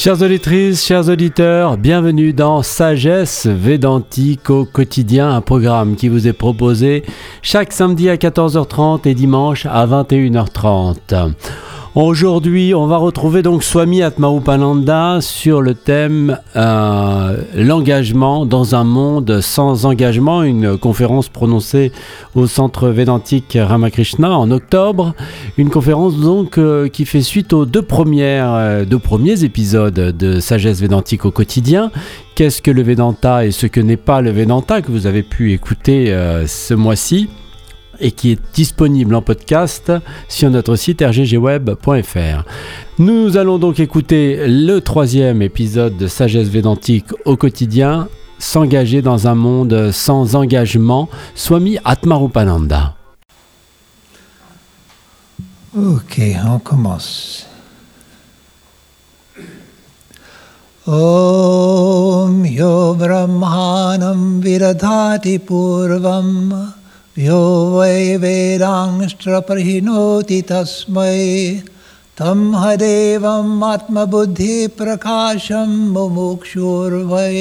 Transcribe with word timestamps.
Chères 0.00 0.22
auditrices, 0.22 0.82
chers 0.82 1.10
auditeurs, 1.10 1.76
bienvenue 1.76 2.32
dans 2.32 2.62
Sagesse 2.62 3.46
Védantique 3.46 4.48
au 4.48 4.64
quotidien, 4.64 5.30
un 5.30 5.42
programme 5.42 5.94
qui 5.94 6.08
vous 6.08 6.26
est 6.26 6.32
proposé 6.32 7.04
chaque 7.42 7.70
samedi 7.70 8.08
à 8.08 8.16
14h30 8.16 9.06
et 9.06 9.12
dimanche 9.12 9.66
à 9.66 9.86
21h30. 9.86 11.34
Aujourd'hui, 11.96 12.72
on 12.72 12.86
va 12.86 12.98
retrouver 12.98 13.42
donc 13.42 13.64
Swami 13.64 14.00
Atmarupananda 14.00 15.18
sur 15.20 15.60
le 15.60 15.74
thème 15.74 16.38
euh, 16.54 17.42
l'engagement 17.56 18.46
dans 18.46 18.76
un 18.76 18.84
monde 18.84 19.40
sans 19.40 19.86
engagement, 19.86 20.44
une 20.44 20.78
conférence 20.78 21.28
prononcée 21.28 21.90
au 22.36 22.46
centre 22.46 22.90
védantique 22.90 23.58
Ramakrishna 23.60 24.30
en 24.30 24.52
octobre, 24.52 25.16
une 25.58 25.68
conférence 25.68 26.16
donc 26.16 26.58
euh, 26.58 26.86
qui 26.86 27.04
fait 27.06 27.22
suite 27.22 27.52
aux 27.52 27.64
euh, 27.64 28.84
deux 28.84 28.98
premiers 29.00 29.42
épisodes 29.42 29.92
de 29.92 30.38
Sagesse 30.38 30.80
védantique 30.80 31.24
au 31.24 31.32
quotidien. 31.32 31.90
Qu'est-ce 32.36 32.62
que 32.62 32.70
le 32.70 32.84
Vedanta 32.84 33.44
et 33.44 33.50
ce 33.50 33.66
que 33.66 33.80
n'est 33.80 33.96
pas 33.96 34.20
le 34.20 34.30
Vedanta 34.30 34.80
que 34.80 34.92
vous 34.92 35.08
avez 35.08 35.24
pu 35.24 35.52
écouter 35.52 36.16
ce 36.46 36.72
mois-ci? 36.72 37.28
Et 38.00 38.12
qui 38.12 38.32
est 38.32 38.38
disponible 38.54 39.14
en 39.14 39.22
podcast 39.22 39.92
sur 40.28 40.50
notre 40.50 40.76
site 40.76 41.02
rggweb.fr. 41.02 42.44
Nous 42.98 43.36
allons 43.36 43.58
donc 43.58 43.80
écouter 43.80 44.46
le 44.46 44.80
troisième 44.80 45.42
épisode 45.42 45.96
de 45.96 46.06
Sagesse 46.06 46.48
Védantique 46.48 47.06
au 47.24 47.36
quotidien, 47.36 48.08
s'engager 48.38 49.02
dans 49.02 49.26
un 49.26 49.34
monde 49.34 49.90
sans 49.92 50.34
engagement, 50.34 51.08
Swami 51.34 51.78
Atmarupananda. 51.84 52.94
Ok, 55.76 56.20
on 56.44 56.58
commence. 56.58 57.46
Purvam 65.38 66.79
यो 67.19 67.43
वै 67.77 68.17
वेदांश्च 68.23 69.23
तस्मै 70.49 71.21
तं 72.19 72.41
हदेवम् 72.61 73.63
आत्मबुद्धिप्रकाशं 73.69 75.71
मुमुक्षुर्वै 75.93 77.39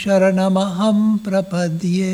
शरणमहं 0.00 0.98
प्रपद्ये 1.24 2.12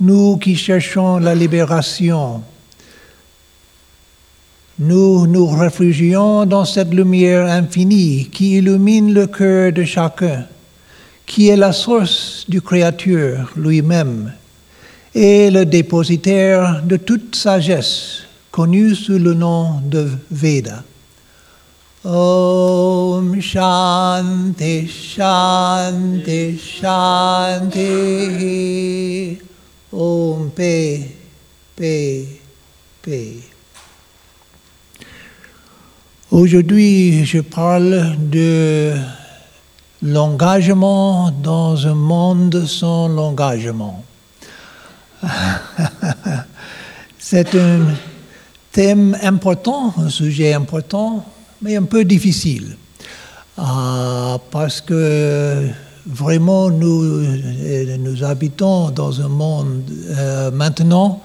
Nous 0.00 0.38
qui 0.38 0.56
cherchons 0.56 1.18
la 1.18 1.34
libération, 1.34 2.42
nous 4.78 5.26
nous 5.26 5.46
réfugions 5.46 6.46
dans 6.46 6.64
cette 6.64 6.94
lumière 6.94 7.50
infinie 7.50 8.30
qui 8.32 8.56
illumine 8.56 9.12
le 9.12 9.26
cœur 9.26 9.74
de 9.74 9.84
chacun 9.84 10.46
qui 11.35 11.49
est 11.49 11.57
la 11.57 11.73
source 11.73 12.45
du 12.47 12.61
Créateur 12.61 13.51
lui-même 13.57 14.31
et 15.13 15.51
le 15.51 15.65
dépositaire 15.65 16.81
de 16.81 16.95
toute 16.95 17.35
sagesse, 17.35 18.21
connue 18.51 18.95
sous 18.95 19.19
le 19.19 19.33
nom 19.33 19.81
de 19.83 20.07
Veda. 20.31 20.81
Om 22.05 23.41
Shanti 23.41 24.87
Shanti 24.87 26.57
Shanti 26.57 27.81
Om 29.91 30.51
Pe 30.55 30.99
Pe 31.75 32.23
Pe 33.01 33.41
Aujourd'hui, 36.31 37.25
je 37.25 37.41
parle 37.41 38.15
de 38.31 38.93
l'engagement 40.05 41.31
dans 41.31 41.87
un 41.87 41.95
monde 41.95 42.65
sans 42.67 43.07
l'engagement. 43.07 44.03
C'est 47.17 47.55
un 47.55 47.79
thème 48.71 49.17
important, 49.23 49.95
un 49.97 50.09
sujet 50.09 50.53
important, 50.53 51.25
mais 51.61 51.75
un 51.75 51.83
peu 51.83 52.05
difficile. 52.05 52.77
Euh, 53.57 54.37
parce 54.51 54.79
que 54.79 55.69
vraiment, 56.05 56.69
nous, 56.69 57.25
nous 57.97 58.23
habitons 58.23 58.91
dans 58.91 59.21
un 59.21 59.29
monde 59.29 59.89
euh, 60.09 60.51
maintenant 60.51 61.23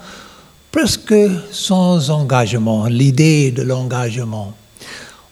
presque 0.72 1.14
sans 1.50 2.08
engagement, 2.08 2.86
l'idée 2.86 3.50
de 3.50 3.62
l'engagement 3.62 4.54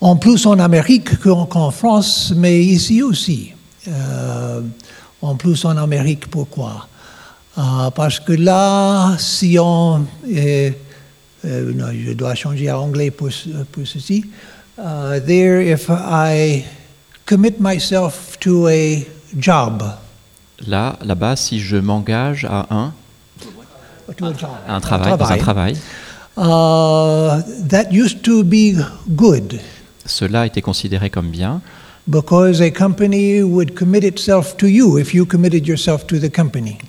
en 0.01 0.17
plus 0.17 0.47
en 0.47 0.59
Amérique 0.59 1.19
qu'en 1.21 1.71
France, 1.71 2.33
mais 2.37 2.63
ici 2.63 3.03
aussi. 3.03 3.53
Euh, 3.89 4.61
en 5.23 5.35
plus 5.35 5.65
en 5.65 5.77
Amérique, 5.77 6.29
pourquoi? 6.31 6.87
Euh, 7.57 7.91
Parce 7.95 8.21
que 8.21 8.33
là, 8.33 9.17
si 9.19 9.59
on... 9.59 10.07
Euh, 10.29 10.71
je 11.45 12.13
dois 12.13 12.35
changer 12.35 12.69
à 12.69 12.79
anglais 12.79 13.11
pour, 13.11 13.29
pour 13.73 13.87
ceci. 13.87 14.25
there, 14.77 15.61
if 15.61 15.89
I 15.89 16.65
commit 17.27 17.61
myself 17.61 18.39
to 18.41 18.69
a 18.69 19.05
job. 19.37 19.83
Là, 20.67 20.97
là-bas, 21.05 21.37
si 21.37 21.61
je 21.61 21.77
m'engage 21.77 22.45
à 22.45 22.67
un, 22.71 22.93
un 24.69 24.81
travail, 24.81 25.17
dans 25.17 25.31
un 25.31 25.37
travail. 25.37 25.77
Uh, 26.37 27.43
that 27.69 27.93
used 27.93 28.23
to 28.23 28.45
be 28.45 28.77
good 29.17 29.61
cela 30.09 30.47
était 30.47 30.63
considéré 30.63 31.11
comme 31.11 31.31
bien. 31.31 31.61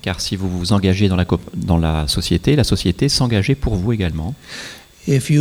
Car 0.02 0.22
si 0.22 0.36
vous 0.36 0.50
vous 0.50 0.74
engagez 0.74 1.10
dans 1.10 1.18
la, 1.18 1.26
dans 1.56 1.78
la 1.78 2.08
société, 2.08 2.56
la 2.56 2.64
société 2.64 3.10
s'engageait 3.10 3.56
pour 3.56 3.76
vous 3.76 3.92
également. 3.92 4.34
si 5.08 5.38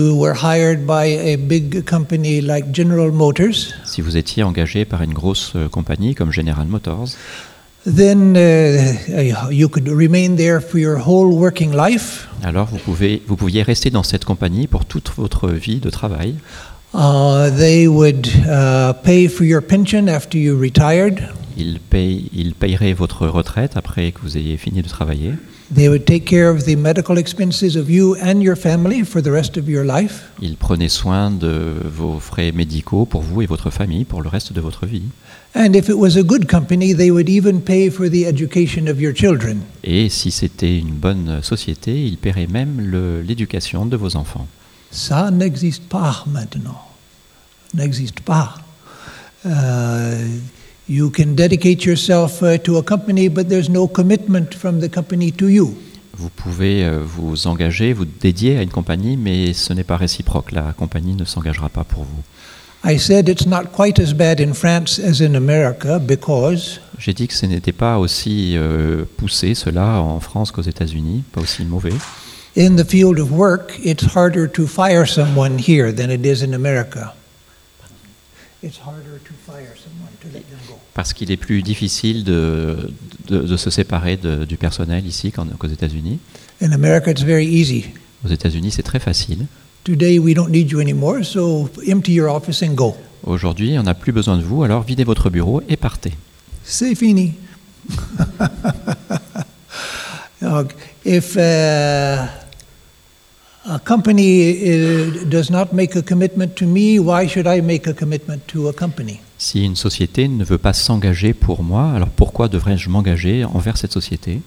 vous 4.00 4.16
étiez 4.16 4.42
engagé 4.42 4.84
par 4.84 5.02
une 5.02 5.12
grosse 5.12 5.52
euh, 5.54 5.68
compagnie 5.68 6.14
comme 6.14 6.32
General 6.32 6.66
Motors, 6.66 7.08
then 7.84 8.36
uh, 8.36 9.50
you 9.50 9.68
could 9.68 9.88
remain 9.88 10.36
there 10.36 10.60
for 10.60 10.78
your 10.78 10.98
whole 10.98 11.32
working 11.32 11.74
life. 11.74 12.28
Alors 12.42 12.66
vous 12.66 12.78
pouvez 12.78 13.22
vous 13.26 13.36
pouviez 13.36 13.62
rester 13.62 13.90
dans 13.90 14.02
cette 14.02 14.24
compagnie 14.24 14.66
pour 14.66 14.84
toute 14.84 15.12
votre 15.16 15.50
vie 15.50 15.80
de 15.80 15.90
travail. 15.90 16.34
Uh, 16.94 17.50
they 17.50 17.86
would 17.86 18.28
uh, 18.48 18.94
pay 19.04 19.28
for 19.28 19.44
your 19.44 19.60
pension 19.60 20.08
after 20.08 20.38
you 20.38 20.56
retired. 20.56 21.28
Ils, 21.56 21.80
payeraient 22.54 22.92
votre 22.92 23.26
retraite 23.26 23.76
après 23.76 24.12
que 24.12 24.20
vous 24.22 24.36
ayez 24.36 24.56
fini 24.56 24.80
de 24.80 24.88
travailler. 24.88 25.34
They 25.74 25.88
would 25.88 26.06
take 26.06 26.24
care 26.24 26.48
of 26.48 26.64
the 26.64 26.76
medical 26.76 27.18
expenses 27.18 27.76
of 27.76 27.90
you 27.90 28.16
and 28.22 28.40
your 28.40 28.56
family 28.56 29.04
for 29.04 29.20
the 29.20 29.30
rest 29.30 29.58
of 29.58 29.68
your 29.68 29.84
life. 29.84 30.30
Ils 30.40 30.56
prenaient 30.56 30.88
soin 30.88 31.30
de 31.30 31.74
vos 31.84 32.18
frais 32.20 32.52
médicaux 32.52 33.04
pour 33.04 33.20
vous 33.20 33.42
et 33.42 33.46
votre 33.46 33.68
famille 33.68 34.04
pour 34.04 34.22
le 34.22 34.30
reste 34.30 34.54
de 34.54 34.62
votre 34.62 34.86
vie. 34.86 35.02
And 35.54 35.74
if 35.74 35.90
it 35.90 35.96
was 35.96 36.16
a 36.16 36.22
good 36.22 36.48
company, 36.48 36.94
they 36.94 37.10
would 37.10 37.28
even 37.28 37.60
pay 37.60 37.90
for 37.90 38.08
the 38.08 38.24
education 38.24 38.88
of 38.88 38.98
your 38.98 39.14
children. 39.14 39.58
Et 39.84 40.08
si 40.08 40.30
c'était 40.30 40.78
une 40.78 40.94
bonne 40.94 41.40
société, 41.42 42.02
ils 42.02 42.16
paieraient 42.16 42.46
même 42.46 42.80
l'éducation 43.26 43.84
de 43.84 43.96
vos 43.96 44.16
enfants. 44.16 44.46
Ça 44.90 45.30
n'existe 45.30 45.84
pas 45.88 46.24
maintenant. 46.26 46.80
N'existe 47.74 48.20
pas. 48.20 48.54
Uh, 49.44 50.40
you 50.88 51.10
can 51.10 51.34
dedicate 51.34 51.84
yourself 51.84 52.42
uh, 52.42 52.58
to 52.58 52.78
a 52.78 52.82
company, 52.82 53.28
but 53.28 53.48
there's 53.48 53.68
no 53.68 53.86
commitment 53.86 54.54
from 54.54 54.80
the 54.80 54.88
company 54.88 55.30
to 55.32 55.48
you. 55.48 55.76
Vous 56.16 56.30
pouvez 56.30 56.84
euh, 56.84 56.98
vous 57.00 57.46
engager, 57.46 57.92
vous 57.92 58.04
dédier 58.04 58.58
à 58.58 58.62
une 58.62 58.70
compagnie, 58.70 59.16
mais 59.16 59.52
ce 59.52 59.72
n'est 59.72 59.84
pas 59.84 59.96
réciproque. 59.96 60.50
La 60.50 60.72
compagnie 60.72 61.14
ne 61.14 61.24
s'engagera 61.24 61.68
pas 61.68 61.84
pour 61.84 62.04
vous. 62.04 62.22
I 62.84 62.98
said 62.98 63.28
it's 63.28 63.46
not 63.46 63.72
quite 63.72 64.00
as 64.00 64.12
bad 64.14 64.40
in 64.40 64.52
France 64.52 65.00
as 65.00 65.20
in 65.20 65.34
America 65.34 65.98
because 65.98 66.80
J'ai 66.98 67.12
dit 67.12 67.28
que 67.28 67.34
ce 67.34 67.46
n'était 67.46 67.72
pas 67.72 67.98
aussi 67.98 68.54
euh, 68.56 69.04
poussé 69.16 69.54
cela 69.54 70.00
en 70.00 70.20
France 70.20 70.50
qu'aux 70.50 70.62
États-Unis, 70.62 71.22
pas 71.32 71.40
aussi 71.40 71.64
mauvais 71.64 71.92
in 72.58 72.74
the 72.74 72.84
field 72.84 73.20
of 73.20 73.30
work, 73.30 73.78
it's 73.78 74.04
harder 74.04 74.48
to 74.48 74.66
fire 74.66 75.06
someone 75.06 75.58
here 75.58 75.92
than 75.92 76.10
it 76.10 76.26
is 76.26 76.42
in 76.42 76.54
America. 76.54 77.14
It's 78.62 78.78
harder 78.78 79.20
to 79.24 79.32
fire 79.46 79.76
someone, 79.76 80.10
to 80.22 80.26
let 80.34 80.42
them 80.50 80.58
go. 80.66 80.74
Parce 80.92 81.12
qu'il 81.12 81.30
est 81.30 81.36
plus 81.36 81.62
difficile 81.62 82.24
de, 82.24 82.90
de, 83.28 83.42
de 83.42 83.56
se 83.56 83.70
séparer 83.70 84.16
de, 84.16 84.44
du 84.44 84.56
personnel 84.56 85.06
ici 85.06 85.30
qu'aux 85.30 85.68
États-Unis. 85.68 86.18
In 86.60 86.72
America, 86.72 87.12
it's 87.12 87.22
very 87.22 87.46
easy. 87.46 87.90
Aux 88.24 88.28
États-Unis, 88.28 88.72
c'est 88.72 88.82
très 88.82 88.98
facile. 88.98 89.46
Today, 89.84 90.18
we 90.18 90.34
don't 90.34 90.50
need 90.50 90.68
you 90.68 90.80
anymore, 90.80 91.24
so 91.24 91.70
empty 91.88 92.14
your 92.14 92.28
office 92.28 92.64
and 92.64 92.74
go. 92.74 92.96
Aujourd'hui, 93.22 93.78
on 93.78 93.84
n'a 93.84 93.94
plus 93.94 94.10
besoin 94.10 94.36
de 94.36 94.42
vous, 94.42 94.64
alors 94.64 94.82
videz 94.82 95.04
votre 95.04 95.30
bureau 95.30 95.62
et 95.68 95.76
partez. 95.76 96.14
C'est 96.64 96.96
fini. 96.96 97.34
if 101.04 101.36
uh, 101.36 102.26
a 103.68 103.78
company 103.78 104.50
uh, 104.50 105.24
does 105.26 105.50
not 105.50 105.72
make 105.72 105.94
a 105.96 106.02
commitment 106.02 106.54
to 106.56 106.66
me, 106.66 106.98
why 106.98 107.26
should 107.28 107.46
I 107.46 107.60
make 107.60 107.86
a 107.86 107.92
commitment 107.92 108.46
to 108.48 108.68
a 108.68 108.72
company? 108.72 109.20
Si 109.38 109.64
une 109.64 109.76
société 109.76 110.26
ne 110.26 110.42
veut 110.44 110.58
pas 110.58 110.72
s'engager 110.72 111.32
pour 111.32 111.62
moi, 111.62 111.92
alors 111.94 112.08
pourquoi 112.08 112.48
devrais-je 112.48 112.88
m'engager 112.88 113.44
envers 113.44 113.76
cette 113.76 113.92
société? 113.92 114.40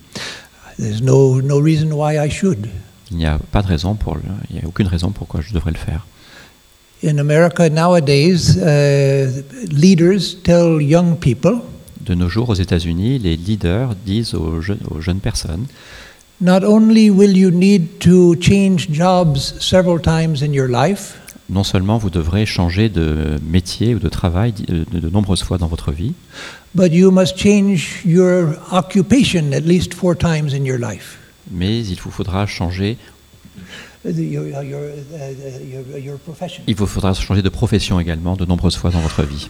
There's 0.78 1.02
no, 1.02 1.42
no 1.42 1.60
reason 1.62 1.92
why 1.94 2.18
I 2.18 2.30
should. 2.30 2.68
Il 3.12 3.18
n'y 3.18 3.26
a 3.26 3.40
pas 3.52 3.62
de 3.62 3.68
raison 3.68 3.96
pour 3.96 4.16
le- 4.16 4.22
il 4.50 4.56
n'y 4.58 4.62
a 4.62 4.68
aucune 4.68 4.88
raison 4.88 5.12
pourquoi 5.12 5.42
je 5.42 5.54
devrais 5.54 5.72
le 5.72 5.78
faire. 5.78 6.06
In 7.04 7.18
America 7.18 7.70
nowadays, 7.70 8.58
uh, 8.58 9.44
leaders 9.72 10.42
tell 10.44 10.82
young 10.82 11.18
people 11.18 11.60
De 12.02 12.14
nos 12.16 12.30
jours, 12.30 12.50
aux 12.50 12.56
États-Unis, 12.56 13.20
les 13.20 13.36
leaders 13.38 13.96
disent 14.06 14.34
aux 14.34 14.62
jeunes 14.62 15.20
personnes 15.20 15.66
not 16.42 16.64
only 16.64 17.10
will 17.10 17.36
you 17.38 17.52
need 17.52 18.00
to 18.00 18.36
change 18.42 18.90
jobs 18.92 19.54
several 19.60 20.00
times 20.00 20.42
in 20.42 20.52
your 20.54 20.68
life, 20.68 21.18
non 21.50 21.64
seulement 21.64 21.98
vous 21.98 22.10
devrez 22.10 22.46
changer 22.46 22.90
de 22.90 23.38
métier 23.46 23.94
ou 23.96 24.00
de 24.00 24.10
travail 24.10 24.54
de, 24.54 24.86
de 25.00 25.10
nombreuses 25.10 25.44
fois 25.44 25.58
dans 25.58 25.68
votre 25.68 25.92
vie, 25.92 26.14
but 26.74 26.92
you 26.94 27.12
must 27.12 27.38
change 27.38 28.02
your 28.06 28.56
occupation 28.72 29.52
at 29.54 29.62
least 29.62 29.94
four 29.94 30.16
times 30.18 30.54
in 30.54 30.64
your 30.66 30.80
life. 30.80 31.18
mais 31.52 31.80
il 31.86 32.00
vous 32.00 32.12
faudra 32.12 32.46
changer, 32.48 32.98
Your, 34.04 34.48
your, 34.48 34.64
your, 34.64 35.98
your 36.00 36.18
profession. 36.18 36.64
il 36.66 36.74
vous 36.74 36.88
faudra 36.88 37.14
changer 37.14 37.44
de 37.44 37.50
profession 37.50 38.00
également 38.00 38.36
de 38.36 38.46
nombreuses 38.46 38.76
fois 38.76 38.90
dans 38.90 39.00
votre 39.02 39.22
vie, 39.22 39.48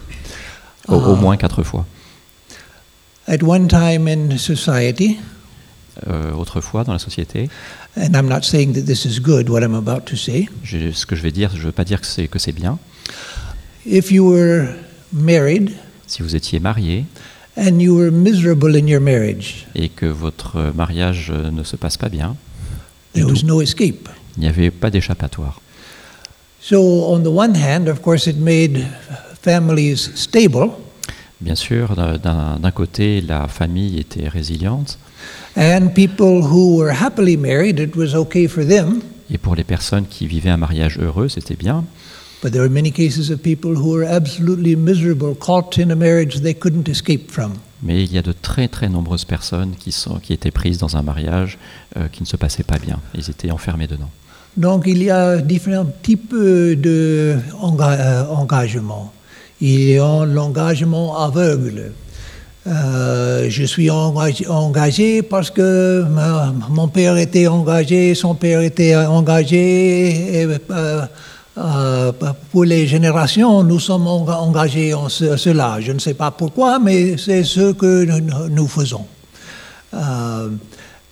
au, 0.88 0.96
au 0.96 1.14
Ah. 1.14 1.20
moins 1.20 1.36
quatre 1.38 1.62
fois. 1.62 1.86
At 3.26 3.38
one 3.42 3.66
time 3.68 4.06
in 4.08 4.36
society, 4.36 5.18
Euh, 6.08 6.32
autrefois 6.32 6.84
dans 6.84 6.92
la 6.94 6.98
société, 6.98 7.50
and 7.98 8.14
I'm 8.14 8.26
not 8.26 8.42
saying 8.44 8.72
that 8.72 8.82
this 8.82 9.04
is 9.04 9.20
good, 9.20 9.50
what 9.50 9.60
I'm 9.60 9.74
about 9.74 10.06
to 10.06 10.16
say, 10.16 10.48
je- 10.64 10.90
ce 10.90 11.04
que 11.04 11.14
je 11.14 11.20
vais 11.22 11.32
dire, 11.32 11.50
je 11.52 11.58
ne 11.60 11.66
veux 11.66 11.72
pas 11.72 11.84
dire 11.84 12.00
que 12.00 12.06
c'est 12.06 12.28
que 12.28 12.38
c'est 12.38 12.52
bien. 12.52 12.78
if 13.84 14.10
you 14.10 14.24
were 14.26 14.68
married 15.12 15.70
Si 16.06 16.22
vous 16.22 16.34
étiez 16.34 16.60
marié 16.60 17.04
and 17.58 17.78
you 17.78 17.94
were 17.94 18.10
miserable 18.10 18.74
in 18.74 18.86
your 18.86 19.02
marriage, 19.02 19.66
et 19.74 19.90
que 19.90 20.06
votre 20.06 20.72
mariage 20.74 21.30
ne 21.30 21.62
se 21.62 21.76
passe 21.76 21.98
pas 21.98 22.08
bien, 22.08 22.36
there 23.12 23.26
was 23.26 23.44
no 23.44 23.60
escape. 23.60 24.08
il 24.38 24.40
n'y 24.44 24.48
avait 24.48 24.70
pas 24.70 24.88
d'échappatoire. 24.90 25.60
So, 26.60 26.78
on 27.12 27.20
the 27.22 27.26
one 27.26 27.54
hand, 27.54 27.88
of 27.88 28.00
course, 28.00 28.26
it 28.26 28.38
made 28.38 28.82
families 29.42 30.10
stable, 30.14 30.70
Bien 31.42 31.56
sûr, 31.56 31.96
d'un 31.96 32.70
côté, 32.70 33.20
la 33.20 33.48
famille 33.48 33.98
était 33.98 34.28
résiliente, 34.28 34.96
and 35.56 35.90
people 35.94 36.42
who 36.42 36.76
were 36.76 36.92
happily 36.92 37.36
married, 37.36 37.78
it 37.78 37.96
was 37.96 38.14
okay 38.14 38.46
for 38.48 38.64
them. 38.64 39.02
et 39.32 39.38
pour 39.38 39.54
les 39.56 39.64
personnes 39.64 40.06
qui 40.06 40.26
vivaient 40.26 40.50
un 40.50 40.58
mariage 40.58 40.98
heureux, 40.98 41.28
c'était 41.28 41.56
bien. 41.56 41.84
But 42.42 42.52
there 42.52 42.62
are 42.62 42.68
many 42.68 42.92
cases 42.92 43.30
of 43.30 43.38
people 43.38 43.76
who 43.76 43.92
were 43.96 44.04
absolutely 44.04 44.76
miserable, 44.76 45.34
caught 45.34 45.78
in 45.78 45.90
a 45.90 45.94
marriage 45.94 46.40
they 46.40 46.54
couldn't 46.54 46.88
escape 46.88 47.30
from. 47.30 47.52
Mais 47.82 48.02
il 48.04 48.12
y 48.12 48.18
a 48.18 48.22
de 48.22 48.32
très 48.32 48.68
très 48.68 48.88
nombreuses 48.88 49.24
personnes 49.24 49.74
qui, 49.78 49.92
sont, 49.92 50.18
qui 50.18 50.32
étaient 50.32 50.50
prises 50.50 50.78
dans 50.78 50.96
un 50.96 51.02
mariage 51.02 51.58
euh, 51.96 52.08
qui 52.08 52.22
ne 52.22 52.28
se 52.28 52.36
passait 52.36 52.64
pas 52.64 52.78
bien. 52.78 53.00
Ils 53.14 53.30
étaient 53.30 53.50
enfermés 53.50 53.86
dedans. 53.86 54.10
Donc 54.56 54.84
il 54.86 55.02
y 55.02 55.10
a 55.10 55.38
différents 55.38 55.90
types 56.02 56.34
d'engagement. 57.94 59.12
Il 59.60 59.90
y 59.90 59.98
a 59.98 60.24
l'engagement 60.26 61.16
aveugle. 61.18 61.92
Euh, 62.66 63.46
je 63.48 63.64
suis 63.64 63.90
engagé, 63.90 65.22
parce 65.22 65.50
que 65.50 66.04
mon 66.70 66.86
père 66.88 67.16
était 67.16 67.48
engagé, 67.48 68.14
son 68.14 68.34
père 68.36 68.60
était 68.60 68.94
engagé. 68.94 70.46
Euh, 70.70 71.02
euh, 71.58 72.12
pour 72.52 72.64
les 72.64 72.86
générations, 72.86 73.62
nous 73.64 73.80
sommes 73.80 74.06
enga- 74.06 74.36
engagés 74.38 74.94
en 74.94 75.08
ce- 75.08 75.36
cela. 75.36 75.78
Je 75.80 75.90
ne 75.92 75.98
sais 75.98 76.14
pas 76.14 76.30
pourquoi, 76.30 76.78
mais 76.78 77.16
c'est 77.18 77.42
ce 77.44 77.72
que 77.72 78.04
nous, 78.48 78.68
faisons. 78.68 79.04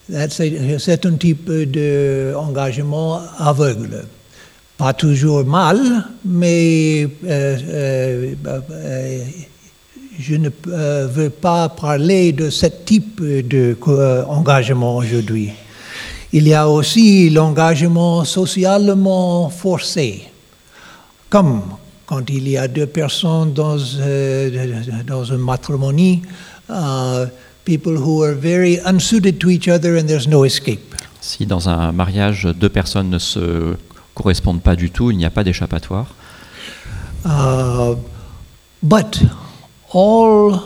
C'est 0.08 1.06
un 1.06 1.14
type 1.16 1.50
d'engagement 1.50 3.20
aveugle. 3.38 4.04
Pas 4.78 4.92
toujours 4.94 5.44
mal, 5.44 5.78
mais 6.24 7.08
je 10.20 10.34
ne 10.34 10.50
euh, 10.68 11.08
veux 11.10 11.30
pas 11.30 11.68
parler 11.70 12.32
de 12.32 12.50
ce 12.50 12.66
type 12.66 13.22
d'engagement 13.22 14.96
aujourd'hui. 14.96 15.50
Il 16.32 16.46
y 16.46 16.54
a 16.54 16.68
aussi 16.68 17.30
l'engagement 17.30 18.24
socialement 18.24 19.48
forcé, 19.48 20.22
comme 21.28 21.62
quand 22.06 22.28
il 22.28 22.48
y 22.48 22.56
a 22.56 22.68
deux 22.68 22.86
personnes 22.86 23.52
dans, 23.52 23.78
euh, 24.00 24.82
dans 25.06 25.24
une 25.24 25.38
matrimonie, 25.38 26.22
uh, 26.68 27.26
people 27.64 27.96
who 27.96 28.22
are 28.22 28.34
very 28.34 28.78
unsuited 28.84 29.38
to 29.38 29.48
each 29.48 29.68
other 29.68 29.96
and 29.96 30.06
there's 30.06 30.28
no 30.28 30.44
escape. 30.44 30.94
Si 31.20 31.46
dans 31.46 31.68
un 31.68 31.92
mariage, 31.92 32.48
deux 32.58 32.68
personnes 32.68 33.10
ne 33.10 33.18
se 33.18 33.74
correspondent 34.14 34.62
pas 34.62 34.76
du 34.76 34.90
tout, 34.90 35.10
il 35.10 35.16
n'y 35.16 35.24
a 35.24 35.30
pas 35.30 35.44
d'échappatoire. 35.44 36.14
Uh, 37.24 37.96
but 38.82 39.20
all 39.92 40.58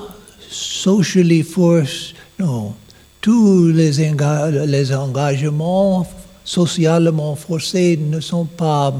socially 0.50 1.42
forced, 1.42 2.14
no, 2.38 2.74
tous 3.20 3.72
les, 3.72 4.00
enga- 4.00 4.66
les 4.66 4.92
engagements 4.92 6.06
socialement 6.44 7.34
forcés 7.36 7.96
ne 7.96 8.20
sont 8.20 8.44
pas 8.46 8.92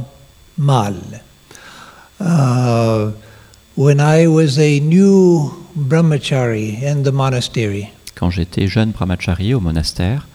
mal. 0.57 0.95
Uh, 2.21 3.11
when 3.77 4.01
I 4.01 4.27
was 4.27 4.59
a 4.59 4.81
new 4.81 5.51
brahmachari 5.77 6.81
in 6.83 7.03
the 7.03 7.13
monastery, 7.13 7.91
Quand 8.15 8.31
j'étais 8.31 8.69
jeune 8.69 8.93
brahmachari 8.93 9.53
au 9.55 9.61
monastère, 9.61 10.27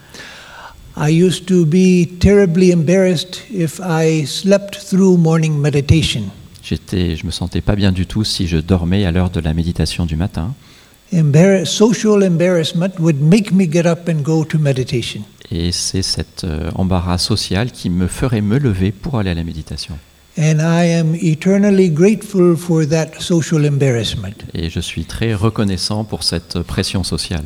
I 0.97 1.09
used 1.09 1.47
to 1.47 1.65
be 1.65 2.06
terribly 2.19 2.71
embarrassed 2.71 3.42
if 3.50 3.80
I 3.80 4.25
slept 4.25 4.75
through 4.75 5.18
morning 5.18 5.59
meditation. 5.62 6.30
J'étais, 6.69 7.16
je 7.16 7.25
me 7.25 7.31
sentais 7.31 7.62
pas 7.62 7.75
bien 7.75 7.92
du 7.92 8.06
tout 8.06 8.24
si 8.24 8.48
je 8.48 8.57
dormais 8.57 9.06
à 9.06 9.12
l'heure 9.12 9.30
de 9.30 9.39
la 9.39 9.54
méditation 9.54 10.06
du 10.06 10.16
matin. 10.16 10.54
Social 11.66 12.24
embarrassment 12.24 12.99
would 12.99 13.19
make 13.19 13.52
me 13.52 13.66
get 13.71 13.88
up 13.88 14.07
and 14.07 14.21
go 14.21 14.45
to 14.45 14.59
meditation. 14.59 15.21
Et 15.52 15.71
c'est 15.71 16.04
cet 16.04 16.44
euh, 16.44 16.69
embarras 16.76 17.18
social 17.18 17.71
qui 17.71 17.90
me 17.90 18.06
ferait 18.06 18.42
me 18.42 18.59
lever 18.59 18.92
pour 18.92 19.18
aller 19.18 19.31
à 19.31 19.33
la 19.33 19.44
méditation. 19.44 19.97
And 20.38 20.59
I 20.59 20.94
am 20.94 21.16
eternally 21.16 21.90
grateful 21.90 22.56
for 22.56 22.88
that 22.88 23.19
social 23.19 23.66
embarrassment 23.66 24.35
Et 24.54 24.69
je 24.69 24.80
suis 24.80 25.06
très 25.06 25.33
reconnaissant 25.33 26.04
pour 26.04 26.21
cette 26.23 26.59
pression 26.59 27.04
sociale. 27.04 27.45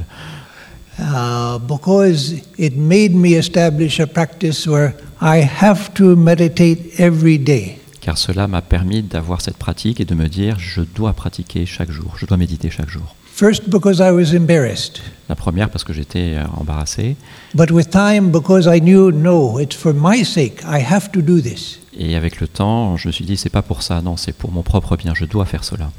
uh, 0.99 1.57
because 1.59 2.33
it 2.57 2.75
made 2.75 3.15
me 3.15 3.35
establish 3.35 3.99
a 3.99 4.05
practice 4.07 4.67
where 4.67 4.93
I 5.21 5.37
have 5.37 5.93
to 5.95 6.15
meditate 6.15 6.99
every 6.99 7.37
day. 7.37 7.79
Car 8.03 8.17
cela 8.17 8.49
m'a 8.49 8.61
permis 8.61 9.01
d'avoir 9.01 9.39
cette 9.39 9.55
pratique 9.55 10.01
et 10.01 10.03
de 10.03 10.13
me 10.13 10.27
dire 10.27 10.59
je 10.59 10.81
dois 10.81 11.13
pratiquer 11.13 11.65
chaque 11.65 11.89
jour, 11.89 12.15
je 12.17 12.25
dois 12.25 12.35
méditer 12.35 12.69
chaque 12.69 12.89
jour. 12.89 13.15
First, 13.33 13.69
because 13.69 13.99
I 13.99 14.11
was 14.11 14.35
embarrassed, 14.35 15.01
La 15.29 15.35
première 15.35 15.69
parce 15.69 15.85
que 15.85 15.93
j'étais 15.93 16.33
euh, 16.35 16.43
embarrassé, 16.57 17.15
but 17.55 17.71
with 17.71 17.89
time, 17.89 18.29
because 18.29 18.67
I 18.67 18.81
knew 18.81 19.09
no, 19.09 19.57
it's 19.57 19.77
for 19.77 19.93
my 19.93 20.25
sake, 20.25 20.61
I 20.65 20.83
have 20.83 21.13
to 21.13 21.21
do 21.21 21.39
this. 21.39 21.79
et 21.97 22.17
avec 22.17 22.41
le 22.41 22.49
temps, 22.49 22.97
je 22.97 23.07
me 23.07 23.13
suis 23.13 23.23
dit 23.23 23.37
c'est 23.37 23.49
pas 23.49 23.61
pour 23.61 23.83
ça, 23.83 24.01
non, 24.01 24.17
c'est 24.17 24.33
pour 24.35 24.51
mon 24.51 24.63
propre 24.63 24.97
bien, 24.97 25.13
je 25.15 25.23
dois 25.23 25.45
faire 25.45 25.63
cela. 25.63 25.89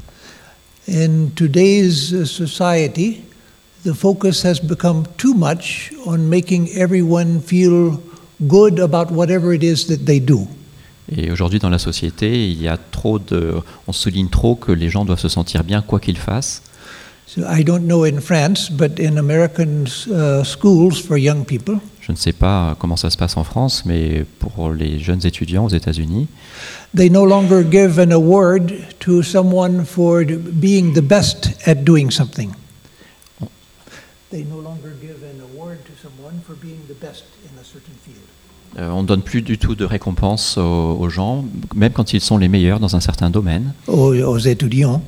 In 0.87 1.29
today's 1.35 2.11
uh, 2.11 2.25
society, 2.25 3.23
the 3.83 3.93
focus 3.93 4.45
has 4.45 4.59
become 4.61 5.05
too 5.17 5.33
much 5.33 5.91
on 6.05 6.19
making 6.29 6.69
everyone 6.77 7.41
feel 7.41 7.99
good 8.47 8.79
about 8.79 9.11
whatever 9.11 9.55
it 9.55 9.63
is 9.63 9.87
that 9.87 10.05
they 10.05 10.19
do. 10.19 10.47
Et 11.11 11.31
aujourd'hui 11.31 11.59
dans 11.59 11.69
la 11.69 11.79
société, 11.79 12.49
il 12.49 12.61
y 12.61 12.67
a 12.67 12.77
trop 12.77 13.19
de, 13.19 13.55
on 13.87 13.93
souligne 13.93 14.29
trop 14.29 14.55
que 14.55 14.71
les 14.71 14.89
gens 14.89 15.05
doivent 15.05 15.19
se 15.19 15.29
sentir 15.29 15.63
bien 15.63 15.81
quoi 15.81 15.99
qu'ils 15.99 16.17
fassent. 16.17 16.61
So 17.27 17.41
I 17.49 17.63
don't 17.63 17.85
know 17.85 18.05
in 18.05 18.21
France, 18.21 18.69
but 18.69 18.99
in 18.99 19.17
American 19.17 19.85
uh, 20.07 20.43
schools 20.43 21.01
for 21.01 21.17
young 21.17 21.43
people, 21.43 21.79
Je 22.05 22.11
ne 22.11 22.17
sais 22.17 22.33
pas 22.33 22.75
comment 22.77 22.97
ça 22.97 23.09
se 23.09 23.17
passe 23.17 23.35
en 23.35 23.43
France, 23.43 23.83
mais 23.83 24.25
pour 24.37 24.71
les 24.71 24.99
jeunes 24.99 25.25
étudiants 25.25 25.65
aux 25.65 25.69
États-Unis, 25.69 26.27
they 26.95 27.09
no 27.09 27.25
longer 27.25 27.63
give 27.63 27.97
an 27.97 28.11
award 28.11 28.71
to 28.99 29.23
someone 29.23 29.85
for 29.85 30.23
being 30.23 30.93
the 30.93 31.01
best 31.01 31.49
at 31.65 31.83
doing 31.83 32.11
something. 32.11 32.51
They 34.29 34.43
no 34.43 34.61
longer 34.61 34.93
give 35.01 35.23
an 35.23 35.41
award 35.41 35.79
to 35.85 35.93
someone 35.99 36.41
for 36.45 36.55
being 36.55 36.85
the 36.87 36.93
best 36.93 37.25
in 37.43 37.57
a 37.59 37.63
certain 37.63 37.95
field. 38.05 38.44
Euh, 38.77 38.89
on 38.89 39.03
ne 39.03 39.07
donne 39.07 39.21
plus 39.21 39.41
du 39.41 39.57
tout 39.57 39.75
de 39.75 39.85
récompense 39.85 40.57
aux, 40.57 40.97
aux 40.99 41.09
gens, 41.09 41.45
même 41.75 41.93
quand 41.93 42.13
ils 42.13 42.19
sont 42.21 42.37
les 42.37 42.49
meilleurs 42.49 42.79
dans 42.79 42.95
un 42.95 42.99
certain 42.99 43.29
domaine. 43.29 43.73
Aux, 43.87 44.13
aux 44.13 44.37
étudiants, 44.37 45.01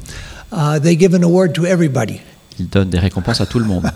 uh, 0.53 0.79
they 0.81 0.97
give 0.97 1.13
an 1.13 1.23
award 1.23 1.53
to 1.53 1.65
everybody, 1.65 2.19
Ils 2.59 2.69
donnent 2.69 2.89
des 2.89 2.99
récompenses 2.99 3.41
à 3.41 3.45
tout 3.45 3.59
le 3.59 3.65
monde. 3.65 3.91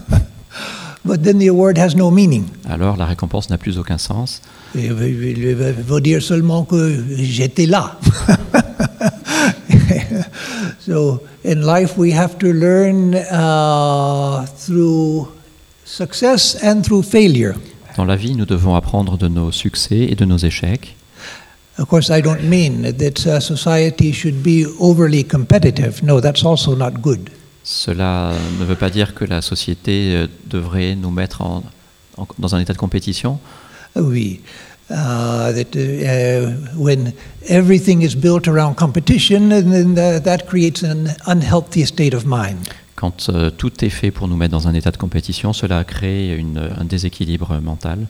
but 1.05 1.21
then 1.23 1.39
the 1.39 1.47
award 1.47 1.77
has 1.77 1.95
no 1.95 2.11
meaning. 2.11 2.43
Alors 2.69 2.97
la 2.97 3.05
récompense 3.05 3.49
n'a 3.49 3.57
plus 3.57 3.77
aucun 3.77 3.97
sens. 3.97 4.41
Il 4.75 4.93
faut 5.87 5.99
dire 5.99 6.21
seulement 6.21 6.63
que 6.63 7.03
j'étais 7.17 7.65
là. 7.65 7.97
so 10.79 11.21
in 11.45 11.61
life 11.61 11.97
we 11.97 12.13
have 12.13 12.37
to 12.37 12.51
learn 12.51 13.15
uh, 13.15 14.45
through 14.57 15.27
success 15.85 16.57
and 16.63 16.81
through 16.83 17.03
failure. 17.03 17.55
Dans 17.97 18.05
la 18.05 18.15
vie, 18.15 18.35
nous 18.35 18.45
devons 18.45 18.75
apprendre 18.75 19.17
de 19.17 19.27
nos 19.27 19.51
succès 19.51 20.07
et 20.09 20.15
de 20.15 20.25
nos 20.25 20.37
échecs. 20.37 20.95
Of 21.77 21.87
course, 21.87 22.09
I 22.09 22.21
don't 22.21 22.43
mean 22.43 22.83
that 22.97 23.25
uh, 23.25 23.39
society 23.39 24.13
should 24.13 24.41
be 24.43 24.65
overly 24.79 25.23
competitive. 25.23 26.03
No, 26.03 26.19
that's 26.21 26.43
also 26.43 26.75
not 26.75 27.01
good. 27.01 27.29
Cela 27.63 28.33
ne 28.59 28.65
veut 28.65 28.75
pas 28.75 28.89
dire 28.89 29.13
que 29.13 29.25
la 29.25 29.41
société 29.41 30.15
euh, 30.15 30.27
devrait 30.49 30.95
nous 30.95 31.11
mettre 31.11 31.41
en- 31.41 31.63
en- 32.17 32.27
dans 32.39 32.55
un 32.55 32.59
état 32.59 32.73
de 32.73 32.77
compétition, 32.77 33.39
Oui. 33.95 34.41
Uh, 34.89 35.53
that 35.53 35.73
uh, 35.75 36.51
when 36.75 37.13
everything 37.47 38.01
is 38.01 38.13
built 38.15 38.47
around 38.49 38.75
competition, 38.75 39.51
and 39.53 39.71
then 39.71 39.95
that, 39.95 40.21
that 40.25 40.45
creates 40.47 40.83
an 40.83 41.13
unhealthy 41.27 41.85
state 41.85 42.13
of 42.13 42.25
mind. 42.25 42.57
Quand 43.01 43.29
euh, 43.29 43.49
tout 43.49 43.83
est 43.83 43.89
fait 43.89 44.11
pour 44.11 44.27
nous 44.27 44.35
mettre 44.37 44.51
dans 44.51 44.67
un 44.67 44.75
état 44.75 44.91
de 44.91 44.97
compétition, 44.97 45.53
cela 45.53 45.83
crée 45.83 46.35
une- 46.37 46.69
un 46.79 46.85
déséquilibre 46.85 47.59
mental. 47.59 48.05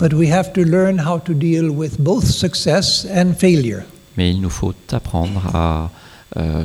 But 0.00 0.12
we 0.14 0.32
have 0.32 0.52
to 0.54 0.62
learn 0.64 0.98
how 1.00 1.20
to 1.20 1.32
deal 1.32 1.68
with 1.70 2.00
both 2.00 2.24
success 2.24 3.06
and 3.14 3.34
failure. 3.38 3.82
Mais 4.16 4.30
il 4.32 4.40
nous 4.40 4.50
faut 4.50 4.74
apprendre 4.90 5.40
à, 5.54 5.92
euh, 6.38 6.64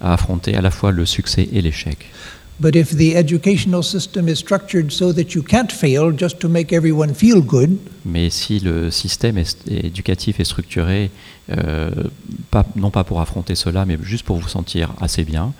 à 0.00 0.14
affronter 0.14 0.56
à 0.56 0.60
la 0.60 0.72
fois 0.72 0.90
le 0.90 1.06
succès 1.06 1.48
et 1.52 1.62
l'échec. 1.62 1.98
But 2.60 2.74
if 2.74 2.96
the 2.96 3.14
educational 3.14 3.84
system 3.84 4.28
is 4.28 4.34
structured 4.34 4.90
so 4.90 5.12
that 5.12 5.32
you 5.34 5.44
can't 5.44 5.70
fail 5.70 6.12
just 6.18 6.40
to 6.40 6.48
make 6.48 6.72
everyone 6.72 7.14
feel 7.14 7.40
good, 7.40 7.76
Mais 8.04 8.30
si 8.30 8.58
le 8.58 8.90
système 8.90 9.38
est- 9.38 9.58
éducatif 9.70 10.40
est 10.40 10.44
structuré, 10.44 11.12
euh, 11.50 11.90
pas- 12.50 12.66
non 12.74 12.90
pas 12.90 13.04
pour 13.04 13.20
affronter 13.20 13.54
cela, 13.54 13.84
mais 13.86 13.96
juste 14.02 14.24
pour 14.24 14.38
vous 14.38 14.48
sentir 14.48 14.92
assez 15.00 15.22
bien, 15.22 15.52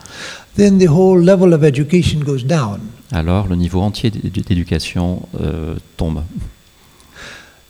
then 0.59 0.79
the 0.79 0.89
whole 0.89 1.19
level 1.19 1.55
of 1.55 1.63
education 1.65 2.21
goes 2.21 2.45
down. 2.45 2.81
alors 3.13 3.47
le 3.49 3.57
niveau 3.57 3.81
entier 3.81 4.11
d'édu- 4.11 4.43
d'éducation 4.43 5.23
euh, 5.41 5.77
tombe. 5.97 6.23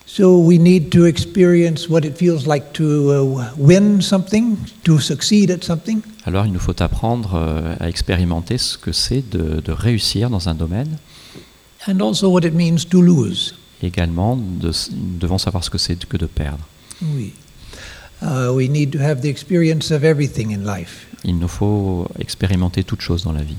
So 0.06 0.38
we 0.40 0.58
need 0.58 0.88
to 0.90 1.04
experience 1.06 1.88
what 1.88 2.00
it 2.00 2.16
feels 2.16 2.46
like 2.46 2.72
to 2.72 2.82
uh, 3.12 3.44
win 3.58 4.00
something, 4.00 4.56
to 4.84 4.98
succeed 4.98 5.50
at 5.50 5.62
something, 5.62 6.00
Alors 6.24 6.46
il 6.46 6.52
nous 6.52 6.58
faut 6.58 6.80
apprendre 6.82 7.34
euh, 7.34 7.74
à 7.78 7.88
expérimenter 7.88 8.58
ce 8.58 8.76
que 8.78 8.90
c'est 8.90 9.22
de, 9.30 9.60
de 9.60 9.72
réussir 9.72 10.30
dans 10.30 10.48
un 10.48 10.54
domaine. 10.54 10.96
and 11.86 12.00
also 12.00 12.28
what 12.30 12.40
it 12.44 12.54
means 12.54 12.84
to 12.90 13.00
lose. 13.02 13.54
Également, 13.82 14.36
de 14.36 14.68
nous 14.92 15.18
devons 15.20 15.38
savoir 15.38 15.62
ce 15.62 15.70
que 15.70 15.78
c'est 15.78 16.02
que 16.04 16.16
de 16.16 16.26
perdre. 16.26 16.66
Oui. 17.14 17.32
Il 21.24 21.38
nous 21.38 21.48
faut 21.48 22.06
expérimenter 22.18 22.84
toute 22.84 23.00
chose 23.00 23.24
dans 23.24 23.32
la 23.32 23.42
vie. 23.42 23.56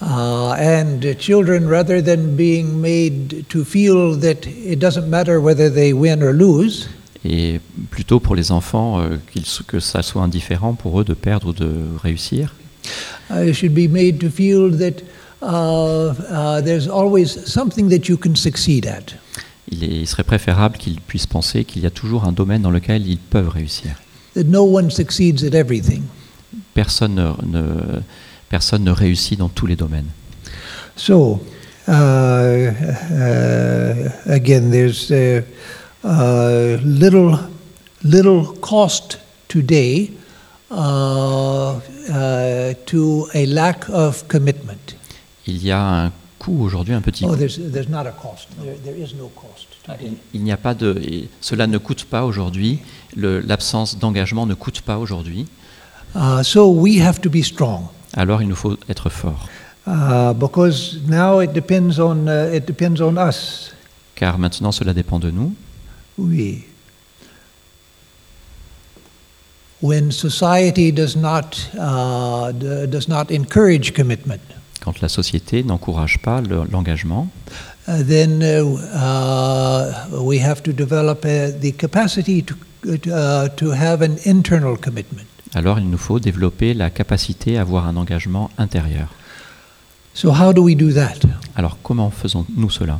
Uh, 0.00 0.52
and 0.56 1.00
uh, 1.04 1.14
children, 1.18 1.66
rather 1.68 2.00
than 2.00 2.36
being 2.36 2.80
made 2.80 3.44
to 3.48 3.64
feel 3.64 4.16
that 4.20 4.46
it 4.46 4.78
doesn't 4.78 5.08
matter 5.08 5.40
whether 5.40 5.68
they 5.72 5.92
win 5.92 6.22
or 6.22 6.32
lose, 6.32 6.88
Et 7.24 7.60
plutôt 7.90 8.20
pour 8.20 8.36
les 8.36 8.52
enfants, 8.52 9.00
euh, 9.00 9.16
qu'ils 9.32 9.44
so- 9.44 9.64
que 9.66 9.80
ça 9.80 10.02
soit 10.02 10.22
indifférent 10.22 10.74
pour 10.74 11.00
eux 11.00 11.04
de 11.04 11.14
perdre 11.14 11.48
ou 11.48 11.52
de 11.52 11.68
réussir, 12.00 12.54
uh, 13.30 13.52
should 13.52 13.74
be 13.74 13.88
made 13.90 14.18
to 14.18 14.28
feel 14.30 14.70
that 14.78 15.02
uh, 15.42 16.12
uh, 16.30 16.60
there's 16.62 16.86
always 16.88 17.26
something 17.46 17.88
that 17.88 18.08
you 18.08 18.16
can 18.16 18.36
succeed 18.36 18.86
at. 18.86 19.14
Il, 19.70 19.84
est- 19.84 20.00
il 20.00 20.06
serait 20.06 20.24
préférable 20.24 20.76
qu'ils 20.78 21.00
puissent 21.00 21.26
penser 21.26 21.64
qu'il 21.64 21.82
y 21.82 21.86
a 21.86 21.90
toujours 21.90 22.24
un 22.24 22.32
domaine 22.32 22.62
dans 22.62 22.70
lequel 22.70 23.06
ils 23.06 23.18
peuvent 23.18 23.48
réussir. 23.48 23.90
That 24.34 24.44
no 24.44 24.62
one 24.64 24.90
succeeds 24.90 25.44
at 25.44 25.54
everything. 25.56 26.02
Personne 26.74 27.14
ne, 27.14 27.32
ne- 27.46 28.00
personne 28.48 28.84
ne 28.84 28.90
réussit 28.92 29.38
dans 29.38 29.48
tous 29.48 29.66
les 29.66 29.76
domaines. 29.76 30.08
So, 30.96 31.40
uh, 31.86 31.92
uh, 31.92 34.08
again, 34.26 34.70
there's 34.70 35.10
uh, 35.10 35.42
uh, 36.04 36.78
little, 36.84 37.38
little 38.02 38.46
cost 38.60 39.18
today 39.48 40.10
uh, 40.70 41.74
uh, 42.10 42.74
to 42.86 43.26
a 43.34 43.46
lack 43.46 43.88
of 43.90 44.26
commitment. 44.28 44.94
Il 45.46 45.62
y 45.64 45.70
a 45.70 46.04
un 46.06 46.12
coût 46.48 46.62
aujourd'hui, 46.64 46.94
un 46.94 47.00
petit 47.00 47.24
Oh, 47.24 47.30
coût. 47.30 47.36
there's, 47.36 47.58
there's 47.72 47.88
not 47.88 48.06
a 48.06 48.12
cost. 48.12 48.48
There, 48.62 48.74
there 48.84 48.96
is 48.96 49.14
no 49.16 49.28
cost 49.34 49.66
today. 49.84 50.12
Il 50.34 50.42
n'y 50.42 50.52
a 50.52 50.56
pas 50.56 50.74
de, 50.74 50.98
et 51.02 51.28
cela 51.40 51.66
ne 51.66 51.78
coûte 51.78 52.04
pas 52.04 52.24
aujourd'hui. 52.24 52.78
L'absence 53.16 53.98
d'engagement 53.98 54.46
ne 54.46 54.54
coûte 54.54 54.80
pas 54.82 54.98
aujourd'hui. 54.98 55.46
Uh, 56.14 56.42
so 56.42 56.70
we 56.70 57.00
have 57.00 57.20
to 57.20 57.28
be 57.30 57.42
strong. 57.42 57.88
Alors 58.14 58.40
il 58.42 58.48
nous 58.48 58.56
faut 58.56 58.76
être 58.88 59.10
fort, 59.10 59.48
Uh, 59.86 60.34
because 60.34 60.98
now 61.08 61.40
it 61.40 61.52
depends 61.54 61.98
on 61.98 62.26
uh, 62.28 62.54
it 62.54 62.66
depends 62.66 63.00
on 63.00 63.16
us. 63.16 63.72
car 64.14 64.38
maintenant 64.38 64.70
cela 64.70 64.92
dépend 64.92 65.18
de 65.18 65.30
nous. 65.30 65.54
Oui. 66.18 66.64
When 69.80 70.10
society 70.10 70.90
does 70.92 71.16
not 71.16 71.70
uh, 71.78 72.52
does 72.86 73.08
not 73.08 73.30
encourage 73.30 73.94
commitment, 73.94 74.40
Quand 74.88 75.02
la 75.02 75.08
société 75.10 75.64
n'encourage 75.64 76.18
pas 76.18 76.40
le- 76.40 76.62
l'engagement, 76.72 77.28
uh, 77.88 78.02
then 78.02 78.40
uh, 78.42 78.64
uh, 78.64 80.22
we 80.22 80.40
have 80.40 80.62
to 80.62 80.72
develop 80.72 81.26
uh, 81.26 81.50
the 81.60 81.72
capacity 81.76 82.42
to 82.42 82.54
uh, 82.86 83.48
to 83.54 83.70
have 83.72 84.00
an 84.00 84.16
internal 84.24 84.78
commitment. 84.78 85.26
alors 85.54 85.78
il 85.78 85.90
nous 85.90 85.98
faut 85.98 86.18
développer 86.18 86.72
la 86.72 86.88
capacité 86.88 87.58
à 87.58 87.60
avoir 87.60 87.86
un 87.86 87.98
engagement 87.98 88.48
intérieur. 88.56 89.08
So 90.14 90.30
how 90.32 90.54
do 90.54 90.62
we 90.62 90.74
do 90.74 90.90
that? 90.92 91.18
Alors 91.54 91.76
comment 91.82 92.10
faisons-nous 92.10 92.70
cela? 92.70 92.98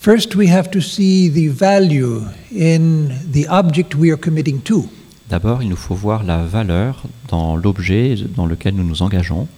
First, 0.00 0.36
we 0.36 0.48
have 0.48 0.70
to 0.70 0.80
see 0.80 1.28
the 1.28 1.48
value 1.52 2.20
in 2.56 3.08
the 3.32 3.48
object 3.48 3.96
we 3.96 4.12
are 4.12 4.20
committing 4.20 4.60
to. 4.60 4.86
D'abord, 5.28 5.60
il 5.64 5.70
nous 5.70 5.74
faut 5.74 5.96
voir 5.96 6.22
la 6.22 6.44
valeur 6.44 7.02
dans 7.26 7.56
l'objet 7.56 8.14
dans 8.36 8.46
lequel 8.46 8.76
nous 8.76 8.84
nous 8.84 9.02
engageons. 9.02 9.48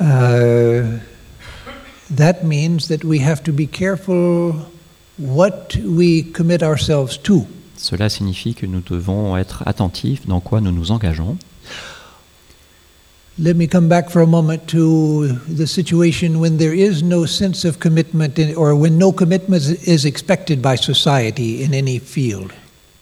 Uh, 0.00 0.98
that 2.10 2.44
means 2.44 2.88
that 2.88 3.04
we 3.04 3.18
have 3.18 3.42
to 3.42 3.52
be 3.52 3.66
careful 3.66 4.54
what 5.18 5.76
we 5.76 6.22
commit 6.32 6.62
ourselves 6.62 7.16
to. 7.18 7.46
Cela 7.76 8.08
signifie 8.08 8.54
que 8.54 8.66
nous 8.66 8.80
devons 8.80 9.36
être 9.36 9.62
attentifs 9.66 10.26
dans 10.26 10.40
quoi 10.40 10.60
nous 10.60 10.72
nous 10.72 10.90
engageons. 10.90 11.36
Let 13.38 13.54
me 13.54 13.66
come 13.66 13.86
back 13.86 14.08
for 14.08 14.22
a 14.22 14.26
moment 14.26 14.66
to 14.68 15.28
the 15.46 15.66
situation 15.66 16.40
when 16.40 16.56
there 16.56 16.72
is 16.72 17.02
no 17.02 17.26
sense 17.26 17.66
of 17.66 17.78
commitment 17.78 18.38
in, 18.38 18.54
or 18.56 18.74
when 18.74 18.96
no 18.96 19.12
commitment 19.12 19.62
is 19.86 20.06
expected 20.06 20.62
by 20.62 20.76
society 20.76 21.62
in 21.62 21.74
any 21.74 21.98
field. 21.98 22.52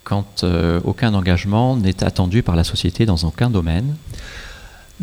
Quand 0.03 0.43
euh, 0.43 0.81
aucun 0.85 1.15
engagement 1.15 1.77
n'est 1.77 2.03
attendu 2.03 2.43
par 2.43 2.57
la 2.57 2.65
société 2.65 3.07
dans 3.07 3.23
aucun 3.25 3.49
domaine, 3.49 3.95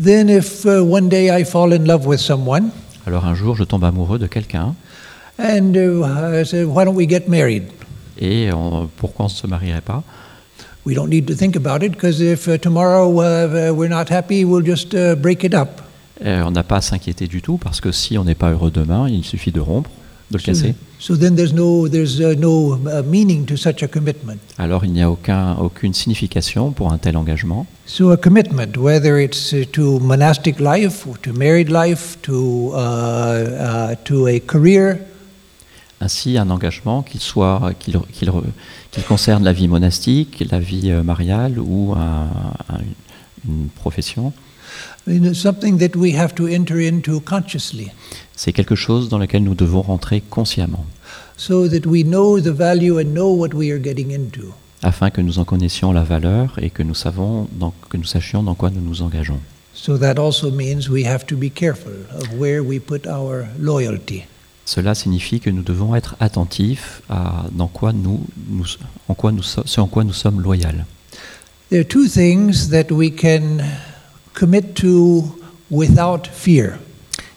Then, 0.00 0.28
if 0.30 0.64
uh, 0.64 0.82
one 0.82 1.08
day 1.08 1.30
I 1.30 1.44
fall 1.44 1.72
in 1.72 1.84
love 1.84 2.06
with 2.06 2.20
someone 2.20 2.70
alors 3.06 3.26
un 3.26 3.34
jour 3.34 3.56
je 3.56 3.64
tombe 3.64 3.82
amoureux 3.84 4.18
de 4.18 4.26
quelqu'un 4.26 4.74
and 5.38 5.74
uh, 5.74 6.40
I 6.40 6.44
say, 6.44 6.64
Why 6.64 6.84
don't 6.84 6.94
we 6.96 7.08
get 7.08 7.28
married? 7.28 7.64
et 8.20 8.50
on- 8.52 8.88
pourquoi 8.96 9.26
on 9.26 9.28
ne 9.28 9.32
se 9.34 9.46
marierait 9.46 9.80
pas? 9.80 10.02
We 10.86 10.94
don't 10.94 11.08
need 11.08 11.26
to 11.26 11.34
think 11.34 11.56
about 11.56 11.84
it 11.84 11.92
because 11.92 12.20
if 12.20 12.48
uh, 12.48 12.58
tomorrow 12.58 13.08
uh, 13.20 13.72
we're 13.72 13.88
not 13.90 14.06
happy, 14.10 14.44
we'll 14.44 14.64
just 14.66 14.94
uh, 14.94 15.14
break 15.16 15.44
it 15.44 15.54
up. 15.54 15.80
Euh, 16.24 16.42
On 16.44 16.50
n'a 16.52 16.62
pas 16.62 16.76
à 16.76 16.80
s'inquiéter 16.80 17.26
du 17.26 17.42
tout 17.42 17.56
parce 17.58 17.80
que 17.80 17.92
si 17.92 18.16
on 18.18 18.24
n'est 18.24 18.34
pas 18.34 18.50
heureux 18.50 18.70
demain, 18.70 19.08
il 19.08 19.24
suffit 19.24 19.52
de 19.52 19.60
rompre, 19.60 19.90
de 20.32 20.38
le 20.38 20.42
casser. 20.42 20.74
So 20.98 21.16
then 21.16 21.34
there's 21.36 21.52
no, 21.52 21.88
there's 21.88 22.20
no 22.20 22.78
meaning 23.04 23.44
to 23.46 23.56
such 23.56 23.82
a 23.82 23.88
commitment. 23.88 24.38
Alors 24.58 24.84
il 24.84 24.92
n'y 24.92 25.02
a 25.02 25.10
aucun, 25.10 25.54
aucune 25.60 25.92
signification 25.94 26.72
pour 26.72 26.92
un 26.92 26.98
tel 26.98 27.16
engagement. 27.16 27.66
So 27.86 28.10
a 28.10 28.16
commitment, 28.16 28.76
whether 28.76 29.18
it's 29.20 29.52
uh, 29.52 29.64
to 29.72 29.98
monastic 30.00 30.58
life, 30.60 31.06
or 31.06 31.18
to 31.22 31.32
married 31.32 31.68
life, 31.70 32.18
to, 32.22 32.70
uh, 32.72 32.76
uh, 32.78 33.94
to 34.04 34.26
a 34.26 34.40
career, 34.40 34.98
Ainsi, 36.00 36.36
un 36.36 36.50
engagement 36.50 37.02
qu'il 37.02 37.20
soit, 37.20 37.60
qu'il, 37.78 37.94
re- 37.96 38.42
qu'il 38.90 39.04
concerne 39.04 39.44
la 39.44 39.52
vie 39.52 39.68
monastique, 39.68 40.42
la 40.50 40.58
vie 40.58 40.90
euh, 40.90 41.04
mariale 41.04 41.60
ou 41.60 41.92
un- 41.94 42.74
un- 42.74 42.80
une 43.48 43.68
profession, 43.68 44.32
I 45.06 45.10
mean, 45.10 45.24
it's 45.24 45.40
something 45.40 45.78
that 45.78 45.96
we 45.96 46.12
have 46.16 46.34
to 46.36 46.46
enter 46.46 46.78
into 46.80 47.20
consciously 47.20 47.90
c'est 48.34 48.52
quelque 48.52 48.74
chose 48.74 49.08
dans 49.08 49.18
lequel 49.18 49.42
nous 49.44 49.54
devons 49.54 49.82
rentrer 49.82 50.20
consciemment, 50.20 50.84
so 51.36 51.68
that 51.68 51.86
we 51.86 52.02
know 52.04 52.40
the 52.40 52.46
value 52.50 52.98
and 52.98 53.12
know 53.14 53.28
what 53.32 53.50
we 53.54 53.70
are 53.70 53.78
getting 53.80 54.10
into. 54.10 54.52
afin 54.82 55.10
que 55.10 55.20
nous 55.20 55.38
en 55.38 55.44
connaissions 55.44 55.92
la 55.92 56.02
valeur 56.02 56.54
et 56.60 56.70
que 56.70 56.82
nous, 56.82 56.94
savons 56.94 57.46
dans- 57.52 57.72
que 57.88 57.96
nous 57.96 58.04
sachions 58.04 58.42
dans 58.42 58.54
quoi 58.56 58.70
nous 58.70 58.80
nous 58.80 59.02
engageons. 59.02 59.38
So 59.74 59.96
that 59.98 60.14
also 60.18 60.50
means 60.50 60.88
we 60.90 61.04
have 61.06 61.24
to 61.26 61.36
be 61.36 61.50
careful 61.54 61.92
of 62.16 62.28
where 62.38 62.60
we 62.62 62.80
put 62.80 63.06
our 63.06 63.46
loyalty. 63.60 64.24
Cela 64.64 64.94
signifie 64.94 65.38
que 65.40 65.50
nous 65.50 65.62
devons 65.62 65.94
être 65.94 66.16
attentifs 66.20 67.02
à 67.08 67.44
dans 67.52 67.68
quoi 67.68 67.92
nous, 67.92 68.20
nous- 68.48 68.64
en 69.08 69.14
quoi 69.14 69.30
nous, 69.32 69.42
ce 69.42 69.80
en 69.80 69.86
quoi 69.86 70.02
nous 70.04 70.12
sommes 70.12 70.40
loyaux. 70.40 70.68
There 71.70 71.80
are 71.82 71.86
two 71.88 72.06
things 72.08 72.68
that 72.70 72.90
we 72.90 73.10
can 73.14 73.58
commit 74.34 74.74
to 74.74 75.24
without 75.70 76.26
fear. 76.32 76.78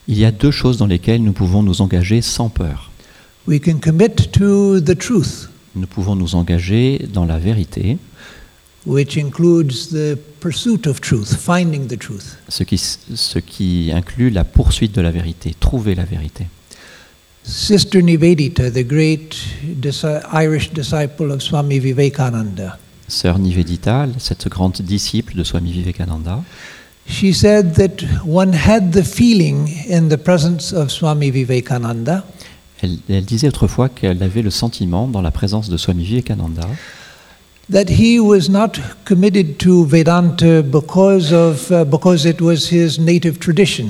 Il 0.07 0.17
y 0.17 0.25
a 0.25 0.31
deux 0.31 0.51
choses 0.51 0.77
dans 0.77 0.85
lesquelles 0.87 1.23
nous 1.23 1.33
pouvons 1.33 1.63
nous 1.63 1.81
engager 1.81 2.21
sans 2.21 2.49
peur. 2.49 2.91
We 3.47 3.59
can 3.59 3.79
commit 3.79 4.15
to 4.33 4.79
the 4.81 4.97
truth, 4.97 5.49
Nous 5.75 5.87
pouvons 5.87 6.15
nous 6.15 6.35
engager 6.35 7.07
dans 7.13 7.25
la 7.25 7.37
vérité, 7.37 7.97
which 8.85 9.17
includes 9.17 9.89
the 9.89 10.15
pursuit 10.39 10.87
of 10.87 11.01
truth, 11.01 11.33
finding 11.35 11.87
the 11.87 11.97
truth. 11.97 12.37
ce 12.49 12.63
qui, 12.63 12.77
ce 12.77 13.39
qui 13.39 13.91
inclut 13.93 14.29
la 14.29 14.43
poursuite 14.43 14.93
de 14.93 15.01
la 15.01 15.11
vérité, 15.11 15.55
trouver 15.59 15.95
la 15.95 16.05
vérité. 16.05 16.47
Sister 17.43 18.01
Nivedita, 18.01 18.71
the 18.71 18.83
great 18.85 19.35
disi- 19.63 20.21
Irish 20.33 20.71
disciple 20.71 21.31
of 21.31 21.41
Swami 21.41 21.79
Vivekananda, 21.79 22.79
Sœur 23.07 23.37
Nivedita, 23.37 24.07
cette 24.17 24.47
grande 24.49 24.81
disciple 24.81 25.35
de 25.35 25.43
Swami 25.43 25.71
Vivekananda, 25.71 26.43
she 27.07 27.33
said 27.33 27.75
that 27.75 28.03
one 28.25 28.53
had 28.53 28.91
the 28.91 29.03
feeling 29.03 29.67
in 29.88 30.09
the 30.09 30.17
presence 30.17 30.74
of 30.74 30.91
Swami 30.91 31.31
Vivekananda 31.31 32.24
elle, 32.81 32.97
elle 33.09 33.25
disait 33.25 33.47
autrefois 33.47 33.89
qu'elle 33.89 34.21
avait 34.21 34.41
le 34.41 34.50
sentiment, 34.50 35.07
dans 35.07 35.21
la 35.21 35.31
présence 35.31 35.69
de 35.69 35.77
Swami 35.77 36.03
Vivekananda, 36.03 36.67
that 37.71 37.85
he 37.89 38.19
was 38.19 38.50
not 38.50 38.74
committed 39.05 39.57
to 39.57 39.85
Vedanta 39.85 40.62
because 40.62 41.33
of 41.33 41.71
uh, 41.71 41.83
because 41.83 42.25
it 42.25 42.41
was 42.41 42.69
his 42.71 43.00
native 43.00 43.39
tradition. 43.39 43.88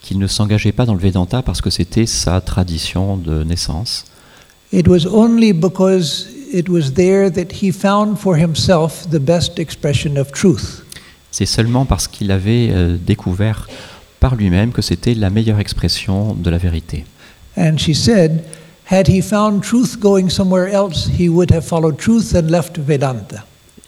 qu'il 0.00 0.18
ne 0.18 0.26
s'engageait 0.26 0.72
pas 0.72 0.84
dans 0.84 0.94
le 0.94 1.00
Vedanta 1.00 1.42
parce 1.42 1.60
que 1.60 1.70
c'était 1.70 2.06
sa 2.06 2.40
tradition 2.40 3.16
de 3.16 3.44
naissance, 3.44 4.04
It 4.72 4.88
was 4.88 5.06
only 5.06 5.52
because 5.52 6.26
it 6.50 6.68
was 6.68 6.94
there 6.94 7.30
that 7.30 7.62
he 7.62 7.70
found 7.70 8.16
for 8.16 8.36
himself 8.36 9.06
the 9.10 9.18
best 9.20 9.58
expression 9.58 10.16
of 10.16 10.32
truth. 10.32 10.82
C'est 11.32 11.46
seulement 11.46 11.84
parce 11.86 12.06
qu'il 12.06 12.30
avait 12.30 12.68
euh, 12.70 12.96
découvert 12.96 13.66
par 14.20 14.36
lui-même 14.36 14.70
que 14.70 14.82
c'était 14.82 15.14
la 15.14 15.30
meilleure 15.30 15.58
expression 15.58 16.34
de 16.34 16.48
la 16.50 16.58
vérité. 16.58 17.04
And 17.56 17.78
she 17.78 17.94
said, 17.94 18.44
had 18.90 19.08
he 19.08 19.20
found 19.20 19.62
truth 19.62 19.98
going 19.98 20.28
somewhere 20.28 20.72
else, 20.72 21.08
he 21.18 21.28
would 21.28 21.50
have 21.50 21.64
followed 21.64 21.96
truth 21.96 22.34
and 22.36 22.50
left 22.50 22.78
Vedanta. 22.78 23.44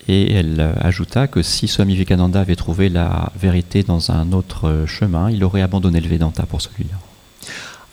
Et 0.09 0.33
elle 0.33 0.57
euh, 0.59 0.73
ajouta 0.81 1.29
que 1.29 1.43
si 1.43 1.69
Swami 1.69 1.95
Vivekananda 1.95 2.41
avait 2.41 2.57
trouvé 2.57 2.89
la 2.89 3.31
vérité 3.41 3.83
dans 3.83 4.11
un 4.11 4.33
autre 4.33 4.69
euh, 4.69 4.87
chemin, 4.87 5.31
il 5.31 5.45
aurait 5.45 5.63
abandonné 5.63 6.01
le 6.01 6.09
Vedanta 6.09 6.45
pour 6.45 6.61
celui-là. 6.61 6.97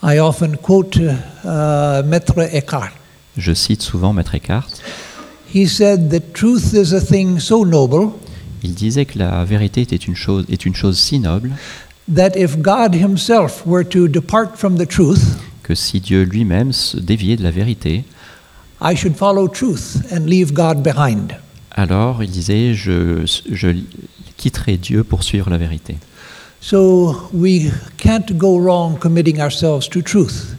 I 0.04 0.20
often 0.20 0.58
quote 0.58 0.98
uh, 0.98 2.04
Maître 2.06 2.40
Eckhart. 2.54 2.92
Je 3.38 3.54
cite 3.54 3.82
souvent 3.82 4.14
Maître 4.14 4.34
Eckhart. 4.34 4.68
He 5.54 5.68
said 5.68 6.10
that 6.10 6.34
truth 6.34 6.74
is 6.74 6.94
a 6.94 7.00
thing 7.00 7.40
so 7.40 7.66
noble 7.66 8.14
Il 8.64 8.74
disait 8.74 9.06
que 9.06 9.18
la 9.18 9.44
vérité 9.44 9.82
était 9.82 9.96
une 9.96 10.16
chose, 10.16 10.46
est 10.50 10.66
une 10.66 10.76
chose 10.76 11.00
si 11.00 11.20
noble 11.20 11.52
that 12.14 12.36
if 12.36 12.58
God 12.58 12.96
himself 12.96 13.64
were 13.66 13.88
to 13.88 14.08
depart 14.08 14.56
from 14.56 14.78
the 14.78 14.88
truth, 14.88 15.38
que 15.64 15.76
si 15.76 16.00
Dieu 16.00 16.24
lui-même 16.24 16.74
se 16.74 16.98
déviait 16.98 17.38
de 17.38 17.44
la 17.44 17.52
vérité, 17.52 18.04
I 18.82 18.96
should 18.96 19.16
follow 19.16 19.48
truth 19.48 19.98
and 20.12 20.26
leave 20.26 20.54
God 20.54 20.82
behind. 20.84 21.34
alors 21.72 22.24
il 22.24 22.30
disait 22.30 22.74
je, 22.74 23.26
je 23.50 23.70
quitterai 24.38 24.78
Dieu 24.78 25.04
pour 25.04 25.24
suivre 25.24 25.50
la 25.50 25.58
vérité. 25.58 25.98
So 26.60 27.30
we 27.34 27.72
can't 27.98 28.34
go 28.34 28.60
wrong 28.60 28.98
committing 29.00 29.40
ourselves 29.42 29.90
to 29.90 30.02
truth. 30.02 30.56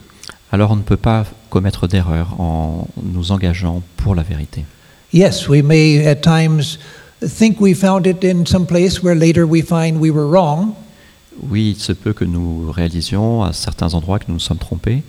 Alors 0.51 0.71
on 0.71 0.75
ne 0.75 0.81
peut 0.81 0.97
pas 0.97 1.25
commettre 1.49 1.87
d'erreur 1.87 2.39
en 2.39 2.87
nous 3.01 3.31
engageant 3.31 3.81
pour 3.97 4.15
la 4.15 4.23
vérité. 4.23 4.65
Yes, 5.13 5.47
we 5.47 5.61
may 5.61 6.05
at 6.07 6.15
times 6.15 6.79
think 7.27 7.59
we 7.59 7.73
found 7.73 8.05
it 8.05 8.23
in 8.23 8.45
some 8.45 8.65
place 8.65 9.01
where 9.03 9.15
later 9.15 9.45
we 9.45 9.61
find 9.61 9.99
we 9.99 10.11
were 10.11 10.27
wrong, 10.27 10.73
Oui, 11.49 11.71
il 11.75 11.81
se 11.81 11.93
peut 11.93 12.13
que 12.13 12.25
nous 12.25 12.71
réalisions 12.71 13.43
à 13.43 13.53
certains 13.53 13.93
endroits 13.95 14.19
que 14.19 14.25
nous 14.27 14.35
nous 14.35 14.39
sommes 14.39 14.59
trompés, 14.59 15.01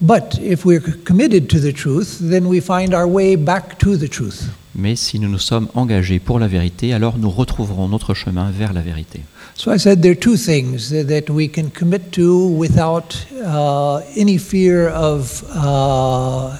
but 0.00 0.38
if 0.42 0.64
we're 0.64 0.82
committed 1.04 1.48
to 1.48 1.60
the 1.60 1.72
truth, 1.72 2.18
then 2.20 2.46
we 2.46 2.60
find 2.60 2.92
our 2.92 3.06
way 3.06 3.36
back 3.36 3.78
to 3.78 3.96
the 3.96 4.08
truth. 4.08 4.48
mais 4.74 4.96
si 4.96 5.18
nous 5.20 5.28
nous 5.28 5.38
sommes 5.38 5.68
engagés 5.74 6.18
pour 6.18 6.38
la 6.40 6.48
vérité, 6.48 6.92
alors 6.92 7.18
nous 7.18 7.30
retrouverons 7.30 7.88
notre 7.88 8.14
chemin 8.14 8.50
vers 8.50 8.72
la 8.72 8.80
vérité. 8.80 9.20
So 9.54 9.70
I 9.70 9.78
said 9.78 10.00
there 10.00 10.12
are 10.12 10.18
two 10.18 10.36
things 10.36 10.90
that 10.90 11.30
we 11.30 11.46
can 11.48 11.68
commit 11.70 12.10
to 12.12 12.48
without 12.48 13.14
uh, 13.44 14.00
any 14.16 14.38
fear 14.38 14.88
of 14.88 15.44
uh, 15.54 16.56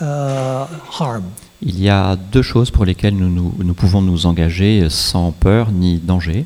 uh, 0.00 0.66
harm. 0.90 1.24
Il 1.62 1.80
y 1.80 1.88
a 1.88 2.16
deux 2.32 2.42
choses 2.42 2.70
pour 2.70 2.84
lesquelles 2.84 3.16
nous, 3.16 3.30
nous- 3.30 3.54
nous 3.62 3.74
pouvons 3.74 4.02
nous 4.02 4.26
engager 4.26 4.86
sans 4.90 5.32
peur 5.32 5.70
ni 5.70 5.98
danger. 5.98 6.44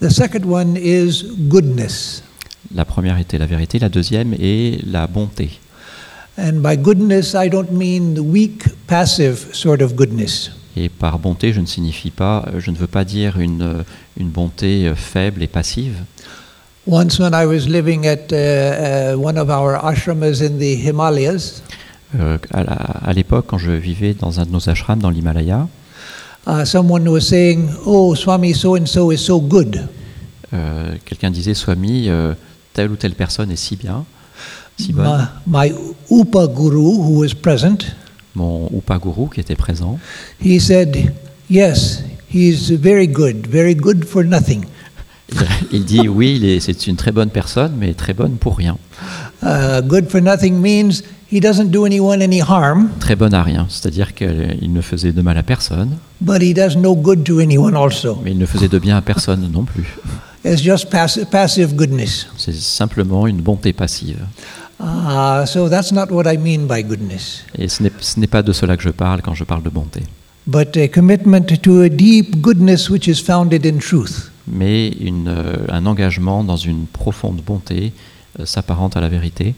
The 0.00 0.08
second 0.10 0.44
one 0.48 0.76
is 0.76 1.24
goodness. 1.48 2.22
La 2.74 2.84
première 2.84 3.18
était 3.18 3.38
la 3.38 3.46
vérité, 3.46 3.78
la 3.78 3.88
deuxième 3.88 4.34
est 4.38 4.80
la 4.86 5.06
bonté. 5.06 5.58
And 6.38 6.60
by 6.62 6.76
goodness, 6.76 7.34
I 7.34 7.48
don't 7.50 7.70
mean 7.72 8.14
the 8.14 8.20
weak, 8.20 8.62
passive 8.86 9.48
sort 9.52 9.82
of 9.82 9.94
goodness. 9.94 10.52
Et 10.76 10.88
par 10.88 11.18
bonté, 11.18 11.52
je 11.52 11.60
ne 11.60 11.66
signifie 11.66 12.10
pas, 12.10 12.44
je 12.58 12.70
ne 12.70 12.76
veux 12.76 12.86
pas 12.86 13.04
dire 13.04 13.40
une, 13.40 13.84
une 14.18 14.28
bonté 14.28 14.92
faible 14.94 15.42
et 15.42 15.48
passive. 15.48 15.94
Once, 16.86 17.18
when 17.18 17.32
I 17.34 17.44
was 17.44 17.66
living 17.68 18.06
at 18.06 18.32
uh, 18.32 19.14
uh, 19.14 19.18
one 19.20 19.36
of 19.36 19.50
our 19.50 19.74
ashramas 19.84 20.40
in 20.40 20.58
the 20.58 20.76
Himalayas, 20.76 21.62
à 22.14 22.64
la- 22.64 22.72
à 22.72 23.12
l'époque, 23.12 23.46
quand 23.48 23.58
je 23.58 23.70
vivais 23.70 24.14
dans 24.14 24.40
un 24.40 24.46
de 24.46 24.50
nos 24.50 24.68
ashrams 24.68 24.98
dans 25.00 25.10
l'Himalaya, 25.10 25.68
uh, 26.46 26.64
someone 26.64 27.06
was 27.08 27.20
saying, 27.20 27.68
Oh, 27.86 28.14
Swami 28.14 28.54
so 28.54 28.76
and 28.76 28.86
so 28.86 29.12
is 29.12 29.18
so 29.18 29.40
good. 29.40 29.86
euh, 30.52 30.94
quelqu'un 31.04 31.30
disait 31.30 31.54
Swami, 31.54 32.08
euh, 32.08 32.34
telle 32.72 32.90
ou 32.90 32.96
telle 32.96 33.14
personne 33.14 33.50
est 33.52 33.56
si 33.56 33.76
bien, 33.76 34.04
si 34.78 34.92
bonne. 34.92 35.28
My, 35.46 35.70
my 35.70 36.20
Upa 36.20 36.46
Guru, 36.48 36.96
who 36.98 37.20
was 37.22 37.34
present, 37.40 37.78
Mon 38.34 38.68
Upaguru 38.72 39.28
qui 39.32 39.40
était 39.40 39.56
présent, 39.56 39.98
he 40.44 40.60
said, 40.60 41.12
Yes, 41.50 42.02
he's 42.32 42.70
very 42.70 43.06
good, 43.08 43.46
very 43.48 43.74
good 43.74 44.04
for 44.04 44.24
nothing. 44.24 44.64
il 45.72 45.84
dit 45.84 46.08
oui, 46.08 46.34
il 46.36 46.44
est- 46.44 46.60
c'est 46.60 46.86
une 46.88 46.96
très 46.96 47.12
bonne 47.12 47.30
personne, 47.30 47.74
mais 47.78 47.94
très 47.94 48.14
bonne 48.14 48.32
pour 48.36 48.56
rien. 48.56 48.76
Uh, 49.42 49.80
good 49.86 50.08
for 50.10 50.20
nothing 50.20 50.60
means 50.60 51.02
he 51.32 51.40
doesn't 51.40 51.70
do 51.70 51.86
anyone 51.86 52.20
any 52.22 52.40
harm, 52.40 52.90
Très 53.00 53.16
bonne 53.16 53.32
à 53.32 53.42
rien, 53.42 53.66
c'est-à-dire 53.70 54.14
qu'il 54.14 54.70
ne 54.72 54.80
faisait 54.82 55.12
de 55.12 55.22
mal 55.22 55.38
à 55.38 55.42
personne, 55.42 55.96
but 56.20 56.42
he 56.42 56.52
does 56.52 56.76
no 56.76 56.94
good 56.94 57.24
to 57.24 57.38
anyone 57.40 57.74
also. 57.74 58.18
mais 58.22 58.32
il 58.32 58.38
ne 58.38 58.44
faisait 58.46 58.68
de 58.68 58.78
bien 58.78 58.96
à 58.98 59.00
personne 59.00 59.48
non 59.50 59.64
plus. 59.64 59.96
It's 60.44 60.62
just 60.62 60.90
pass- 60.90 61.20
passive 61.30 61.74
goodness. 61.74 62.26
C'est 62.36 62.54
simplement 62.54 63.26
une 63.26 63.40
bonté 63.40 63.72
passive. 63.72 64.18
Uh, 64.78 65.44
so 65.46 65.68
that's 65.68 65.92
not 65.92 66.10
what 66.10 66.24
I 66.30 66.36
mean 66.38 66.66
by 66.66 66.82
goodness, 66.82 67.44
Et 67.58 67.68
ce 67.68 67.82
n'est 67.82 67.92
ce 68.00 68.18
n'est 68.18 68.26
pas 68.26 68.42
de 68.42 68.52
cela 68.52 68.76
que 68.76 68.82
je 68.82 68.88
parle 68.90 69.20
quand 69.22 69.34
je 69.34 69.44
parle 69.44 69.62
de 69.62 69.68
bonté, 69.70 70.00
but 70.46 70.74
a 70.78 70.88
commitment 70.88 71.42
to 71.62 71.80
a 71.82 71.88
deep 71.90 72.40
goodness 72.40 72.88
which 72.90 73.06
is 73.06 73.22
founded 73.22 73.66
in 73.66 73.78
truth. 73.78 74.30
mais 74.50 74.88
une, 74.88 75.28
euh, 75.28 75.56
un 75.70 75.84
engagement 75.86 76.42
dans 76.44 76.56
une 76.56 76.86
profonde 76.86 77.40
bonté 77.46 77.92
euh, 77.92 78.09
s'apparente 78.44 78.96
à 78.96 79.00
la 79.00 79.08
vérité. 79.08 79.54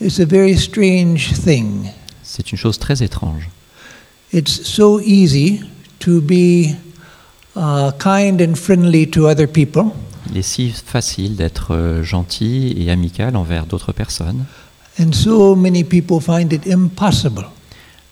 It's 0.00 0.18
a 0.20 0.24
very 0.24 0.56
strange 0.56 1.32
thing. 1.44 1.86
C'est 2.22 2.52
une 2.52 2.58
chose 2.58 2.78
très 2.78 3.02
étrange. 3.02 3.48
It's 4.32 4.62
so 4.64 5.00
easy 5.00 5.60
to 5.98 6.20
be 6.20 6.76
uh, 7.56 7.90
kind 7.98 8.40
and 8.40 8.54
friendly 8.54 9.08
to 9.10 9.28
other 9.28 9.46
people, 9.48 9.86
Il 10.30 10.38
est 10.38 10.42
si 10.42 10.70
facile 10.70 11.34
d'être 11.36 11.74
euh, 11.74 12.02
gentil 12.02 12.74
et 12.78 12.90
amical 12.90 13.36
envers 13.36 13.66
d'autres 13.66 13.92
personnes, 13.92 14.44
and 15.00 15.12
so 15.12 15.56
many 15.56 15.82
people 15.82 16.20
find 16.20 16.52
it 16.52 16.66
impossible. 16.66 17.46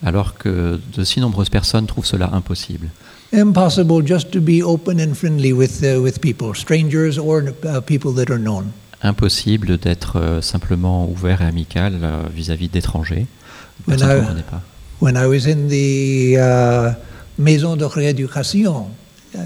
alors 0.05 0.35
que 0.35 0.81
de 0.97 1.05
si 1.05 1.21
nombreuses 1.21 1.49
personnes 1.51 1.87
trouvent 1.87 2.07
cela 2.07 2.31
impossible. 2.33 2.89
Impossible 3.33 4.07
just 4.07 4.31
to 4.31 4.41
be 4.41 4.63
open 4.63 5.01
and 5.01 5.15
friendly 5.15 5.53
with, 5.53 5.83
uh, 5.83 6.01
with 6.01 6.21
people, 6.21 6.55
strangers 6.55 7.19
or 7.19 7.43
uh, 7.65 7.81
people 7.81 8.13
that 8.15 8.31
are 8.31 8.39
known. 8.39 8.73
Impossible 9.03 9.79
d'être 9.79 10.19
euh, 10.19 10.43
simplement 10.43 11.09
ouvert 11.09 11.43
et 11.43 11.47
amical 11.47 12.01
euh, 12.03 12.23
vis-à-vis 12.35 12.69
d'étrangers, 12.69 13.27
ne 13.87 13.95
pas. 13.97 14.63
When 15.01 15.15
I 15.15 15.27
was 15.27 15.49
in 15.49 15.69
the 15.69 16.35
uh, 16.37 16.97
maison 17.39 17.77
de 17.77 17.85
rééducation, 17.85 18.89
uh, 19.35 19.39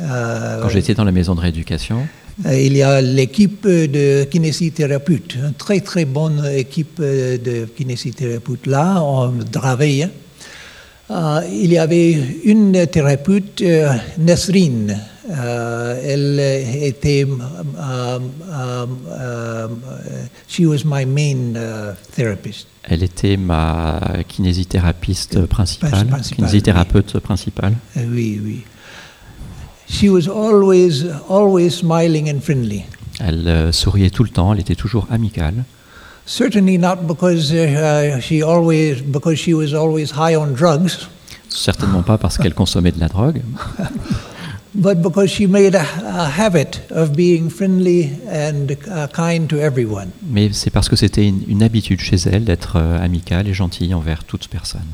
Quand 0.63 0.71
j'étais 0.71 0.95
dans 0.95 1.05
la 1.05 1.13
maison 1.13 1.35
de 1.35 1.41
rééducation, 1.41 2.07
Euh, 2.47 2.59
Il 2.59 2.77
y 2.77 2.83
a 2.83 3.01
l'équipe 3.01 3.67
de 3.67 4.25
kinésithérapeutes, 4.25 5.35
une 5.37 5.55
très 5.55 5.81
très 5.81 6.05
bonne 6.05 6.45
équipe 6.55 6.99
euh, 7.01 7.39
de 7.39 7.67
kinésithérapeutes 7.67 8.67
là, 8.67 9.03
on 9.03 9.33
travaille. 9.51 10.09
Euh, 11.13 11.43
il 11.53 11.73
y 11.73 11.79
avait 11.79 12.13
une 12.45 12.87
thérapeute, 12.87 13.61
euh, 13.61 13.93
Nesrine. 14.19 14.99
Euh, 15.31 16.01
elle 16.03 16.41
était, 16.83 17.27
She 20.49 20.61
was 20.61 20.85
my 20.85 21.05
main 21.05 21.55
uh, 21.55 21.95
therapist. 22.15 22.67
Elle 22.85 23.03
était 23.03 23.37
ma 23.37 24.01
kinésithérapeute 24.27 25.47
principale, 25.47 26.09
kinésithérapeute 26.35 27.19
principale. 27.21 27.75
Oui, 27.97 28.41
oui. 28.43 28.65
She 29.89 30.09
was 30.09 30.29
always, 30.29 31.05
always 31.29 31.71
smiling 31.71 32.35
and 32.35 32.41
friendly. 32.41 32.85
Elle 33.21 33.73
souriait 33.73 34.11
tout 34.11 34.25
le 34.25 34.31
temps, 34.31 34.55
elle 34.55 34.61
était 34.61 34.75
toujours 34.75 35.07
amicale. 35.11 35.65
Certainly 36.27 36.79
not 36.79 37.07
because 37.07 37.53
uh, 37.53 38.21
she 38.21 38.43
always, 38.43 39.01
because 39.03 39.39
she 39.39 39.55
was 39.55 39.75
always 39.75 40.13
high 40.13 40.35
on 40.37 40.55
drugs, 40.55 41.09
Certainement 41.49 42.03
pas 42.03 42.17
parce 42.17 42.39
qu'elle 42.39 42.55
consommait 42.55 42.93
de 42.93 43.01
la 43.01 43.09
drogue, 43.09 43.43
but 44.75 45.03
because 45.03 45.29
she 45.31 45.47
made 45.47 45.75
a, 45.75 45.85
a 46.07 46.29
habit 46.31 46.81
of 46.91 47.15
being 47.15 47.51
friendly 47.51 48.11
and 48.31 48.69
uh, 48.89 49.07
kind 49.09 49.49
to 49.49 49.59
everyone. 49.59 50.09
mais 50.31 50.51
c'est 50.53 50.71
parce 50.71 50.89
que 50.89 50.97
c'était 50.97 51.27
une, 51.27 51.43
une 51.49 51.63
habitude 51.63 52.01
chez 52.01 52.17
elle 52.31 52.45
d'être 52.45 52.77
euh, 52.77 52.99
amicale 52.99 53.49
et 53.49 53.55
gentille 53.55 53.93
envers 53.93 54.25
toute 54.25 54.49
personne. 54.49 54.89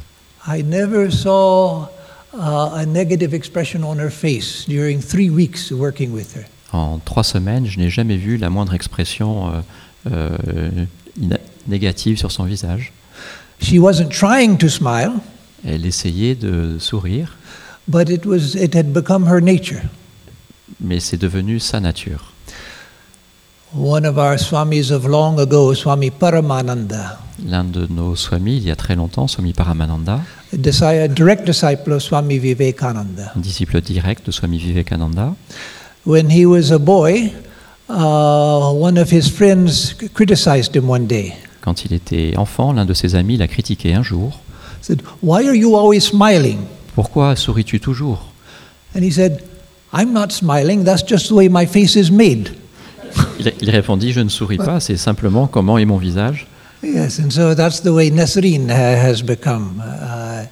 I 0.49 0.63
never 0.65 1.11
saw 1.11 1.89
uh, 2.35 2.75
a 2.75 2.87
negative 2.87 3.35
expression 3.35 3.85
on 3.85 3.99
her 3.99 4.11
face 4.11 4.65
during 4.67 5.01
three 5.01 5.31
weeks 5.31 5.71
working 5.71 6.13
with 6.13 6.35
her. 6.35 6.45
En 6.73 6.99
trois 6.99 7.25
semaines, 7.25 7.67
je 7.67 7.79
n'ai 7.79 7.89
jamais 7.91 8.17
vu 8.17 8.37
la 8.37 8.51
moindre 8.51 8.75
expression 8.75 9.49
euh, 9.49 9.61
euh, 10.11 10.71
négative 11.67 12.19
sur 12.19 12.31
son 12.31 12.45
visage. 12.45 12.93
She 13.61 13.79
wasn't 13.79 14.11
trying 14.11 14.57
to 14.59 14.69
smile, 14.69 15.13
Elle 15.67 15.85
essayait 15.87 16.35
de 16.37 16.79
sourire, 16.79 17.37
but 17.89 18.09
it 18.09 18.25
was 18.25 18.55
it 18.55 18.75
had 18.75 18.93
become 18.93 19.27
her 19.29 19.41
nature. 19.41 19.83
mais 20.81 21.01
c'est 21.01 21.17
devenu 21.17 21.59
sa 21.59 21.81
nature. 21.81 22.33
One 23.75 24.07
of 24.07 24.17
our 24.17 24.39
swamis 24.39 24.91
of 24.91 25.07
long 25.07 25.39
ago, 25.39 25.75
Swami 25.75 26.11
Paramananda, 26.11 27.21
L'un 27.47 27.65
de 27.65 27.87
nos 27.91 28.17
swamis, 28.17 28.57
il 28.57 28.65
y 28.65 28.71
a 28.71 28.77
très 28.77 28.97
longtemps, 28.97 29.29
Swami 29.29 29.53
Paramananda, 29.53 30.21
a, 30.53 31.09
direct 31.09 31.45
disciple 31.45 31.93
of 31.93 32.03
Swami 32.03 32.39
Vivekananda. 32.39 33.33
un 33.37 33.41
disciple 33.41 33.81
direct 33.81 34.27
de 34.27 34.33
Swami 34.33 34.59
Vivekananda, 34.59 35.35
When 36.07 36.31
he 36.31 36.47
was 36.47 36.71
a 36.73 36.79
boy, 36.79 37.33
uh, 37.89 38.73
one 38.73 38.99
of 38.99 39.11
his 39.11 39.29
friends 39.31 39.95
criticized 40.15 40.75
him 40.77 40.89
one 40.89 41.07
day. 41.07 41.35
quand 41.61 41.85
il 41.85 41.93
était 41.93 42.35
enfant, 42.37 42.73
l'un 42.73 42.87
de 42.87 42.95
ses 42.95 43.15
amis 43.15 43.37
l'a 43.37 43.49
critiqué 43.49 43.95
un 43.95 44.03
jour. 44.03 44.41
Said, 44.81 45.03
"Why 45.23 45.47
are 45.47 45.55
you 45.55 45.77
always 45.77 46.01
smiling?" 46.01 46.59
Pourquoi 46.95 47.37
souris-tu 47.37 47.81
toujours? 47.81 48.33
And 48.97 49.01
he 49.03 49.11
said, 49.11 49.43
"I'm 49.93 50.13
not 50.13 50.31
smiling. 50.31 50.85
That's 50.85 51.07
just 51.07 51.29
the 51.29 51.33
way 51.33 51.49
my 51.49 51.67
face 51.67 51.95
is 51.97 52.11
made." 52.11 52.51
il, 53.39 53.53
il 53.61 53.71
répondit 53.71 54.13
Je 54.13 54.21
ne 54.21 54.29
souris 54.29 54.57
pas, 54.59 54.81
c'est 54.81 54.97
simplement 54.97 55.47
comment 55.47 55.79
est 55.79 55.85
mon 55.85 55.99
visage. 55.99 56.47
Yes, 56.83 57.19
and 57.19 57.31
so 57.31 57.55
that's 57.55 57.83
the 57.83 57.89
way 57.89 58.11
Nesrine 58.11 58.71
ha- 58.71 58.97
has 59.11 59.23
become. 59.23 59.83
Uh, 59.85 60.45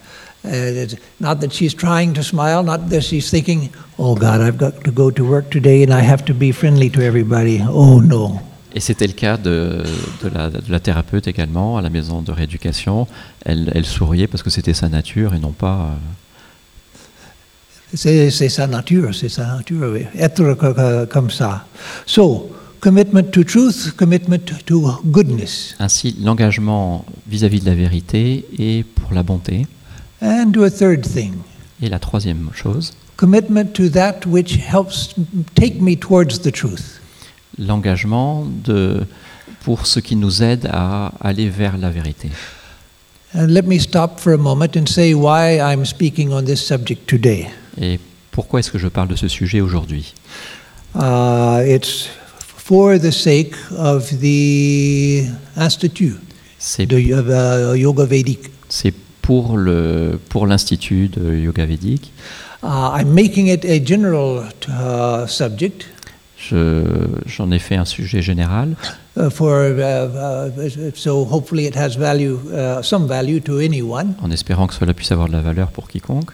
uh, 0.46 0.82
it's 0.84 0.96
not 1.20 1.40
that 1.40 1.52
she's 1.52 1.74
trying 1.74 2.12
to 2.14 2.22
smile, 2.22 2.62
not 2.62 2.88
that 2.90 3.02
she's 3.02 3.28
thinking, 3.30 3.70
oh 3.98 4.14
God, 4.14 4.40
I've 4.40 4.56
got 4.58 4.82
to 4.84 4.90
go 4.92 5.10
to 5.10 5.24
work 5.24 5.50
today 5.50 5.82
and 5.82 5.92
I 5.92 6.00
have 6.02 6.24
to 6.26 6.34
be 6.34 6.52
friendly 6.52 6.90
to 6.90 7.00
everybody. 7.02 7.60
Oh 7.68 8.00
no. 8.00 8.40
Et 8.74 8.80
c'était 8.80 9.06
le 9.06 9.14
cas 9.14 9.38
de, 9.38 9.82
de 10.22 10.28
la, 10.28 10.50
de 10.50 10.70
la 10.70 10.80
thérapeute 10.80 11.26
également, 11.28 11.78
à 11.78 11.82
la 11.82 11.88
maison 11.88 12.20
de 12.20 12.30
rééducation. 12.30 13.06
Elle, 13.44 13.72
elle 13.74 13.86
souriait 13.86 14.26
parce 14.26 14.42
que 14.42 14.50
c'était 14.50 14.74
sa 14.74 14.88
nature 14.90 15.32
et 15.34 15.38
non 15.38 15.52
pas. 15.52 15.92
euh, 15.92 15.96
C'est 17.94 18.30
sa 18.48 18.66
nature, 18.66 19.14
c'est 19.14 19.28
sa 19.28 19.46
nature, 19.56 19.90
oui. 19.92 20.02
être 20.18 20.54
co- 20.54 20.74
co- 20.74 21.06
comme 21.08 21.30
ça. 21.30 21.64
So, 22.04 22.50
commitment 22.80 23.30
to 23.32 23.44
truth, 23.44 23.92
commitment 23.96 24.40
to 24.66 25.00
goodness, 25.06 25.74
Ainsi, 25.78 26.16
l'engagement 26.22 27.04
vis-à-vis 27.28 27.60
de 27.60 27.66
la 27.66 27.74
vérité 27.74 28.44
et 28.58 28.84
pour 28.84 29.14
la 29.14 29.22
bonté. 29.22 29.66
And 30.20 30.52
to 30.52 30.64
a 30.64 30.70
third 30.70 31.06
thing, 31.06 31.34
Et 31.82 31.88
la 31.88 31.98
troisième 31.98 32.50
chose, 32.54 32.94
commitment 33.16 33.72
to 33.74 33.88
that 33.90 34.20
which 34.26 34.56
helps 34.56 35.14
take 35.54 35.80
me 35.80 35.96
towards 35.96 36.40
the 36.40 36.50
truth. 36.52 37.00
l'engagement 37.58 38.46
de, 38.64 39.04
pour 39.64 39.86
ce 39.86 40.00
qui 40.00 40.16
nous 40.16 40.42
aide 40.42 40.68
à 40.72 41.12
aller 41.20 41.48
vers 41.48 41.76
la 41.78 41.90
vérité. 41.90 42.30
And 43.34 43.46
let 43.48 43.62
me 43.62 43.78
stop 43.78 44.20
for 44.20 44.32
a 44.32 44.36
moment 44.38 44.76
and 44.76 44.86
say 44.86 45.12
why 45.14 45.58
I'm 45.58 45.84
speaking 45.84 46.32
on 46.32 46.44
this 46.44 46.64
subject 46.64 47.06
today. 47.08 47.48
Et 47.80 47.98
pourquoi 48.30 48.60
est-ce 48.60 48.70
que 48.70 48.78
je 48.78 48.88
parle 48.88 49.08
de 49.08 49.16
ce 49.16 49.28
sujet 49.28 49.60
aujourd'hui? 49.60 50.14
Uh, 50.94 51.60
it's 51.66 52.08
for 52.38 52.98
the 52.98 53.10
sake 53.10 53.54
of 53.76 54.08
the 54.20 55.24
Institute 55.56 56.16
C'est 56.58 56.86
de 56.86 56.96
uh, 56.98 57.78
Yoga 57.78 58.04
Vedic. 58.06 58.40
c'est 58.68 58.94
pour 59.26 59.56
le 59.56 60.18
pour 60.28 60.46
l'institut 60.46 61.08
de 61.08 61.34
yoga 61.36 61.66
védique. 61.66 62.12
Uh, 62.62 62.66
I'm 62.98 63.12
making 63.12 63.48
it 63.48 63.64
a 63.64 63.78
general 63.84 64.44
uh, 64.68 65.26
subject 65.26 65.86
Je- 66.38 66.84
J'en 67.26 67.50
ai 67.50 67.58
fait 67.58 67.76
un 67.76 67.84
sujet 67.84 68.22
général 68.22 68.76
uh, 69.16 69.28
for 69.30 69.52
uh, 69.62 69.80
uh, 69.80 70.90
so 70.94 71.24
hopefully 71.30 71.66
it 71.66 71.74
has 71.76 71.96
value, 71.96 72.36
uh, 72.52 72.82
some 72.82 73.06
value 73.08 73.40
to 73.40 73.58
anyone. 73.58 74.14
en 74.22 74.30
espérant 74.30 74.66
que 74.68 74.74
cela 74.74 74.94
puisse 74.94 75.10
avoir 75.12 75.26
de 75.28 75.32
la 75.32 75.40
valeur 75.40 75.68
pour 75.70 75.88
quiconque. 75.88 76.30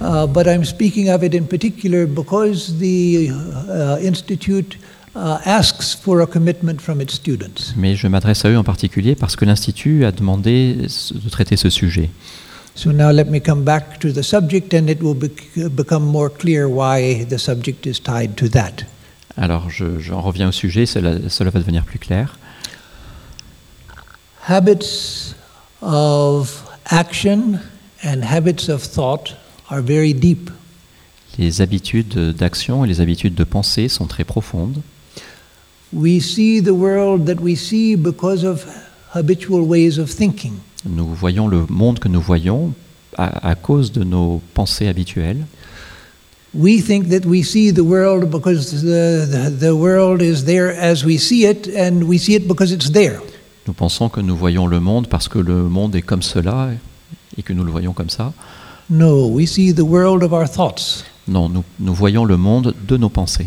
But 0.00 0.46
I'm 0.46 0.64
speaking 0.64 1.08
of 1.10 1.22
it 1.22 1.34
in 1.34 1.44
particular 1.46 2.06
because 2.06 2.74
the 2.78 3.30
uh, 3.68 3.98
institute 4.02 4.76
uh, 5.14 5.38
asks 5.44 5.94
for 5.94 6.20
a 6.22 6.26
commitment 6.26 6.80
from 6.80 7.00
its 7.00 7.14
students. 7.14 7.74
Mais 7.76 7.96
je 7.96 8.06
m'adresse 8.08 8.44
à 8.44 8.50
eux 8.50 8.58
en 8.58 8.64
particulier 8.64 9.14
parce 9.14 9.36
que 9.36 9.44
l'Institut 9.44 10.04
a 10.04 10.12
demandé 10.12 10.74
de 11.12 11.28
traiter 11.28 11.56
ce 11.56 11.70
sujet. 11.70 12.10
So 12.74 12.90
now 12.92 13.10
let 13.12 13.24
me 13.26 13.38
come 13.38 13.64
back 13.64 13.98
to 14.00 14.12
the 14.12 14.22
subject, 14.22 14.72
and 14.72 14.86
it 14.88 15.02
will 15.02 15.14
bec- 15.14 15.68
become 15.76 16.04
more 16.04 16.30
clear 16.30 16.66
why 16.66 17.26
the 17.28 17.36
subject 17.36 17.84
is 17.86 18.00
tied 18.02 18.34
to 18.36 18.48
that. 18.48 18.84
Alors 19.36 19.68
je- 19.68 19.98
j'en 20.00 20.22
reviens 20.22 20.48
au 20.48 20.52
sujet, 20.52 20.86
cela, 20.86 21.28
cela 21.28 21.50
va 21.50 21.58
devenir 21.60 21.84
plus 21.84 21.98
clair. 21.98 22.38
Habits 24.48 25.34
of 25.82 26.64
action 26.86 27.58
and 28.04 28.22
habits 28.24 28.68
of 28.68 28.82
thought 28.82 29.36
are 29.70 29.80
very 29.82 30.14
deep. 30.14 30.50
Les 31.38 31.60
habitudes 31.62 32.34
d'action 32.36 32.84
et 32.84 32.88
les 32.88 33.00
habitudes 33.00 33.34
de 33.34 33.44
pensée 33.44 33.88
sont 33.88 34.06
très 34.06 34.24
profondes. 34.24 34.82
We 35.92 36.20
see 36.20 36.60
the 36.62 36.72
world 36.72 37.26
that 37.26 37.40
we 37.40 37.54
see 37.54 37.96
because 37.96 38.44
of 38.44 38.64
habitual 39.14 39.66
ways 39.66 39.98
of 39.98 40.10
thinking. 40.10 40.54
Nous 40.84 41.14
voyons 41.14 41.48
le 41.48 41.66
monde 41.68 41.98
que 41.98 42.08
nous 42.08 42.20
voyons 42.20 42.72
à, 43.16 43.50
à 43.50 43.54
cause 43.54 43.92
de 43.92 44.02
nos 44.02 44.40
pensées 44.54 44.88
habituelles. 44.88 45.44
We 46.54 46.82
think 46.82 47.08
that 47.08 47.26
we 47.26 47.42
see 47.42 47.72
the 47.72 47.82
world 47.82 48.30
because 48.30 48.82
the, 48.82 49.26
the, 49.26 49.50
the 49.50 49.74
world 49.74 50.20
is 50.20 50.44
there 50.44 50.70
as 50.70 51.04
we 51.04 51.18
see 51.18 51.46
it, 51.46 51.66
and 51.68 52.04
we 52.04 52.18
see 52.18 52.34
it 52.34 52.46
because 52.46 52.72
it's 52.72 52.90
there. 52.90 53.20
Nous 53.66 53.74
pensons 53.74 54.08
que 54.08 54.20
nous 54.20 54.36
voyons 54.36 54.66
le 54.66 54.80
monde 54.80 55.08
parce 55.08 55.28
que 55.28 55.38
le 55.38 55.68
monde 55.68 55.94
est 55.94 56.02
comme 56.02 56.22
cela 56.22 56.70
et 57.36 57.42
que 57.42 57.52
nous 57.52 57.64
le 57.64 57.70
voyons 57.70 57.92
comme 57.92 58.10
ça. 58.10 58.32
No, 58.90 59.28
we 59.28 59.46
see 59.46 59.72
the 59.72 59.84
world 59.84 60.22
of 60.22 60.32
our 60.32 60.48
thoughts. 60.48 61.04
Non, 61.28 61.48
nous, 61.48 61.64
nous 61.78 61.94
voyons 61.94 62.24
le 62.24 62.36
monde 62.36 62.74
de 62.86 62.96
nos 62.96 63.08
pensées. 63.08 63.46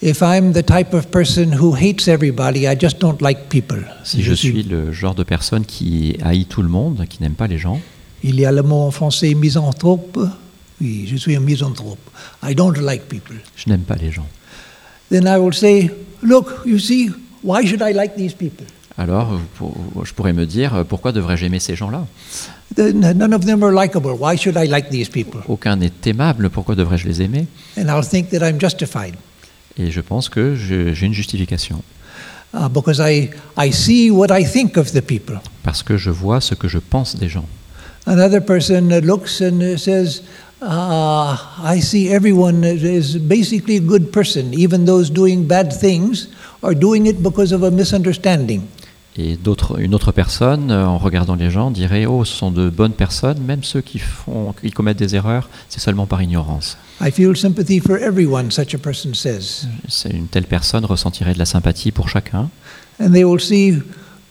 If 0.00 0.22
I'm 0.22 0.52
the 0.52 0.62
type 0.62 0.94
of 0.94 1.10
person 1.10 1.52
who 1.52 1.74
hates 1.74 2.06
everybody, 2.06 2.68
I 2.68 2.76
just 2.80 3.00
don't 3.00 3.20
like 3.20 3.48
people. 3.48 3.82
Si 4.04 4.22
je 4.22 4.32
suis 4.32 4.62
le 4.62 4.92
genre 4.92 5.14
de 5.16 5.24
personne 5.24 5.64
qui 5.64 6.16
haït 6.22 6.44
tout 6.48 6.62
le 6.62 6.68
monde, 6.68 7.04
qui 7.08 7.20
n'aime 7.20 7.34
pas 7.34 7.48
les 7.48 7.58
gens, 7.58 7.80
Il 8.22 8.38
y 8.38 8.46
a 8.46 8.52
le 8.52 8.62
mot 8.62 8.82
en 8.82 8.90
français 8.90 9.34
misanthrope. 9.34 10.18
Oui, 10.80 11.06
je 11.08 11.16
suis 11.16 11.34
un 11.36 11.40
misanthrope. 11.40 11.98
I 12.44 12.54
don't 12.54 12.76
like 12.78 13.08
people. 13.08 13.36
je 13.56 13.68
n'aime 13.68 13.80
pas 13.82 13.96
les 13.96 14.12
gens. 14.12 14.26
Then 15.10 15.26
I 15.26 15.36
will 15.38 15.54
say, 15.54 15.90
look, 16.22 16.60
you 16.64 16.78
see, 16.78 17.10
why 17.42 17.66
should 17.66 17.82
I 17.82 17.92
like 17.92 18.14
these 18.16 18.34
people? 18.34 18.66
Alors, 18.96 19.40
je 20.04 20.12
pourrais 20.12 20.32
me 20.32 20.44
dire, 20.46 20.84
pourquoi 20.88 21.12
devrais-je 21.12 21.44
aimer 21.44 21.60
ces 21.60 21.76
gens-là? 21.76 22.06
None 22.76 23.32
of 23.32 23.44
them 23.44 23.62
are 23.64 23.72
likable. 23.72 24.12
Why 24.18 24.36
should 24.36 24.56
I 24.56 24.68
like 24.68 24.90
these 24.90 25.08
people? 25.08 25.40
Aucun 25.48 25.76
n'est 25.76 25.92
aimable, 26.06 26.50
pourquoi 26.50 26.74
devrais-je 26.74 27.06
les 27.06 27.22
aimer? 27.22 27.46
And 27.76 27.86
I'll 27.88 28.04
think 28.04 28.30
that 28.30 28.48
I'm 28.48 28.60
justified 28.60 29.14
Et 29.78 29.90
je 29.90 30.00
pense 30.00 30.28
que 30.28 30.54
j'ai 30.56 31.06
une 31.06 31.14
justification, 31.14 31.82
uh, 32.54 32.68
because 32.72 33.00
I, 33.00 33.30
I 33.56 33.72
see 33.72 34.10
what 34.10 34.28
I 34.30 34.44
think 34.44 34.76
of 34.76 34.92
the 34.92 35.00
people. 35.00 35.40
parce 35.62 35.82
que 35.82 35.96
je 35.96 36.10
vois 36.10 36.40
ce 36.40 36.54
que 36.54 36.66
je 36.68 36.78
pense 36.78 37.14
des 37.16 37.28
gens. 37.28 37.44
Another 38.06 38.40
person 38.44 38.88
looks 39.02 39.40
and 39.42 39.76
says, 39.76 40.22
uh, 40.62 41.36
I 41.62 41.80
see 41.80 42.08
everyone 42.08 42.64
is- 42.64 43.18
basically 43.18 43.76
a 43.76 43.80
good 43.80 44.10
person, 44.10 44.52
even 44.54 44.84
those 44.86 45.10
doing 45.12 45.44
bad 45.46 45.72
things 45.78 46.28
are 46.62 46.74
doing 46.74 47.06
it 47.06 47.22
because 47.22 47.52
of 47.52 47.62
a 47.62 47.70
misunderstanding. 47.70 48.62
Et 49.16 49.36
une 49.78 49.94
autre 49.94 50.12
personne, 50.12 50.70
euh, 50.70 50.86
en 50.86 50.96
regardant 50.96 51.34
les 51.34 51.50
gens, 51.50 51.70
dirait 51.72 52.06
Oh, 52.06 52.24
ce 52.24 52.32
sont 52.34 52.50
de 52.52 52.70
bonnes 52.70 52.92
personnes, 52.92 53.40
même 53.40 53.64
ceux 53.64 53.80
qui, 53.80 53.98
font, 53.98 54.54
qui 54.60 54.70
commettent 54.70 54.98
des 54.98 55.16
erreurs, 55.16 55.48
c'est 55.68 55.80
seulement 55.80 56.06
par 56.06 56.22
ignorance. 56.22 56.78
I 57.00 57.10
feel 57.12 57.34
sympathy 57.36 57.80
for 57.80 57.96
everyone, 57.96 58.50
such 58.50 58.74
a 58.74 58.78
person 58.78 59.14
says. 59.14 59.66
C'est 59.88 60.10
une 60.10 60.26
telle 60.26 60.46
personne 60.46 60.84
ressentirait 60.84 61.34
de 61.34 61.38
la 61.38 61.46
sympathie 61.46 61.92
pour 61.92 62.08
chacun. 62.08 62.50
And 63.00 63.12
they 63.12 63.24
will 63.24 63.40
see, 63.40 63.78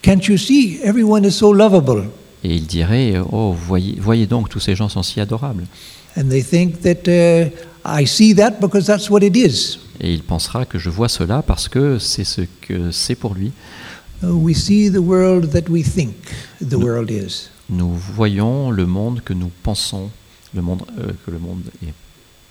can't 0.02 0.28
you 0.28 0.38
see? 0.38 0.80
Everyone 0.84 1.24
is 1.24 1.32
so 1.32 1.54
lovable. 1.54 2.10
Et 2.44 2.56
il 2.56 2.66
dirait 2.68 3.14
Oh, 3.32 3.54
voyez, 3.54 3.98
voyez 4.00 4.28
donc, 4.28 4.50
tous 4.50 4.60
ces 4.60 4.76
gens 4.76 4.90
sont 4.90 5.04
si 5.04 5.22
adorables. 5.22 5.66
And 6.18 6.30
they 6.30 6.44
think 6.44 6.82
that 6.82 7.08
uh, 7.08 7.50
I 7.86 8.06
see 8.06 8.34
that 8.36 8.60
because 8.60 8.86
that's 8.86 9.10
what 9.10 9.22
it 9.22 9.36
is. 9.38 9.80
Et 10.02 10.14
il 10.14 10.24
pensera 10.24 10.66
que 10.66 10.78
je 10.78 10.90
vois 10.90 11.10
cela 11.10 11.42
parce 11.42 11.70
que 11.70 12.00
c'est 12.00 12.26
ce 12.26 12.42
que 12.62 12.92
c'est 12.92 13.16
pour 13.16 13.34
lui. 13.34 13.52
We 14.22 14.56
see 14.58 14.92
the 14.92 14.98
world 14.98 15.52
that 15.52 15.70
we 15.70 15.84
think 15.84 16.16
the 16.60 16.76
world 16.76 17.10
is. 17.12 17.50
Nous 17.70 17.94
voyons 18.16 18.72
le 18.72 18.86
monde 18.86 19.22
que 19.22 19.34
nous 19.34 19.52
pensons 19.64 20.10
le 20.54 20.62
monde, 20.62 20.84
euh, 21.00 21.12
que 21.26 21.32
le 21.32 21.40
monde 21.40 21.62
est. 21.86 21.94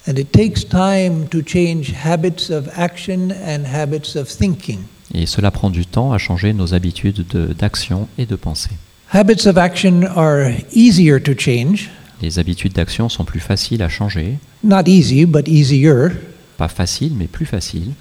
And 0.09 0.19
it 0.19 0.31
takes 0.33 0.65
time 0.65 1.27
to 1.31 1.43
change 1.43 1.93
habits 1.93 2.51
of 2.51 2.69
action 2.77 3.33
and 3.33 3.65
habits 3.67 4.15
of 4.17 4.29
thinking. 4.29 4.81
Et 5.15 5.27
cela 5.27 5.51
prend 5.51 5.71
du 5.71 5.85
temps 5.87 6.13
à 6.13 6.19
changer 6.19 6.53
nos 6.53 6.75
habitudes 6.75 7.27
de- 7.29 7.53
d'action 7.53 8.09
et 8.19 8.27
de 8.27 8.37
pensée. 8.37 8.71
Habits 9.13 9.47
of 9.49 9.57
action 9.57 10.03
are 10.15 10.51
easier 10.73 11.21
to 11.21 11.33
change. 11.37 11.91
Les 12.23 12.39
habitudes 12.39 12.73
d'action 12.73 13.09
sont 13.09 13.25
plus 13.25 13.41
faciles 13.41 13.83
à 13.83 13.89
changer. 13.89 14.39
Not 14.65 14.85
easy, 14.87 15.27
but 15.27 15.49
easier. 15.49 16.09
Pas 16.57 16.69
faciles, 16.69 17.13
mais 17.17 17.27
plus 17.27 17.47
faciles. 17.47 17.93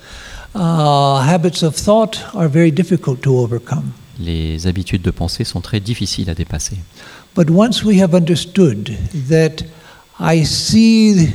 Uh, 0.56 1.20
habits 1.22 1.64
of 1.64 1.76
thought 1.76 2.20
are 2.34 2.48
very 2.48 2.72
difficult 2.72 3.20
to 3.22 3.38
overcome. 3.38 3.92
Les 4.20 4.68
habitudes 4.68 5.02
de 5.02 5.12
pensée 5.12 5.44
sont 5.44 5.60
très 5.60 5.80
difficiles 5.82 6.30
à 6.30 6.34
dépasser. 6.34 6.78
But 7.36 7.50
once 7.50 7.84
we 7.84 8.00
have 8.02 8.14
understood 8.16 8.92
that 9.30 9.66
I 10.20 10.46
see 10.46 11.30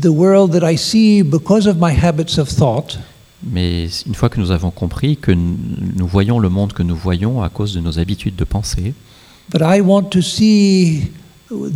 the 0.00 0.08
world 0.10 0.52
that 0.52 0.68
I 0.68 0.76
see 0.76 1.22
because 1.22 1.66
of 1.66 1.76
my 1.78 1.92
habits 1.92 2.38
of 2.38 2.48
thought, 2.48 2.98
Mais 3.42 3.86
une 4.06 4.14
fois 4.14 4.28
que 4.28 4.40
nous 4.40 4.50
avons 4.50 4.70
compris 4.70 5.16
que 5.18 5.30
nous 5.30 6.06
voyons 6.06 6.38
le 6.38 6.48
monde 6.48 6.72
que 6.72 6.82
nous 6.82 6.96
voyons 6.96 7.42
à 7.42 7.48
cause 7.48 7.74
de 7.74 7.80
nos 7.80 7.98
habitudes 7.98 8.34
de 8.36 8.44
pensée, 8.44 8.94
but 9.52 9.60
I 9.62 9.80
want 9.80 10.04
to 10.10 10.22
see 10.22 11.10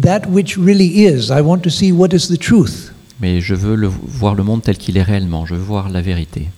that 0.02 0.22
which 0.28 0.56
really 0.56 1.04
is. 1.04 1.30
I 1.30 1.40
want 1.42 1.58
to 1.60 1.70
see 1.70 1.92
what 1.92 2.08
is 2.12 2.28
the 2.28 2.38
truth. 2.38 2.92
mais 3.20 3.40
je 3.42 3.54
veux 3.54 3.74
le- 3.74 3.88
voir 3.88 4.34
le 4.34 4.42
monde 4.42 4.62
tel 4.62 4.78
qu'il 4.78 4.96
est 4.96 5.02
réellement, 5.02 5.44
je 5.44 5.54
veux 5.54 5.60
voir 5.62 5.90
la 5.90 6.00
vérité. 6.00 6.48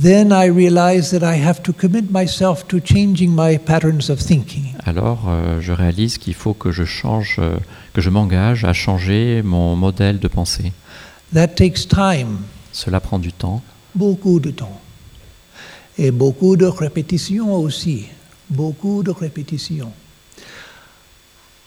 Then 0.00 0.28
I 0.30 0.48
realize 0.48 1.10
that 1.10 1.24
I 1.34 1.42
have 1.44 1.60
to 1.62 1.72
commit 1.72 2.04
myself 2.12 2.64
to 2.68 2.78
changing 2.84 3.32
my 3.34 3.58
patterns 3.58 4.08
of 4.10 4.20
thinking. 4.24 4.74
Alors 4.86 5.24
euh, 5.28 5.60
je 5.60 5.72
réalise 5.72 6.18
qu'il 6.18 6.34
faut 6.34 6.54
que 6.54 6.70
je 6.70 6.84
change, 6.84 7.36
euh, 7.40 7.56
que 7.94 8.00
je 8.00 8.08
m'engage 8.10 8.64
à 8.64 8.72
changer 8.72 9.42
mon 9.42 9.74
modèle 9.74 10.20
de 10.20 10.28
pensée. 10.28 10.72
That 11.34 11.48
takes 11.56 11.86
time, 11.86 12.44
Cela 12.72 13.00
prend 13.00 13.18
du 13.18 13.32
temps 13.32 13.62
beaucoup 13.94 14.40
de 14.40 14.50
temps. 14.50 14.80
Et 15.98 16.10
beaucoup 16.10 16.56
de 16.56 16.66
répétitions 16.66 17.52
aussi. 17.54 18.06
Beaucoup 18.48 19.02
de 19.02 19.10
répétitions. 19.10 19.92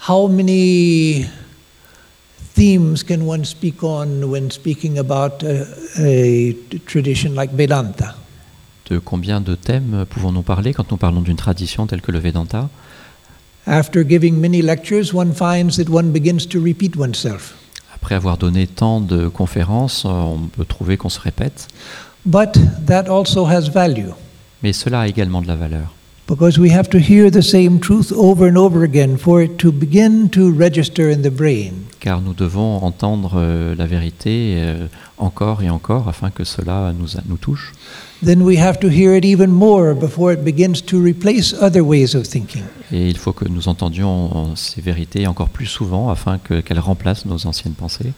How 0.07 0.27
many 0.27 1.25
themes 2.55 3.03
can 3.03 3.21
one 3.27 3.45
speak 3.45 3.83
on 3.83 4.23
when 4.29 4.49
speaking 4.49 4.97
about 4.97 5.43
a, 5.43 5.67
a 5.97 6.55
tradition 6.87 7.35
like 7.35 7.53
Vedanta? 7.53 8.15
De 8.89 8.97
combien 8.99 9.41
de 9.41 9.55
thèmes 9.55 10.05
pouvons-nous 10.09 10.41
parler 10.41 10.73
quand 10.73 10.89
nous 10.89 10.97
parlons 10.97 11.21
d'une 11.21 11.37
tradition 11.37 11.85
telle 11.85 12.01
que 12.01 12.11
le 12.11 12.19
Vedanta? 12.19 12.69
After 13.67 14.03
giving 14.03 14.39
many 14.39 14.61
lectures, 14.61 15.13
one 15.13 15.33
finds 15.33 15.77
that 15.77 15.87
one 15.87 16.11
begins 16.11 16.47
to 16.47 16.59
repeat 16.59 16.97
oneself. 16.97 17.60
Après 18.01 18.15
avoir 18.15 18.37
donné 18.37 18.67
tant 18.67 18.99
de 18.99 19.27
conférences, 19.27 20.05
euh, 20.05 20.09
on 20.09 20.47
peut 20.47 20.65
trouver 20.65 20.97
qu'on 20.97 21.09
se 21.09 21.19
répète, 21.19 21.67
But 22.25 22.59
that 22.85 23.09
also 23.09 23.47
has 23.47 23.69
value 23.69 24.11
mais 24.63 24.73
cela 24.73 25.01
a 25.01 25.07
également 25.07 25.41
de 25.41 25.47
la 25.47 25.55
valeur. 25.55 25.93
Because 26.27 26.57
we 26.59 26.69
have 26.69 26.89
to 26.89 26.97
hear 26.99 27.29
the 27.29 27.41
same 27.41 27.79
truth 27.79 28.11
over 28.13 28.47
and 28.47 28.57
over 28.57 28.83
again 28.83 29.17
for 29.17 29.41
it 29.43 29.57
to 29.57 29.71
begin 29.71 30.29
to 30.29 30.51
register 30.51 31.09
in 31.09 31.21
the 31.23 31.29
brain. 31.31 31.87
Car 31.99 32.21
nous 32.21 32.33
devons 32.33 32.77
entendre 32.83 33.33
euh, 33.35 33.75
la 33.77 33.85
vérité 33.85 34.55
euh, 34.57 34.87
encore 35.17 35.61
et 35.61 35.69
encore 35.69 36.07
afin 36.07 36.31
que 36.31 36.43
cela 36.43 36.93
nous, 36.97 37.07
nous 37.27 37.37
touche. 37.37 37.73
Then 38.23 38.41
we 38.43 38.57
have 38.57 38.79
to 38.79 38.87
hear 38.87 39.15
it 39.15 39.25
even 39.25 39.49
more 39.51 39.93
before 39.95 40.31
it 40.31 40.43
begins 40.43 40.81
to 40.85 40.99
replace 41.01 41.53
other 41.53 41.81
ways 41.83 42.15
of 42.15 42.27
thinking. 42.27 42.63
Et 42.91 43.07
il 43.09 43.17
faut 43.17 43.33
que 43.33 43.45
nous 43.47 43.67
entendions 43.67 44.29
euh, 44.33 44.55
ces 44.55 44.81
vérités 44.81 45.27
encore 45.27 45.49
plus 45.49 45.65
souvent 45.65 46.09
afin 46.09 46.37
que- 46.37 46.61
qu'elles 46.61 46.79
remplacent 46.79 47.25
nos 47.25 47.45
anciennes 47.45 47.73
pensées. 47.73 48.13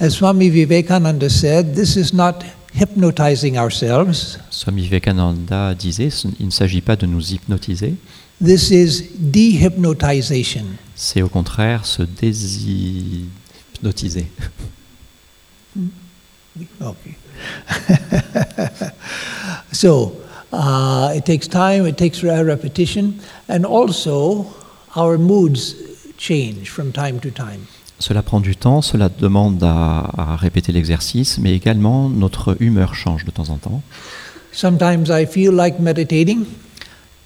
As 0.00 0.10
Swami 0.10 0.48
Vivekananda 0.50 1.28
said, 1.28 1.74
this 1.74 1.94
is 1.96 2.12
not 2.14 2.40
hypnotizing 2.74 3.56
ourselves, 3.56 4.38
Swami 4.50 4.82
Vivekananda 4.82 5.74
disait, 5.74 6.08
il 6.40 6.46
ne 6.46 6.50
s'agit 6.50 6.80
pas 6.80 6.96
de 6.96 7.06
nous 7.06 7.32
hypnotiser, 7.32 7.94
this 8.42 8.70
is 8.70 9.10
dehypnotization. 9.18 10.64
c'est 10.94 11.22
au 11.22 11.28
contraire 11.28 11.86
se 11.86 12.02
déshypnotiser. 12.02 14.26
Okay. 16.80 17.16
so 19.72 20.12
uh, 20.52 21.12
it 21.16 21.24
takes 21.24 21.48
time, 21.48 21.86
it 21.86 21.96
takes 21.96 22.22
repetition, 22.22 23.18
and 23.48 23.66
also 23.66 24.46
our 24.94 25.18
moods 25.18 25.74
change 26.16 26.70
from 26.70 26.92
time 26.92 27.18
to 27.20 27.30
time. 27.30 27.66
Cela 27.98 28.22
prend 28.22 28.40
du 28.40 28.56
temps, 28.56 28.82
cela 28.82 29.08
demande 29.08 29.62
à, 29.62 30.10
à 30.16 30.36
répéter 30.36 30.72
l'exercice, 30.72 31.38
mais 31.38 31.54
également 31.54 32.08
notre 32.08 32.56
humeur 32.60 32.94
change 32.94 33.24
de 33.24 33.30
temps 33.30 33.48
en 33.50 33.56
temps. 33.56 33.82
Sometimes 34.52 35.06
I 35.08 35.26
feel 35.26 35.52
like 35.52 35.78
meditating, 35.80 36.44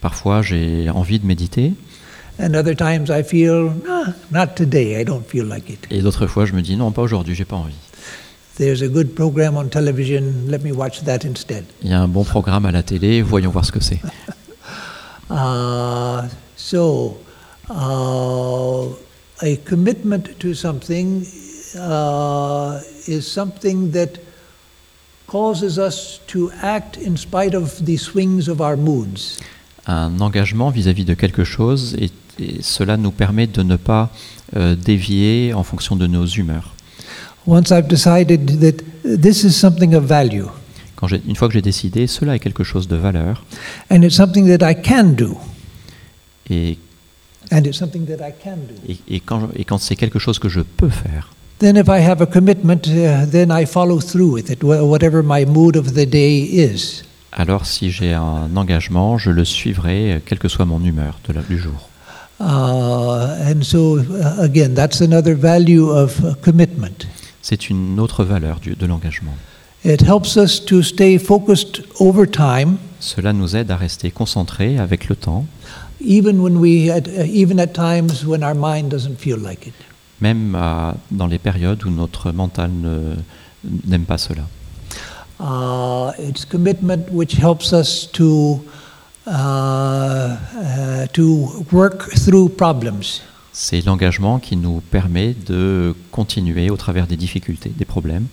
Parfois 0.00 0.42
j'ai 0.42 0.88
envie 0.90 1.18
de 1.18 1.26
méditer, 1.26 1.72
and 2.40 2.54
other 2.54 2.76
times 2.76 3.09
I 3.11 3.24
feel, 3.24 3.72
"Ah, 3.90 4.12
not 4.31 4.54
today, 4.54 5.00
I 5.00 5.04
don't 5.04 5.24
feel 5.26 5.44
like 5.44 5.68
it. 5.68 5.87
et 5.90 6.00
d'autres 6.02 6.26
fois 6.28 6.44
je 6.46 6.52
me 6.52 6.62
dis 6.62 6.76
non, 6.76 6.92
pas 6.92 7.02
aujourd'hui, 7.02 7.35
j'ai 7.35 7.44
pas 7.44 7.57
envie. 7.57 7.74
There's 8.57 8.83
a 8.83 8.88
good 8.88 9.14
program 9.14 9.57
on 9.57 9.66
television, 9.68 10.22
let 10.48 10.59
me 10.61 10.70
watch 10.72 11.02
that 11.04 11.24
instead. 11.24 11.64
Il 11.83 11.90
y 11.90 11.92
a 11.92 12.00
un 12.00 12.09
bon 12.09 12.24
programme 12.24 12.64
à 12.66 12.70
la 12.72 12.83
télé, 12.85 13.22
voyons 13.22 13.50
voir 13.50 13.64
ce 13.64 13.72
que 13.72 13.81
c'est. 13.81 14.00
Uh, 15.31 16.22
so, 16.57 17.18
uh, 17.68 18.87
a 19.42 19.57
commitment 19.64 20.38
to 20.38 20.55
something 20.55 21.24
uh, 21.77 22.81
is 23.07 23.22
something 23.22 23.90
that 23.92 24.18
causes 25.27 25.79
us 25.79 26.20
to 26.27 26.51
act 26.62 26.96
in 26.96 27.16
spite 27.16 27.55
of 27.55 27.85
the 27.85 27.96
swings 27.96 28.48
of 28.48 28.61
our 28.61 28.77
moods. 28.77 29.38
Un 29.87 30.20
engagement 30.20 30.70
vis-à-vis 30.70 31.05
de 31.05 31.14
quelque 31.14 31.44
chose, 31.44 31.96
et, 31.98 32.11
et 32.38 32.62
cela 32.62 32.96
nous 32.96 33.11
permet 33.11 33.46
de 33.46 33.62
ne 33.62 33.77
pas 33.77 34.11
euh, 34.57 34.74
dévier 34.74 35.53
en 35.55 35.62
fonction 35.62 35.96
de 35.96 36.07
nos 36.07 36.27
humeurs. 36.27 36.74
Once 37.46 37.70
I've 37.70 37.88
decided 37.88 38.61
that 38.61 38.83
this 39.03 39.44
is 39.44 39.53
something 39.53 39.94
of 39.94 40.05
value 40.05 40.46
Quand 40.96 41.07
une 41.07 41.37
fois 41.37 41.46
que 41.46 41.55
j'ai 41.55 41.62
décidé, 41.62 42.09
cela 42.09 42.35
est 42.35 42.40
quelque 42.40 42.64
chose 42.64 42.88
de 42.88 42.96
valeur, 42.96 43.44
and 43.88 44.03
it's 44.03 44.16
something 44.16 44.48
that 44.48 44.68
I 44.68 44.74
can 44.74 45.14
do, 45.16 45.37
et, 46.51 46.77
and 47.50 47.61
it's 47.66 47.78
something 47.78 48.04
that 48.06 48.16
I 48.26 48.32
can 48.42 48.56
do. 48.68 48.74
et- 48.92 48.98
et 49.16 49.20
quand, 49.20 49.48
et 49.56 49.64
quand 49.64 49.78
c'est 49.78 49.96
quelque 49.96 50.18
chose 50.18 50.38
que 50.38 50.48
je 50.48 50.61
peux 50.61 50.88
faire, 50.90 51.30
Then, 51.61 51.76
if 51.76 51.88
I 51.88 52.00
have 52.00 52.22
a 52.22 52.26
commitment, 52.26 52.87
uh, 52.87 53.26
then 53.28 53.50
I 53.50 53.66
follow 53.66 53.98
through 54.00 54.32
with 54.32 54.48
it, 54.48 54.62
wha- 54.62 54.80
whatever 54.82 55.22
my 55.24 55.44
mood 55.44 55.76
of 55.76 55.92
the 55.94 56.06
day 56.08 56.38
is. 56.42 57.02
alors 57.32 57.66
si 57.66 57.90
j'ai 57.90 58.12
un 58.14 58.48
engagement, 58.56 59.18
je 59.18 59.30
le 59.30 59.44
suivrai, 59.44 60.12
euh, 60.12 60.18
quelle 60.24 60.38
que 60.38 60.48
soit 60.48 60.66
mon 60.66 60.82
humeur 60.84 61.18
de 61.26 61.32
la- 61.32 61.42
du 61.42 61.58
jour. 61.58 61.88
Uh, 62.40 62.44
and 62.44 63.62
so, 63.62 63.98
uh, 63.98 64.40
again, 64.40 64.74
that's 64.74 65.00
another 65.02 65.34
value 65.34 65.88
of 65.90 66.20
uh, 66.20 66.34
commitment. 66.40 67.06
C'est 67.42 67.68
une 67.70 67.98
autre 67.98 68.22
valeur 68.24 68.61
du- 68.61 68.76
de 68.76 68.87
l'engagement. 68.87 69.34
It 69.84 70.02
helps 70.02 70.37
us 70.37 70.64
to 70.64 70.82
stay 70.82 71.18
focused 71.18 71.82
over 72.00 72.26
time, 72.30 72.76
Cela 73.00 73.32
nous 73.32 73.54
aide 73.56 73.70
à 73.70 73.76
rester 73.76 74.11
concentrés 74.11 74.76
avec 74.78 75.08
le 75.08 75.14
temps, 75.16 75.46
even 76.00 76.40
when 76.42 76.61
we, 76.61 76.90
at, 76.90 77.08
uh, 77.08 77.24
even 77.26 77.58
at 77.58 77.74
times 77.74 78.24
when 78.24 78.42
our 78.42 78.54
mind 78.54 78.90
doesn't 78.90 79.16
feel 79.18 79.38
like 79.38 79.66
it. 79.66 79.74
même 80.20 80.54
à- 80.56 80.94
dans 81.11 81.26
les 81.28 81.38
périodes 81.38 81.84
où 81.84 81.90
notre 81.90 82.32
mental 82.32 82.70
n'aime 83.87 84.04
pas 84.04 84.18
cela. 84.18 84.42
Uh, 85.40 86.11
it's 86.18 86.44
commitment 86.44 87.08
which 87.12 87.37
helps 87.37 87.72
us 87.72 88.08
to 88.12 88.61
uh, 89.26 89.30
uh, 89.30 91.06
to 91.12 91.64
work 91.70 92.11
through 92.16 92.48
problems. 92.48 93.20
C'est 93.52 93.84
l'engagement 93.84 94.38
qui 94.40 94.56
nous 94.56 94.80
permet 94.90 95.34
de 95.46 95.94
continuer 96.11 96.70
au 96.70 96.76
travers 96.76 97.06
des 97.06 97.16
difficultés, 97.16 97.70
des 97.76 97.84
problèmes. 97.84 98.26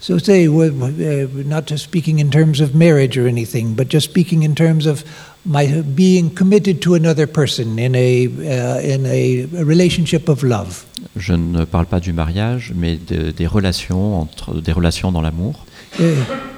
So, 0.00 0.18
say, 0.18 0.48
we're, 0.48 0.72
we're 0.72 1.44
not 1.44 1.66
just 1.68 1.84
speaking 1.84 2.20
in 2.20 2.30
terms 2.30 2.60
of 2.60 2.74
marriage 2.74 3.18
or 3.18 3.26
anything, 3.28 3.74
but 3.74 3.88
just 3.90 4.08
speaking 4.10 4.42
in 4.42 4.54
terms 4.54 4.86
of 4.86 5.04
my 5.46 5.82
being 5.82 6.30
committed 6.34 6.80
to 6.80 6.94
another 6.94 7.26
person 7.26 7.78
in 7.78 7.94
a, 7.94 8.26
uh, 8.26 8.80
in 8.84 9.06
a 9.06 9.46
relationship 9.64 10.28
of 10.28 10.42
love. 10.42 10.84
Je 11.16 11.32
ne 11.32 11.64
parle 11.64 11.86
pas 11.86 12.00
du 12.00 12.12
mariage, 12.12 12.72
mais 12.76 12.96
de- 12.96 13.30
des 13.30 13.46
relations 13.46 14.20
entre 14.20 14.60
des 14.60 14.72
relations 14.72 15.10
dans 15.12 15.22
l'amour. 15.22 15.64
Uh, 15.98 16.02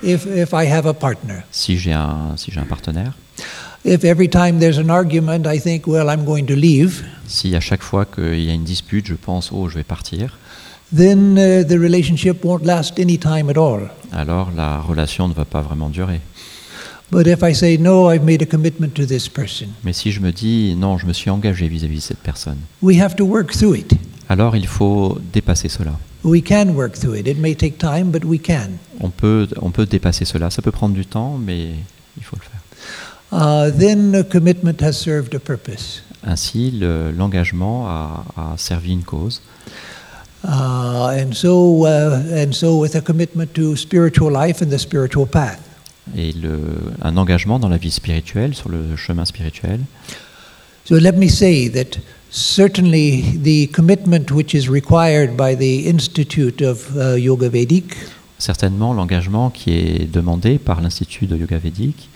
If, 0.02 0.26
if 0.26 0.52
I 0.52 0.66
have 0.66 0.86
a 0.86 0.92
partner, 0.94 1.42
Si 1.52 1.78
j'ai 1.78 1.92
un 1.92 2.34
si 2.36 2.50
j'ai 2.50 2.58
un 2.60 2.64
partenaire, 2.66 3.12
if 3.84 4.04
every 4.04 4.28
time 4.28 4.58
there's 4.58 4.78
an 4.78 4.90
argument, 4.90 5.44
I 5.46 5.58
think, 5.60 5.86
well, 5.86 6.08
I'm 6.08 6.24
going 6.24 6.44
to 6.46 6.54
leave, 6.56 7.04
si 7.28 7.54
à 7.54 7.60
chaque 7.60 7.82
fois 7.82 8.04
qu'il 8.04 8.40
y 8.44 8.50
a 8.50 8.52
une 8.52 8.64
dispute, 8.64 9.06
je 9.06 9.14
pense 9.14 9.50
oh 9.52 9.68
je 9.68 9.76
vais 9.76 9.84
partir, 9.84 10.38
then 10.94 11.38
uh, 11.38 11.64
the 11.64 11.78
relationship 11.78 12.44
won't 12.44 12.64
last 12.64 12.98
any 12.98 13.16
time 13.16 13.48
at 13.48 13.56
all. 13.56 13.88
alors 14.12 14.50
la 14.56 14.80
relation 14.80 15.28
ne 15.28 15.34
va 15.34 15.44
pas 15.44 15.60
vraiment 15.62 15.88
durer. 15.88 16.20
Mais 19.84 19.92
si 19.92 20.12
je 20.12 20.20
me 20.20 20.30
dis 20.32 20.74
non, 20.76 20.98
je 20.98 21.06
me 21.06 21.12
suis 21.12 21.30
engagé 21.30 21.68
vis-à-vis 21.68 21.96
de 21.96 22.00
cette 22.00 22.18
personne, 22.18 22.58
we 22.80 23.00
have 23.00 23.14
to 23.16 23.24
work 23.24 23.52
through 23.52 23.76
it. 23.76 23.92
alors 24.28 24.56
il 24.56 24.66
faut 24.66 25.18
dépasser 25.32 25.68
cela. 25.68 25.92
We 26.24 26.40
can 26.42 26.68
work 26.74 26.92
through 26.94 27.16
it. 27.16 27.26
It 27.26 27.38
may 27.38 27.54
take 27.56 27.78
time, 27.78 28.10
but 28.12 28.24
we 28.24 28.40
can. 28.40 28.78
On 29.00 29.10
peut, 29.10 29.48
on 29.60 29.70
peut 29.72 29.86
dépasser 29.86 30.24
cela. 30.24 30.50
Ça 30.50 30.62
peut 30.62 30.70
prendre 30.70 30.94
du 30.94 31.04
temps, 31.04 31.36
mais 31.36 31.70
il 32.16 32.22
faut 32.22 32.36
le 32.36 32.42
faire. 32.42 32.60
Uh, 33.32 33.70
then 33.76 34.14
a 34.14 34.22
commitment 34.22 34.80
has 34.82 34.92
served 34.92 35.34
a 35.34 35.40
purpose. 35.40 36.02
Ainsi, 36.24 36.70
le- 36.70 37.10
l'engagement 37.10 37.88
a, 37.88 38.24
a 38.36 38.54
servi 38.56 38.92
une 38.92 39.02
cause. 39.02 39.42
Uh, 40.44 41.10
and 41.10 41.32
so, 41.34 41.86
uh, 41.86 42.20
and 42.36 42.52
so, 42.52 42.78
with 42.78 42.94
a 42.94 43.00
commitment 43.00 43.52
to 43.54 43.74
spiritual 43.76 44.30
life 44.32 44.62
and 44.62 44.70
the 44.70 44.78
spiritual 44.78 45.26
path. 45.26 45.58
Et 46.16 46.32
le, 46.32 46.58
un 47.02 47.16
engagement 47.16 47.58
dans 47.58 47.68
la 47.68 47.76
vie 47.76 47.90
spirituelle, 47.90 48.54
sur 48.54 48.68
le 48.68 48.96
chemin 48.96 49.24
spirituel. 49.24 49.80
So 50.84 50.98
let 50.98 51.12
me 51.12 51.28
say 51.28 51.68
that 51.70 52.00
certainly 52.30 53.38
the 53.42 53.70
commitment 53.72 54.30
which 54.32 54.54
is 54.54 54.68
required 54.68 55.36
by 55.36 55.54
the 55.54 55.86
Institute 55.88 56.60
of 56.60 56.90
uh, 56.96 57.16
Yoga 57.16 57.48
Vedic 57.48 57.94
Certainement, 58.38 58.92
l'engagement 58.92 59.50
qui 59.50 59.70
est 59.70 60.12
demandé 60.12 60.58
par 60.58 60.80
l'Institut 60.80 61.28
de 61.28 61.36
Yoga 61.36 61.58
Védique 61.58 62.08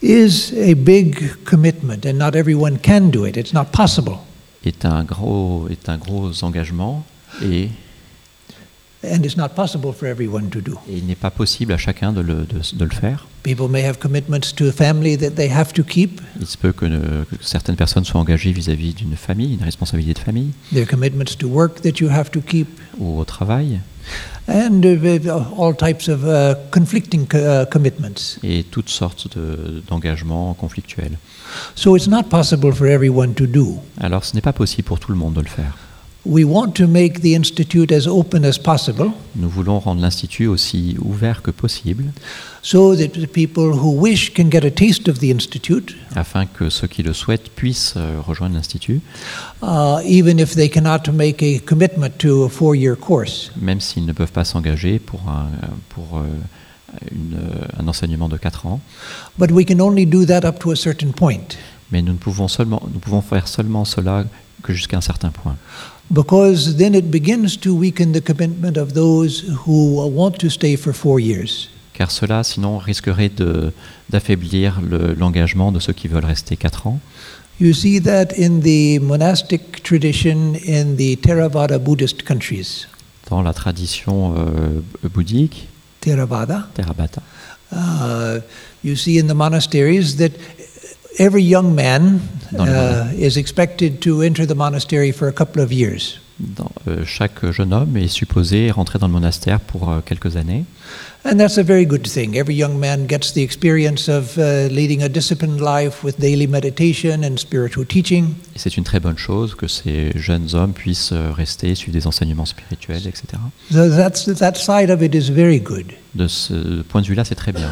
is 0.00 0.50
a 0.56 0.72
big 0.74 1.44
commitment, 1.44 2.06
and 2.06 2.14
not 2.14 2.34
everyone 2.34 2.78
can 2.78 3.10
do 3.10 3.26
it. 3.26 3.36
It's 3.36 3.52
not 3.52 3.66
possible. 3.66 4.16
est 4.64 4.84
un 4.84 5.04
gros, 5.04 5.68
est 5.70 5.88
un 5.88 5.98
gros 5.98 6.42
engagement 6.42 7.04
et, 7.44 7.68
And 9.04 9.24
it's 9.24 9.36
not 9.36 9.48
possible 9.56 9.92
for 9.92 10.06
everyone 10.06 10.48
to 10.50 10.60
do. 10.60 10.74
et 10.88 10.98
il 10.98 11.06
n'est 11.06 11.16
pas 11.16 11.30
possible 11.32 11.72
à 11.72 11.76
chacun 11.76 12.12
de 12.12 12.20
le, 12.20 12.34
de- 12.44 12.76
de 12.76 12.84
le 12.84 12.90
faire. 12.92 13.26
People 13.42 13.66
may 13.68 13.84
have 13.84 13.98
commitments 13.98 14.54
to 14.54 14.66
a 14.68 14.72
family 14.72 15.18
that 15.18 15.30
they 15.32 15.50
have 15.50 15.72
to 15.72 15.82
keep. 15.82 16.20
Il 16.40 16.46
se 16.46 16.56
peut 16.56 16.72
que, 16.72 16.84
ne- 16.86 17.24
que 17.24 17.34
certaines 17.40 17.74
personnes 17.74 18.04
soient 18.04 18.20
engagées 18.20 18.52
vis-à-vis 18.52 18.94
d'une 18.94 19.16
famille, 19.16 19.54
une 19.54 19.64
responsabilité 19.64 20.14
de 20.14 20.24
famille, 20.24 20.52
There 20.72 20.82
are 20.82 20.88
commitments 20.88 21.36
to 21.38 21.48
work 21.48 21.80
that 21.82 21.98
you 22.00 22.08
have 22.10 22.30
to 22.30 22.40
keep, 22.40 22.68
ou 22.98 23.18
au 23.18 23.24
travail, 23.24 23.80
and 24.48 24.82
uh, 24.84 25.30
all 25.58 25.74
types 25.76 26.08
of 26.08 26.22
uh, 26.24 26.54
conflicting 26.70 27.26
co- 27.26 27.38
uh, 27.38 27.64
commitments. 27.70 28.38
et 28.44 28.62
toutes 28.70 28.88
sortes 28.88 29.36
de- 29.36 29.82
d'engagements 29.88 30.54
conflictuels. 30.54 31.18
So 31.74 31.96
it's 31.96 32.06
not 32.08 32.24
possible 32.30 32.72
for 32.72 32.86
everyone 32.86 33.34
to 33.34 33.46
do. 33.46 33.78
Alors 34.00 34.24
ce 34.24 34.34
n'est 34.36 34.40
pas 34.42 34.52
possible 34.52 34.84
pour 34.84 35.00
tout 35.00 35.10
le 35.10 35.18
monde 35.18 35.34
de 35.34 35.40
le 35.40 35.48
faire. 35.48 35.76
We 36.24 36.44
want 36.44 36.74
to 36.74 36.86
make 36.86 37.22
the 37.22 37.34
Institute 37.34 37.90
as 37.90 38.06
open 38.06 38.44
as 38.44 38.56
possible 38.56 39.10
Nous 39.34 39.48
voulons 39.48 39.80
rendre 39.80 40.00
l'Institut 40.00 40.46
aussi 40.46 40.96
ouvert 41.00 41.42
que 41.42 41.50
possible, 41.50 42.12
so 42.62 42.94
that 42.94 43.08
the 43.08 43.26
people 43.26 43.72
who 43.72 43.90
wish 43.90 44.32
can 44.32 44.48
get 44.48 44.64
a 44.64 44.70
taste 44.70 45.08
of 45.08 45.18
the 45.18 45.30
Institute, 45.34 45.96
afin 46.14 46.46
que 46.46 46.70
ceux 46.70 46.86
qui 46.86 47.02
le 47.02 47.12
souhaitent 47.12 47.50
puissent 47.50 47.94
euh, 47.96 48.20
rejoindre 48.24 48.54
l'Institut, 48.54 49.00
uh, 49.62 49.98
even 50.04 50.38
if 50.38 50.54
they 50.54 50.68
cannot 50.68 51.10
make 51.12 51.42
a 51.42 51.58
commitment 51.58 52.10
to 52.18 52.44
a 52.44 52.48
four 52.48 52.76
year 52.76 52.96
course. 52.96 53.50
même 53.60 53.80
s'ils 53.80 54.06
ne 54.06 54.12
peuvent 54.12 54.30
pas 54.30 54.44
s'engager 54.44 55.00
pour, 55.00 55.22
un, 55.28 55.48
pour 55.88 56.18
euh, 56.18 56.22
une, 57.10 57.34
euh, 57.34 57.80
un 57.80 57.88
enseignement 57.88 58.28
de 58.28 58.36
4 58.36 58.66
ans. 58.66 58.80
But 59.38 59.50
we 59.50 59.66
can 59.66 59.80
only 59.80 60.06
do 60.06 60.24
that 60.26 60.44
up 60.44 60.60
to 60.60 60.70
a 60.70 60.76
certain 60.76 61.10
point 61.10 61.56
Mais 61.90 62.00
nous, 62.00 62.12
ne 62.12 62.18
pouvons 62.18 62.48
seulement, 62.48 62.82
nous 62.92 63.00
pouvons 63.00 63.22
faire 63.22 63.48
seulement 63.48 63.84
cela 63.84 64.24
que 64.62 64.72
jusqu'à 64.72 64.96
un 64.98 65.00
certain 65.00 65.30
point. 65.30 65.56
because 66.10 66.76
then 66.76 66.94
it 66.94 67.10
begins 67.10 67.56
to 67.58 67.74
weaken 67.74 68.12
the 68.12 68.20
commitment 68.20 68.76
of 68.76 68.92
those 68.92 69.44
who 69.66 69.96
want 70.14 70.32
to 70.38 70.50
stay 70.50 70.76
for 70.76 70.92
four 70.92 71.18
years. 71.20 71.68
Car 71.94 72.10
cela, 72.10 72.42
sinon, 72.44 72.78
risquerait 72.78 73.30
d'affaiblir 74.10 74.80
le- 74.82 75.14
l'engagement 75.14 75.72
de 75.72 75.78
ceux 75.80 75.92
qui 75.92 76.08
veulent 76.08 76.24
rester 76.26 76.56
4 76.56 76.86
ans. 76.86 77.00
You 77.60 77.72
see 77.74 78.00
that 78.00 78.32
in 78.38 78.60
the 78.60 78.98
monastic 79.00 79.82
tradition 79.82 80.54
in 80.66 80.96
the 80.96 81.16
Theravada 81.20 81.78
Buddhist 81.78 82.22
countries. 82.24 82.86
Dans 83.30 83.42
la 83.42 83.52
tradition 83.54 84.34
euh, 84.36 84.80
bouddhique, 85.14 85.68
Theravada. 86.00 86.68
Theravada, 86.74 87.22
Uh, 87.74 88.40
you 88.84 88.94
see 88.94 89.16
in 89.18 89.28
the 89.28 89.34
monasteries 89.34 90.16
that 90.16 90.32
every 91.18 91.42
young 91.42 91.74
man 91.74 92.20
uh, 92.58 93.08
is 93.16 93.36
expected 93.36 94.00
to 94.00 94.22
enter 94.22 94.46
the 94.46 94.54
monastery 94.54 95.12
for 95.12 95.28
a 95.28 95.32
couple 95.32 95.62
of 95.62 95.72
years. 95.72 96.18
dans- 96.42 96.70
euh, 96.88 97.04
chaque 97.04 97.50
jeune 97.52 97.72
homme 97.72 97.96
est 97.96 98.08
supposé 98.08 98.70
rentrer 98.70 98.98
dans 98.98 99.06
le 99.06 99.12
monastère 99.12 99.60
pour 99.60 99.90
euh, 99.90 100.00
quelques 100.04 100.36
années. 100.36 100.64
And 101.24 101.36
that's 101.36 101.56
a 101.56 101.62
very 101.62 101.86
good 101.86 102.02
thing. 102.02 102.34
Every 102.36 102.56
young 102.56 102.78
man 102.78 103.06
gets 103.08 103.32
the 103.34 103.38
experience 103.38 104.08
of 104.08 104.36
uh, 104.38 104.68
leading 104.68 105.02
a 105.04 105.08
disciplined 105.08 105.60
life 105.60 106.02
with 106.02 106.18
daily 106.18 106.48
meditation 106.48 107.22
and 107.22 107.36
spiritual 107.36 107.86
teaching. 107.86 108.34
Et 108.56 108.58
c'est 108.58 108.76
une 108.76 108.82
très 108.82 108.98
bonne 108.98 109.16
chose 109.16 109.54
que 109.54 109.68
ces 109.68 110.10
jeunes 110.16 110.48
hommes 110.54 110.72
puissent 110.72 111.12
euh, 111.12 111.30
rester, 111.32 111.76
suivre 111.76 111.96
des 111.96 112.08
enseignements 112.08 112.46
spirituels, 112.46 113.06
etc. 113.06 113.40
So 113.70 113.88
that's, 113.88 114.24
that 114.24 114.54
side 114.56 114.90
of 114.90 115.00
it 115.00 115.14
is 115.14 115.30
very 115.30 115.60
good. 115.60 115.92
De 116.14 116.26
ce 116.26 116.82
point 116.82 117.02
de 117.02 117.06
vue-là, 117.06 117.24
c'est 117.24 117.36
très 117.36 117.52
bien. 117.52 117.70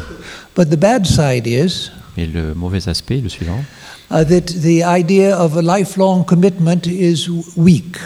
But 0.55 0.69
the 0.69 0.77
bad 0.79 1.05
side 1.05 1.45
is 1.45 1.91
Et 2.17 2.25
le 2.25 2.53
mauvais 2.53 2.87
aspect, 2.89 3.21
le 3.21 3.29
suivant, 3.29 3.63
uh, 4.11 4.25
that 4.25 4.41
the 4.61 4.83
idea 4.85 5.37
of 5.37 5.55
a 5.57 5.61
lifelong 5.61 6.25
commitment 6.25 6.85
is 6.87 7.27
weak. 7.55 7.97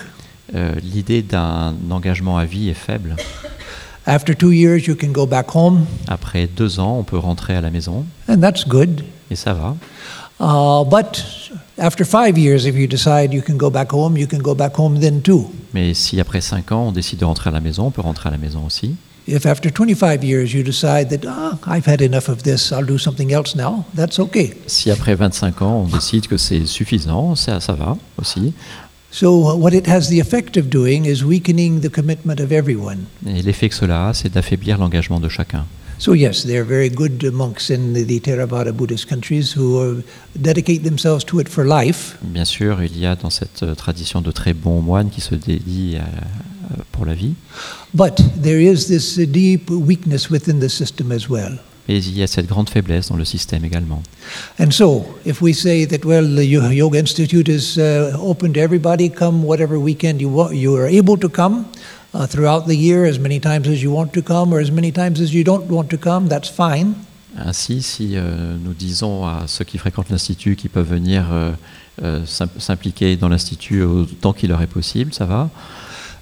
euh, 0.53 0.73
l'idée 0.83 1.21
d'un 1.23 1.73
engagement 1.89 2.37
à 2.37 2.45
vie 2.45 2.69
est 2.69 2.73
faible. 2.75 3.15
After 4.07 4.35
two 4.35 4.51
years, 4.51 4.85
you 4.85 4.95
can 4.95 5.07
go 5.07 5.25
back 5.25 5.47
home, 5.55 5.85
Après 6.07 6.45
deux 6.47 6.79
ans, 6.79 6.97
on 6.99 7.03
peut 7.03 7.17
rentrer 7.17 7.55
à 7.55 7.61
la 7.61 7.71
maison, 7.71 8.05
and 8.29 8.37
that's 8.37 8.67
good. 8.67 9.01
et 9.31 9.35
ça 9.35 9.53
va. 9.53 9.75
Uh, 10.39 10.83
but 10.87 11.23
after 11.79 12.05
five 12.05 12.37
years, 12.37 12.65
if 12.67 12.75
you 12.75 12.85
decide 12.87 13.33
you 13.33 13.41
can 13.41 13.55
go 13.55 13.69
back 13.71 13.91
home, 13.91 14.15
you 14.17 14.27
can 14.27 14.37
go 14.39 14.53
back 14.53 14.77
home 14.77 14.99
then 14.99 15.21
too. 15.21 15.49
Mais 15.73 15.95
si 15.95 16.19
après 16.19 16.41
cinq 16.41 16.71
ans, 16.71 16.89
on 16.89 16.91
décide 16.91 17.19
de 17.19 17.25
rentrer 17.25 17.49
à 17.49 17.53
la 17.53 17.61
maison, 17.61 17.87
on 17.87 17.91
peut 17.91 18.01
rentrer 18.01 18.29
à 18.29 18.31
la 18.31 18.37
maison 18.37 18.63
aussi. 18.65 18.95
If 19.27 19.45
after 19.47 19.71
25 19.71 20.23
years 20.23 20.53
you 20.53 20.61
decide 20.63 21.09
that, 21.09 21.25
ah, 21.27 21.57
I've 21.65 21.87
had 21.87 22.01
enough 22.01 22.29
of 22.29 22.43
this, 22.43 22.71
I'll 22.71 22.85
do 22.85 22.97
something 22.99 23.31
else 23.31 23.55
now, 23.55 23.83
that's 23.95 24.19
okay. 24.19 24.53
Si 24.67 24.91
après 24.91 25.15
25 25.15 25.61
ans, 25.63 25.83
on 25.83 25.87
décide 25.87 26.27
que 26.27 26.37
c'est 26.37 26.65
suffisant, 26.67 27.35
ça, 27.35 27.59
ça 27.59 27.73
va 27.73 27.97
aussi. 28.19 28.53
So, 29.11 29.55
what 29.57 29.71
it 29.73 29.87
has 29.87 30.09
the 30.09 30.19
effect 30.19 30.57
of 30.57 30.69
doing 30.69 31.05
is 31.05 31.23
weakening 31.23 31.79
the 31.81 31.89
commitment 31.89 32.39
of 32.39 32.51
everyone. 32.51 33.05
Et 33.25 33.41
l'effet 33.41 33.69
que 33.69 33.75
cela 33.75 34.09
a, 34.09 34.13
c'est 34.13 34.31
d'affaiblir 34.31 34.77
l'engagement 34.77 35.19
de 35.19 35.29
chacun. 35.29 35.65
So, 35.97 36.13
yes, 36.13 36.43
there 36.45 36.59
are 36.59 36.67
very 36.67 36.89
good 36.89 37.23
monks 37.31 37.69
in 37.71 37.93
the, 37.93 38.05
the 38.05 38.19
Theravada 38.19 38.73
Buddhist 38.73 39.07
countries 39.07 39.55
who 39.55 39.79
uh, 39.79 40.01
dedicate 40.35 40.83
themselves 40.83 41.23
to 41.25 41.39
it 41.39 41.47
for 41.47 41.63
life. 41.65 42.17
Bien 42.21 42.43
sûr, 42.43 42.83
il 42.83 42.99
y 42.99 43.05
a 43.05 43.15
dans 43.15 43.29
cette 43.29 43.63
euh, 43.63 43.73
tradition 43.73 44.19
de 44.21 44.29
très 44.31 44.53
bons 44.53 44.81
moines 44.81 45.09
qui 45.09 45.21
se 45.21 45.33
dédient 45.33 46.01
à- 46.01 46.03
à- 46.03 46.07
pour 46.91 47.05
la 47.05 47.13
vie, 47.13 47.33
But 47.93 48.21
there 48.41 48.59
is 48.61 48.87
this 48.87 49.17
deep 49.17 49.69
weakness 49.69 50.29
within 50.29 50.59
the 50.59 50.69
system 50.69 51.11
as 51.11 51.29
well. 51.29 51.57
mais 51.87 51.99
il 52.03 52.17
y 52.17 52.23
a 52.23 52.27
cette 52.27 52.47
grande 52.47 52.69
faiblesse 52.69 53.09
dans 53.09 53.15
le 53.17 53.25
système 53.25 53.63
également. 53.63 54.01
And 54.59 54.71
so, 54.71 55.05
if 55.25 55.41
we 55.41 55.53
say 55.53 55.85
that, 55.85 55.99
well, 56.03 56.25
the 56.35 56.43
Yo- 56.43 56.69
Yoga 56.71 56.99
Institute 56.99 57.47
is 57.47 57.77
uh, 57.77 58.15
open 58.19 58.53
to 58.53 58.59
everybody, 58.59 59.09
come 59.09 59.43
whatever 59.45 59.77
weekend 59.77 60.19
you, 60.19 60.29
wa- 60.29 60.51
you 60.51 60.75
are 60.75 60.87
able 60.87 61.15
to 61.19 61.29
come 61.29 61.65
uh, 62.15 62.25
throughout 62.25 62.65
the 62.65 62.73
year, 62.75 63.05
as 63.05 63.19
many 63.19 63.39
times 63.39 63.67
as 63.67 63.83
you 63.83 63.91
want 63.91 64.11
to 64.13 64.23
come, 64.23 64.51
or 64.51 64.59
as 64.59 64.71
many 64.71 64.91
times 64.91 65.21
as 65.21 65.31
you 65.31 65.43
don't 65.43 65.69
want 65.69 65.87
to 65.89 65.97
come, 65.97 66.27
that's 66.27 66.49
fine. 66.49 66.93
Ainsi, 67.37 67.81
si 67.83 68.13
euh, 68.15 68.55
nous 68.63 68.73
disons 68.73 69.25
à 69.27 69.43
ceux 69.45 69.65
qui 69.65 69.77
fréquentent 69.77 70.09
l'Institut 70.09 70.55
qu'ils 70.55 70.71
peuvent 70.71 70.89
venir 70.89 71.25
euh, 71.31 71.51
euh, 72.01 72.25
s'im- 72.25 72.47
s'impliquer 72.57 73.15
dans 73.17 73.29
l'Institut 73.29 73.83
autant 73.83 74.33
qu'il 74.33 74.49
leur 74.49 74.61
est 74.63 74.67
possible, 74.67 75.13
ça 75.13 75.25
va, 75.25 75.49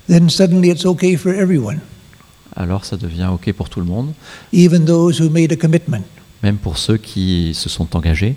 Then 0.08 0.30
suddenly 0.30 0.70
it's 0.70 0.86
okay 0.86 1.16
for 1.16 1.34
everyone, 1.34 1.80
alors 2.56 2.86
ça 2.86 2.98
devient 2.98 3.30
OK 3.34 3.52
pour 3.54 3.70
tout 3.70 3.80
le 3.80 3.86
monde, 3.86 4.14
even 4.52 4.86
those 4.86 5.20
who 5.22 5.30
made 5.30 5.52
a 5.52 5.56
commitment. 5.56 6.04
même 6.44 6.58
pour 6.58 6.78
ceux 6.78 6.98
qui 6.98 7.54
se 7.54 7.70
sont 7.70 7.96
engagés. 7.96 8.36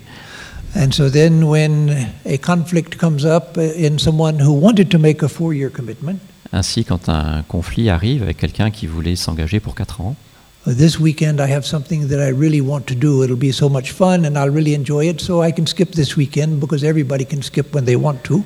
And 0.75 0.91
so 0.91 1.09
then, 1.09 1.43
when 1.43 1.89
a 2.25 2.37
conflict 2.37 2.97
comes 2.97 3.25
up 3.25 3.57
in 3.57 3.97
someone 3.97 4.39
who 4.39 4.51
wanted 4.51 4.89
to 4.89 4.99
make 4.99 5.23
a 5.23 5.27
four 5.27 5.53
year 5.53 5.69
commitment, 5.71 6.19
Ainsi, 6.53 6.85
quand 6.85 7.09
un 7.09 7.43
conflit 7.47 7.89
arrive 7.89 8.23
avec 8.23 8.37
quelqu'un 8.37 8.71
qui 8.71 8.87
voulait 8.87 9.17
s'engager 9.17 9.59
pour 9.59 9.75
4 9.75 9.99
ans, 9.99 10.15
"Oh, 10.65 10.71
this 10.73 10.97
weekend 10.99 11.39
I 11.41 11.51
have 11.51 11.65
something 11.65 12.07
that 12.07 12.25
I 12.25 12.31
really 12.31 12.61
want 12.61 12.81
to 12.87 12.95
do. 12.95 13.23
It'll 13.25 13.35
be 13.35 13.51
so 13.51 13.67
much 13.67 13.91
fun 13.91 14.23
and 14.25 14.35
I'll 14.37 14.49
really 14.53 14.73
enjoy 14.73 15.09
it, 15.09 15.19
so 15.19 15.43
I 15.43 15.51
can 15.51 15.65
skip 15.67 15.91
this 15.91 16.15
weekend 16.15 16.59
because 16.61 16.85
everybody 16.85 17.25
can 17.25 17.41
skip 17.41 17.73
when 17.75 17.83
they 17.83 17.97
want 17.97 18.23
to. 18.25 18.43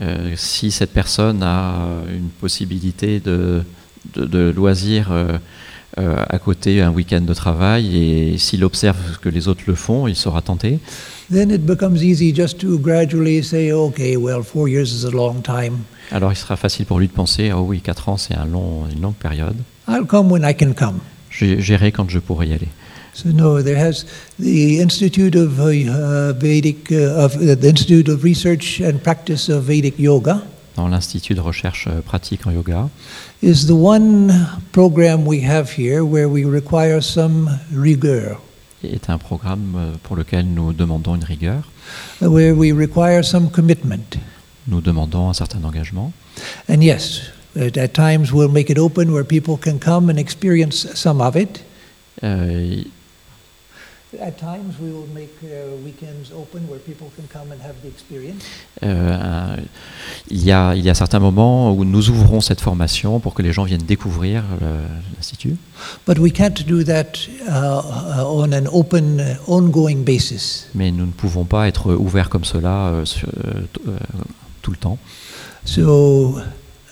Euh, 0.00 0.32
si 0.36 0.70
cette 0.70 0.92
personne 0.92 1.42
a 1.42 1.74
une 2.14 2.28
possibilité 2.40 3.20
de, 3.20 3.62
de, 4.14 4.24
de 4.24 4.52
loisir 4.56 5.08
euh, 5.10 5.36
euh, 5.98 6.14
à 6.28 6.38
côté 6.38 6.80
un 6.80 6.90
week-end 6.90 7.20
de 7.22 7.34
travail 7.34 7.96
et 7.96 8.38
s'il 8.38 8.62
observe 8.64 9.18
que 9.20 9.28
les 9.28 9.48
autres 9.48 9.62
le 9.66 9.74
font, 9.74 10.06
il 10.06 10.14
sera 10.16 10.42
tenté. 10.42 10.78
Then 11.32 11.50
it 11.50 11.64
becomes 11.66 12.02
easy 12.02 12.32
just 12.34 12.58
to 12.60 12.78
gradually 12.78 13.42
say, 13.42 13.72
okay, 13.72 14.16
well, 14.16 14.42
four 14.42 14.68
years 14.68 14.92
is 14.92 15.04
a 15.06 15.10
long 15.10 15.42
time. 15.42 15.78
Alors 16.12 16.32
il 16.32 16.36
sera 16.36 16.56
facile 16.56 16.86
pour 16.86 16.98
lui 17.00 17.08
de 17.08 17.12
penser, 17.12 17.52
oh 17.52 17.60
oui, 17.66 17.80
4 17.80 18.08
ans 18.08 18.16
c'est 18.16 18.34
un 18.34 18.46
long, 18.46 18.84
une 18.92 19.00
longue 19.00 19.14
période. 19.14 19.56
I'll 19.88 20.06
come 20.06 20.30
when 20.30 20.42
I 20.48 20.54
can 20.54 20.72
come. 20.72 20.98
J'ai- 21.30 21.60
J'irai 21.60 21.90
quand 21.92 22.08
je 22.08 22.18
pourrai 22.20 22.46
y 22.48 22.52
aller. 22.52 22.68
So 23.12 23.30
no, 23.30 23.62
there 23.62 23.76
has 23.76 24.06
the 24.38 24.80
Institute 24.80 25.34
of 25.34 25.58
uh, 25.58 26.32
Vedic 26.34 26.92
uh, 26.92 27.24
of 27.24 27.36
uh, 27.36 27.54
the 27.54 27.68
Institute 27.68 28.08
of 28.08 28.22
Research 28.22 28.80
and 28.80 29.02
Practice 29.02 29.48
of 29.48 29.64
Vedic 29.64 29.98
Yoga 29.98 30.42
Dans 30.76 30.88
l'Institut 30.88 31.34
de 31.34 31.40
recherche 31.40 31.88
euh, 31.88 32.00
pratique 32.00 32.46
en 32.46 32.52
yoga, 32.52 32.88
is 33.42 33.66
the 33.66 33.74
one 33.74 34.32
program 34.72 35.26
we 35.26 35.42
have 35.42 35.70
here 35.76 36.04
where 36.04 36.28
we 36.28 36.44
require 36.44 37.02
some 37.02 37.50
rigueur, 37.74 38.40
est 38.84 39.10
un 39.10 39.18
programme 39.18 39.74
euh, 39.76 39.92
pour 40.02 40.16
lequel 40.16 40.46
nous 40.46 40.72
demandons 40.72 41.16
une 41.16 41.24
rigueur, 41.24 41.64
where 42.20 42.54
we 42.54 42.72
require 42.72 43.24
some 43.24 43.50
commitment. 43.50 44.16
nous 44.68 44.80
demandons 44.80 45.28
un 45.28 45.34
certain 45.34 45.64
engagement. 45.64 46.12
And 46.68 46.82
yes, 46.82 47.22
at, 47.56 47.76
at 47.76 47.88
times 47.88 48.32
we'll 48.32 48.48
make 48.48 48.70
it 48.70 48.78
open 48.78 49.12
where 49.12 49.24
people 49.24 49.56
can 49.56 49.78
come 49.78 50.08
and 50.08 50.18
experience 50.18 50.86
some 50.94 51.20
of 51.20 51.36
it. 51.36 51.64
Euh, 52.22 52.84
At 54.20 54.32
times 54.38 54.74
we 54.82 54.90
will 54.90 55.06
make 55.14 55.30
uh, 55.44 55.76
weekends 55.84 56.32
open 56.32 56.62
where 56.68 56.80
people 56.80 57.06
can 57.14 57.26
come 57.32 57.52
and 57.52 57.60
have 57.62 57.74
the 57.84 57.88
experience. 57.88 58.42
euh, 58.82 59.56
il, 60.28 60.44
y 60.44 60.50
a, 60.50 60.74
il 60.74 60.82
y 60.84 60.90
a 60.90 60.94
certains 60.94 61.20
moments 61.20 61.70
où 61.72 61.84
nous 61.84 62.10
ouvrons 62.10 62.40
cette 62.40 62.60
formation 62.60 63.20
pour 63.20 63.34
que 63.34 63.42
les 63.42 63.52
gens 63.52 63.62
viennent 63.62 63.84
découvrir 63.86 64.42
l'Institut, 65.16 65.56
But 66.08 66.18
we 66.18 66.32
can't 66.32 66.66
do 66.66 66.82
that 66.82 67.28
uh, 67.48 68.24
on 68.26 68.52
an 68.52 68.66
open, 68.72 69.20
uh, 69.20 69.36
ongoing 69.46 70.02
basis. 70.02 70.66
mais 70.74 70.90
nous 70.90 71.06
ne 71.06 71.12
pouvons 71.12 71.44
pas 71.44 71.68
être 71.68 71.94
ouverts 71.94 72.30
comme 72.30 72.44
cela 72.44 72.88
euh, 72.88 73.04
sur- 73.04 73.28
euh, 73.28 73.92
tout 74.60 74.72
le 74.72 74.76
temps. 74.76 74.98
So 75.64 76.40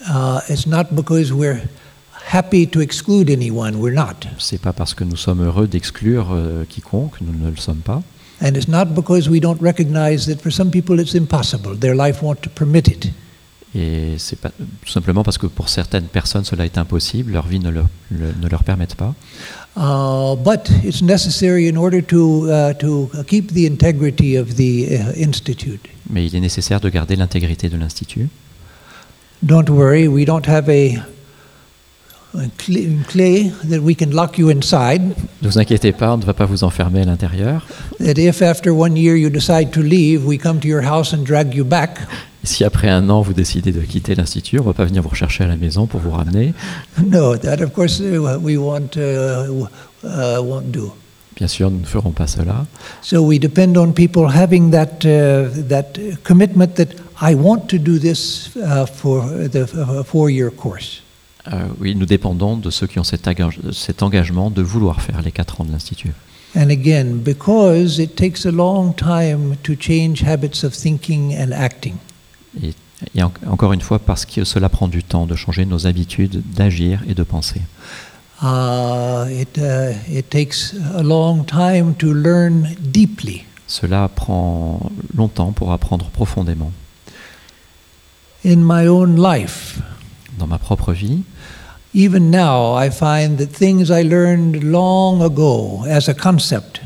uh, 0.09 0.39
it's 0.49 0.67
not 0.69 0.85
because 0.93 1.33
we're 1.33 1.63
happy 2.33 2.67
to 2.67 2.81
exclude 2.81 3.31
anyone, 3.31 3.77
we're 3.77 3.95
not. 3.95 4.27
C'est 4.39 4.61
pas 4.61 4.73
parce 4.73 4.95
que 4.95 5.05
nous 5.05 5.17
sommes 5.17 5.43
heureux 5.45 5.67
d'exclure 5.67 6.29
euh, 6.33 6.65
quiconque, 6.69 7.21
nous 7.21 7.33
ne 7.33 7.51
le 7.51 7.57
sommes 7.57 7.79
pas. 7.79 8.03
And 8.41 8.51
it's 8.55 8.69
not 8.69 8.87
because 8.95 9.29
we 9.29 9.41
don't 9.41 9.61
recognize 9.61 10.27
that 10.27 10.41
for 10.43 10.53
some 10.53 10.71
people 10.71 11.01
it's 11.01 11.15
impossible. 11.15 11.77
Their 11.77 11.95
life 11.95 12.23
won't 12.23 12.49
permit 12.55 12.87
it. 12.89 13.11
Et 13.75 14.15
c'est 14.19 14.39
pas 14.41 14.51
tout 14.51 14.91
simplement 14.91 15.23
parce 15.23 15.37
que 15.37 15.47
pour 15.47 15.69
certaines 15.69 16.07
personnes 16.07 16.45
cela 16.45 16.65
est 16.65 16.79
impossible, 16.79 17.33
leur 17.33 17.47
vie 17.47 17.59
ne 17.61 17.69
leur, 17.69 17.87
le- 18.11 18.33
ne 18.41 18.49
leur 18.49 18.65
permettent 18.65 18.95
pas. 18.95 19.15
Uh, 19.77 20.35
but 20.37 20.71
it's 20.85 21.03
necessary 21.03 21.69
in 21.69 21.77
order 21.77 22.03
to, 22.03 22.47
uh, 22.49 22.73
to 22.75 23.11
keep 23.27 23.53
the 23.53 23.67
integrity 23.67 24.37
of 24.39 24.55
the 24.55 24.89
uh, 24.91 25.23
Institute. 25.23 25.87
Mais 26.11 26.25
il 26.27 26.35
est 26.35 26.41
nécessaire 26.41 26.81
de 26.81 26.89
garder 26.89 27.15
l'intégrité 27.17 27.69
de 27.69 27.77
l'Institut. 27.77 28.29
Don't 29.43 29.69
worry, 29.69 30.09
we 30.09 30.25
don't 30.25 30.47
have 30.49 30.69
a, 30.69 31.05
a 32.35 32.43
cl- 32.59 33.05
clay 33.09 33.51
that 33.69 33.81
we 33.81 33.95
can 33.97 34.11
lock 34.11 34.39
you 34.39 34.51
inside. 34.51 35.03
Ne 35.43 35.49
vous 35.49 35.59
inquiétez 35.59 35.93
pas, 35.93 36.13
on 36.13 36.19
ne 36.19 36.25
va 36.25 36.35
pas 36.35 36.47
vous 36.47 36.65
enfermer 36.65 37.03
à 37.03 37.05
l'intérieur. 37.05 37.67
That 37.99 38.19
if 38.19 38.43
after 38.43 38.71
one 38.71 38.97
year 38.97 39.17
you 39.17 39.31
decide 39.31 39.71
to 39.73 39.81
leave, 39.81 40.25
we 40.27 40.39
come 40.39 40.61
to 40.61 40.69
your 40.69 40.85
house 40.85 41.13
and 41.13 41.25
drag 41.25 41.55
you 41.55 41.65
back. 41.65 42.01
Si 42.45 42.65
après 42.65 42.89
un 42.89 43.09
an 43.11 43.21
vous 43.21 43.33
décidez 43.33 43.73
de 43.73 43.81
quitter 43.81 44.15
l'Institut, 44.15 44.59
on 44.59 44.63
ne 44.63 44.69
va 44.69 44.73
pas 44.73 44.85
venir 44.85 45.03
vous 45.03 45.09
rechercher 45.09 45.45
à 45.45 45.49
la 45.49 45.57
maison 45.57 45.87
pour 45.87 46.01
vous 46.01 46.11
ramener. 46.11 46.55
No, 47.05 47.37
that 47.37 47.63
of 47.63 47.73
course 47.73 48.01
uh, 48.01 48.39
we 48.41 48.57
uh, 48.57 49.69
uh, 50.05 50.43
won't 50.43 50.71
do. 50.71 50.93
Bien 51.37 51.47
sûr, 51.47 51.71
nous 51.71 51.81
ne 51.81 51.87
ferons 51.87 52.11
pas 52.11 52.27
cela. 52.27 52.67
So 53.01 53.23
we 53.23 53.39
depend 53.39 53.77
on 53.77 53.93
people 53.93 54.27
having 54.29 54.71
that, 54.71 55.05
uh, 55.05 55.49
that 55.69 55.93
commitment 56.25 56.75
that 56.75 56.89
I 57.21 57.35
want 57.35 57.69
to 57.69 57.79
do 57.79 57.99
this 57.99 58.51
uh, 58.57 58.87
for 58.87 59.23
the 59.49 59.67
four-year 60.05 60.51
course. 60.51 61.03
Euh, 61.47 61.67
oui, 61.81 61.95
nous 61.95 62.05
dépendons 62.07 62.57
de 62.57 62.69
ceux 62.71 62.87
qui 62.87 62.99
ont 62.99 63.05
cet, 63.05 63.27
engage- 63.29 63.61
cet 63.73 64.03
engagement 64.03 64.51
de 64.51 64.61
vouloir 64.61 65.01
faire 65.01 65.23
les 65.23 65.31
quatre 65.33 65.61
ans 65.61 65.65
de 65.65 65.73
l'Institut. 65.73 66.13
And 66.57 66.71
again, 66.71 67.17
because 67.25 67.99
it 67.99 68.17
takes 68.17 68.45
a 68.47 68.51
long 68.51 68.93
time 68.95 69.57
to 69.63 69.75
change 69.79 70.23
habits 70.25 70.65
of 70.65 70.75
thinking 70.77 71.35
and 71.39 71.53
acting. 71.53 71.95
Et, 72.63 72.75
et 73.15 73.23
en- 73.23 73.33
encore 73.47 73.73
une 73.73 73.81
fois, 73.83 73.99
parce 73.99 74.25
que 74.27 74.45
cela 74.45 74.69
prend 74.69 74.89
du 74.89 75.03
temps 75.05 75.27
de 75.27 75.37
changer 75.37 75.65
nos 75.67 75.87
habitudes 75.87 76.43
d'agir 76.55 77.03
et 77.09 77.15
de 77.15 77.23
penser. 77.23 77.61
Uh, 78.43 79.27
it, 79.31 79.59
uh, 79.59 79.93
it 80.11 80.29
takes 80.31 80.75
a 80.95 81.03
long 81.03 81.45
time 81.45 81.95
to 81.95 82.13
learn 82.13 82.69
deeply. 82.81 83.45
Cela 83.67 84.09
prend 84.09 84.91
longtemps 85.15 85.53
pour 85.53 85.73
apprendre 85.73 86.07
profondément. 86.07 86.73
In 88.45 88.57
my 88.59 88.87
own 88.87 89.17
life, 89.21 89.81
Dans 90.39 90.47
ma 90.47 90.59
propre 90.59 90.93
vie, 90.93 91.23
even 91.95 92.31
now, 92.31 92.79
I 92.79 92.91
find 92.91 93.39
that 93.39 93.47
things 93.47 93.91
I 93.91 94.03
learned 94.05 94.63
long 94.63 95.23
ago 95.23 95.85
as 95.91 96.09
a 96.09 96.15
concept 96.15 96.81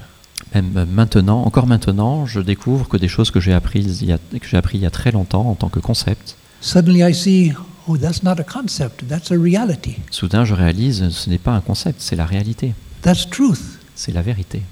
même 0.55 0.87
maintenant, 0.93 1.45
encore 1.45 1.67
maintenant, 1.67 2.27
je 2.27 2.39
découvre 2.41 2.87
que 2.87 2.99
des 2.99 3.09
choses 3.09 3.31
que 3.31 3.41
j'ai 3.41 3.55
apprises 3.55 4.01
il 4.03 4.09
y 4.09 4.13
a, 4.13 4.19
que 4.19 4.47
j'ai 4.47 4.57
appris 4.59 4.77
il 4.79 4.83
y 4.83 4.87
a 4.87 4.91
très 4.91 5.11
longtemps 5.11 5.49
en 5.49 5.55
tant 5.55 5.69
que 5.71 5.81
concept, 5.81 6.37
suddenly 6.61 7.01
I 7.03 7.15
see, 7.15 7.53
oh, 7.89 7.97
that's 7.97 8.23
not 8.23 8.35
a 8.39 8.45
concept, 8.45 9.07
that's 9.09 9.31
a 9.33 9.37
reality. 9.39 9.97
soudain 10.11 10.45
je 10.45 10.53
réalise 10.55 11.09
ce 11.09 11.31
n'est 11.31 11.39
pas 11.39 11.53
un 11.53 11.61
concept, 11.63 12.01
c'est 12.03 12.17
la 12.17 12.27
réalité, 12.27 12.75
That's 13.03 13.29
truth. 13.29 13.79
c'est 13.95 14.13
la 14.13 14.21
vérité. 14.23 14.63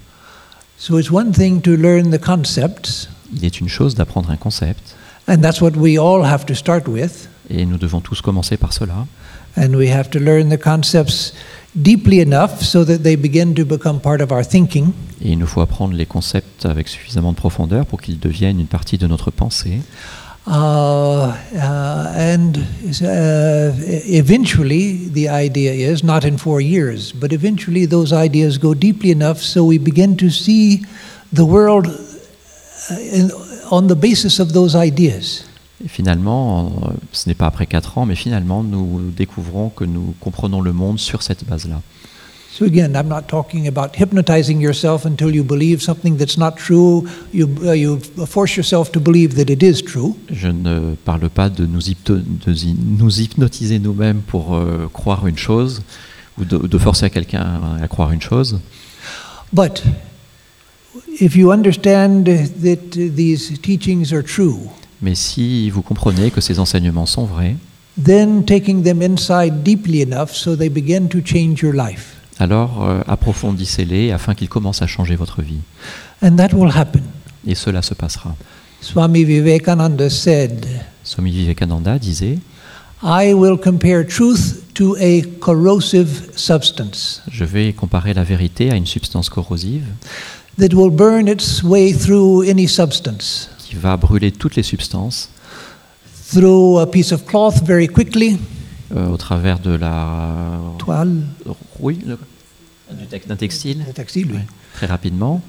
So 0.77 0.99
it's 0.99 1.09
one 1.11 1.31
thing 1.31 1.61
to 1.61 1.75
learn 1.75 2.11
the 2.11 2.21
concepts, 2.21 3.09
Il 3.33 3.43
est 3.45 3.59
une 3.59 3.69
chose 3.69 3.95
d'apprendre 3.95 4.29
un 4.29 4.37
concept, 4.37 4.95
and 5.27 5.37
that's 5.37 5.61
what 5.61 5.71
we 5.75 5.97
all 5.97 6.23
have 6.25 6.45
to 6.45 6.53
start 6.53 6.87
with. 6.87 7.27
Et 7.51 7.65
nous 7.65 7.77
devons 7.77 8.01
tous 8.01 8.21
commencer 8.21 8.57
par 8.57 8.73
cela. 8.73 9.05
And 9.57 9.75
we 9.75 9.89
have 9.89 10.09
to 10.11 10.19
learn 10.19 10.49
the 10.49 10.57
concepts 10.57 11.33
deeply 11.75 12.21
enough 12.21 12.61
so 12.61 12.85
that 12.85 12.99
they 12.99 13.15
begin 13.15 13.53
to 13.55 13.65
become 13.65 13.99
part 13.99 14.21
of 14.21 14.31
our 14.31 14.45
thinking. 14.45 14.93
Et 15.23 15.31
il 15.31 15.37
nous 15.37 15.47
faut 15.47 15.61
apprendre 15.61 15.93
les 15.93 16.05
concepts 16.05 16.65
avec 16.65 16.87
suffisamment 16.87 17.31
de 17.31 17.37
profondeur 17.37 17.85
pour 17.85 18.01
qu'ils 18.01 18.19
deviennent 18.19 18.59
une 18.59 18.67
partie 18.67 18.97
de 18.97 19.07
notre 19.07 19.31
pensée. 19.31 19.81
Uh, 20.47 21.35
uh, 21.53 22.11
and 22.15 22.57
uh, 23.03 23.71
eventually, 24.07 25.07
the 25.09 25.29
idea 25.29 25.71
is 25.71 26.03
not 26.03 26.25
in 26.25 26.37
four 26.37 26.59
years, 26.59 27.11
but 27.11 27.31
eventually 27.31 27.85
those 27.85 28.11
ideas 28.11 28.57
go 28.57 28.73
deeply 28.73 29.11
enough 29.11 29.37
so 29.37 29.63
we 29.63 29.77
begin 29.77 30.17
to 30.17 30.31
see 30.31 30.83
the 31.31 31.45
world 31.45 31.87
uh, 31.87 32.95
in, 33.13 33.29
on 33.69 33.87
the 33.87 33.95
basis 33.95 34.39
of 34.39 34.53
those 34.53 34.75
ideas. 34.75 35.43
Et 35.83 35.87
finalement, 35.87 36.65
euh, 36.65 36.91
ce 37.11 37.27
n'est 37.27 37.35
pas 37.35 37.47
après 37.47 37.65
quatre 37.65 37.97
ans, 37.97 38.05
mais 38.05 38.15
finalement, 38.15 38.63
nous 38.63 39.11
découvrons 39.15 39.69
que 39.69 39.83
nous 39.83 40.13
comprenons 40.19 40.61
le 40.61 40.73
monde 40.73 40.99
sur 40.99 41.21
cette 41.23 41.45
base-là. 41.45 41.81
So 42.53 42.65
again, 42.65 42.95
I'm 42.95 43.07
not 43.07 43.29
talking 43.29 43.67
about 43.67 43.95
hypnotizing 43.95 44.59
yourself 44.59 45.05
until 45.05 45.33
you 45.33 45.43
believe 45.43 45.81
something 45.81 46.17
that's 46.17 46.37
not 46.37 46.57
true. 46.57 47.07
You, 47.33 47.47
uh, 47.63 47.71
you 47.71 47.99
force 48.27 48.57
yourself 48.57 48.91
to 48.91 48.99
believe 48.99 49.35
that 49.35 49.49
it 49.49 49.63
is 49.63 49.81
true. 49.81 50.15
Je 50.29 50.49
ne 50.49 50.95
parle 51.05 51.29
pas 51.29 51.49
de 51.49 51.65
nous, 51.65 51.79
de 51.79 53.21
hypnotiser 53.21 53.79
nous-mêmes 53.79 54.19
pour 54.19 54.53
euh, 54.55 54.89
croire 54.91 55.27
une 55.27 55.37
chose 55.37 55.81
ou 56.37 56.43
de, 56.43 56.57
de 56.57 56.77
forcer 56.77 57.05
à 57.05 57.09
quelqu'un 57.09 57.61
à 57.81 57.87
croire 57.87 58.11
une 58.11 58.21
chose. 58.21 58.59
But 59.53 59.81
if 61.21 61.37
you 61.37 61.51
understand 61.51 62.25
that 62.25 62.91
these 62.91 63.59
teachings 63.61 64.11
are 64.11 64.23
true, 64.23 64.69
Mais 65.01 65.15
si 65.15 65.69
vous 65.69 65.81
comprenez 65.81 66.31
que 66.31 66.41
ces 66.41 66.59
enseignements 66.59 67.05
sont 67.05 67.25
vrais, 67.25 67.55
then 68.03 68.43
taking 68.45 68.83
them 68.83 69.01
inside 69.01 69.63
deeply 69.63 70.01
enough 70.01 70.31
so 70.31 70.55
they 70.55 70.69
begin 70.69 71.07
to 71.07 71.19
change 71.23 71.61
your 71.61 71.73
life. 71.73 72.15
alors 72.39 72.83
euh, 72.83 73.01
approfondissez-les 73.07 74.11
afin 74.11 74.33
qu'ils 74.33 74.49
commencent 74.49 74.81
à 74.81 74.87
changer 74.87 75.15
votre 75.15 75.41
vie. 75.41 75.59
And 76.23 76.35
that 76.37 76.49
will 76.53 76.71
happen. 76.75 77.03
Et 77.45 77.55
cela 77.55 77.81
se 77.81 77.93
passera. 77.93 78.35
Swami 78.81 79.23
Vivekananda 79.23 80.09
said, 80.09 80.65
Swami 81.03 81.31
Vivekananda 81.31 81.99
disait 81.99 82.39
I 83.03 83.33
will 83.33 83.57
compare 83.57 84.05
truth 84.05 84.61
to 84.75 84.95
a 84.99 85.21
corrosive 85.39 86.29
substance 86.35 87.21
Je 87.31 87.43
vais 87.43 87.73
comparer 87.73 88.13
la 88.13 88.23
vérité 88.23 88.71
à 88.71 88.75
une 88.75 88.85
substance 88.85 89.29
corrosive 89.29 89.85
that 90.59 90.73
will 90.73 90.91
burn 90.91 91.27
its 91.27 91.63
way 91.63 91.93
through 91.93 92.47
any 92.47 92.67
substance, 92.67 93.49
qui 93.71 93.77
va 93.77 93.95
brûler 93.95 94.31
toutes 94.33 94.55
les 94.57 94.63
substances 94.63 95.29
through 96.33 96.79
a 96.79 96.85
piece 96.85 97.11
of 97.13 97.25
cloth 97.25 97.63
very 97.63 97.87
quickly, 97.87 98.37
euh, 98.95 99.07
au 99.07 99.15
travers 99.17 99.59
de 99.59 99.71
la. 99.71 100.59
toile, 100.77 101.21
Oui, 101.79 101.99
le- 102.05 102.17
D'un 103.27 103.37
textile, 103.37 103.85
le 103.87 103.93
textile, 103.93 104.27
oui. 104.33 104.39
Très 104.73 104.85
rapidement. 104.85 105.41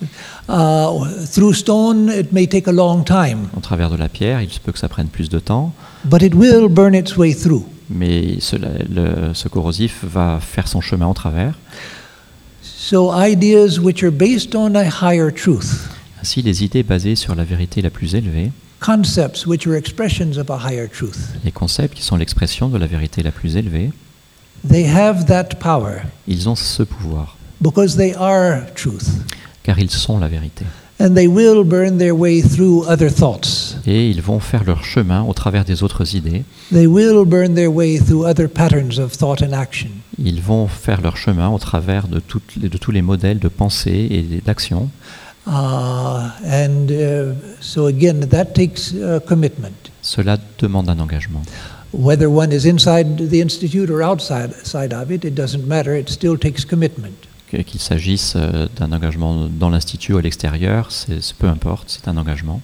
Uh, 0.48 1.26
through 1.32 1.52
stone, 1.54 2.08
it 2.16 2.30
may 2.32 2.46
take 2.46 2.68
a 2.68 2.72
long 2.72 3.02
time, 3.02 3.48
Au 3.56 3.60
travers 3.60 3.90
de 3.90 3.96
la 3.96 4.08
pierre, 4.08 4.40
il 4.42 4.50
se 4.52 4.60
peut 4.60 4.70
que 4.70 4.78
ça 4.78 4.88
prenne 4.88 5.08
plus 5.08 5.28
de 5.28 5.40
temps, 5.40 5.72
but 6.04 6.22
it 6.22 6.34
will 6.36 6.68
burn 6.68 6.94
its 6.94 7.16
way 7.16 7.34
through. 7.34 7.64
mais 7.90 8.38
cela- 8.40 8.68
le- 8.88 9.34
ce 9.34 9.48
corrosif 9.48 10.04
va 10.04 10.38
faire 10.40 10.68
son 10.68 10.80
chemin 10.80 11.08
au 11.08 11.14
travers. 11.14 11.54
So, 12.62 13.10
ideas 13.12 13.80
which 13.80 14.04
are 14.04 14.12
based 14.12 14.54
on 14.54 14.76
a 14.76 14.84
higher 14.84 15.32
truth, 15.34 15.88
Ainsi, 16.22 16.42
les 16.42 16.62
idées 16.64 16.82
basées 16.84 17.16
sur 17.16 17.34
la 17.34 17.44
vérité 17.44 17.82
la 17.82 17.90
plus 17.90 18.14
élevée, 18.14 18.50
les 21.44 21.52
concepts 21.52 21.94
qui 21.94 22.02
sont 22.02 22.16
l'expression 22.16 22.68
de 22.68 22.78
la 22.78 22.86
vérité 22.86 23.22
la 23.22 23.30
plus 23.32 23.56
élevée, 23.56 23.90
ils 26.28 26.48
ont 26.48 26.54
ce 26.54 26.82
pouvoir, 26.84 27.36
because 27.60 27.96
they 27.96 28.14
are 28.16 28.60
truth. 28.74 29.08
car 29.64 29.78
ils 29.78 29.90
sont 29.90 30.18
la 30.18 30.28
vérité. 30.28 30.64
And 31.00 31.14
they 31.14 31.26
will 31.26 31.64
burn 31.64 31.98
their 31.98 32.16
way 32.16 32.40
through 32.40 32.86
other 32.88 33.12
thoughts. 33.12 33.76
Et 33.86 34.08
ils 34.08 34.22
vont 34.22 34.38
faire 34.38 34.62
leur 34.62 34.84
chemin 34.84 35.22
au 35.22 35.32
travers 35.32 35.64
des 35.64 35.82
autres 35.82 36.14
idées, 36.14 36.44
ils 36.70 36.86
vont 40.40 40.68
faire 40.68 41.00
leur 41.00 41.16
chemin 41.16 41.48
au 41.48 41.58
travers 41.58 42.06
de, 42.06 42.20
toutes 42.20 42.54
les- 42.56 42.68
de 42.68 42.78
tous 42.78 42.92
les 42.92 43.02
modèles 43.02 43.40
de 43.40 43.48
pensée 43.48 44.06
et 44.10 44.40
d'action. 44.46 44.88
And 45.46 46.90
uh, 46.90 47.34
so, 47.60 47.86
again, 47.86 48.20
that 48.30 48.54
takes 48.54 48.92
uh, 48.94 49.20
commitment. 49.26 49.90
Cela 50.02 50.38
demande 50.58 50.88
un 50.90 50.98
engagement. 51.00 51.42
Whether 51.92 52.28
one 52.30 52.52
is 52.52 52.64
inside 52.64 53.28
the 53.28 53.40
institute 53.40 53.90
or 53.90 54.02
outside 54.02 54.54
side 54.64 54.92
of 54.94 55.10
it, 55.10 55.24
it 55.24 55.34
doesn't 55.34 55.66
matter. 55.66 55.94
It 55.96 56.08
still 56.08 56.38
takes 56.38 56.64
commitment. 56.64 57.14
Qu'il 57.50 57.80
s'agisse 57.80 58.32
euh, 58.34 58.66
d'un 58.76 58.92
engagement 58.92 59.46
dans 59.48 59.68
l'institut 59.68 60.14
ou 60.14 60.18
à 60.18 60.22
l'extérieur, 60.22 60.90
c'est- 60.90 61.34
peu 61.38 61.48
importe, 61.48 61.84
c'est 61.90 62.08
un 62.08 62.16
engagement. 62.16 62.62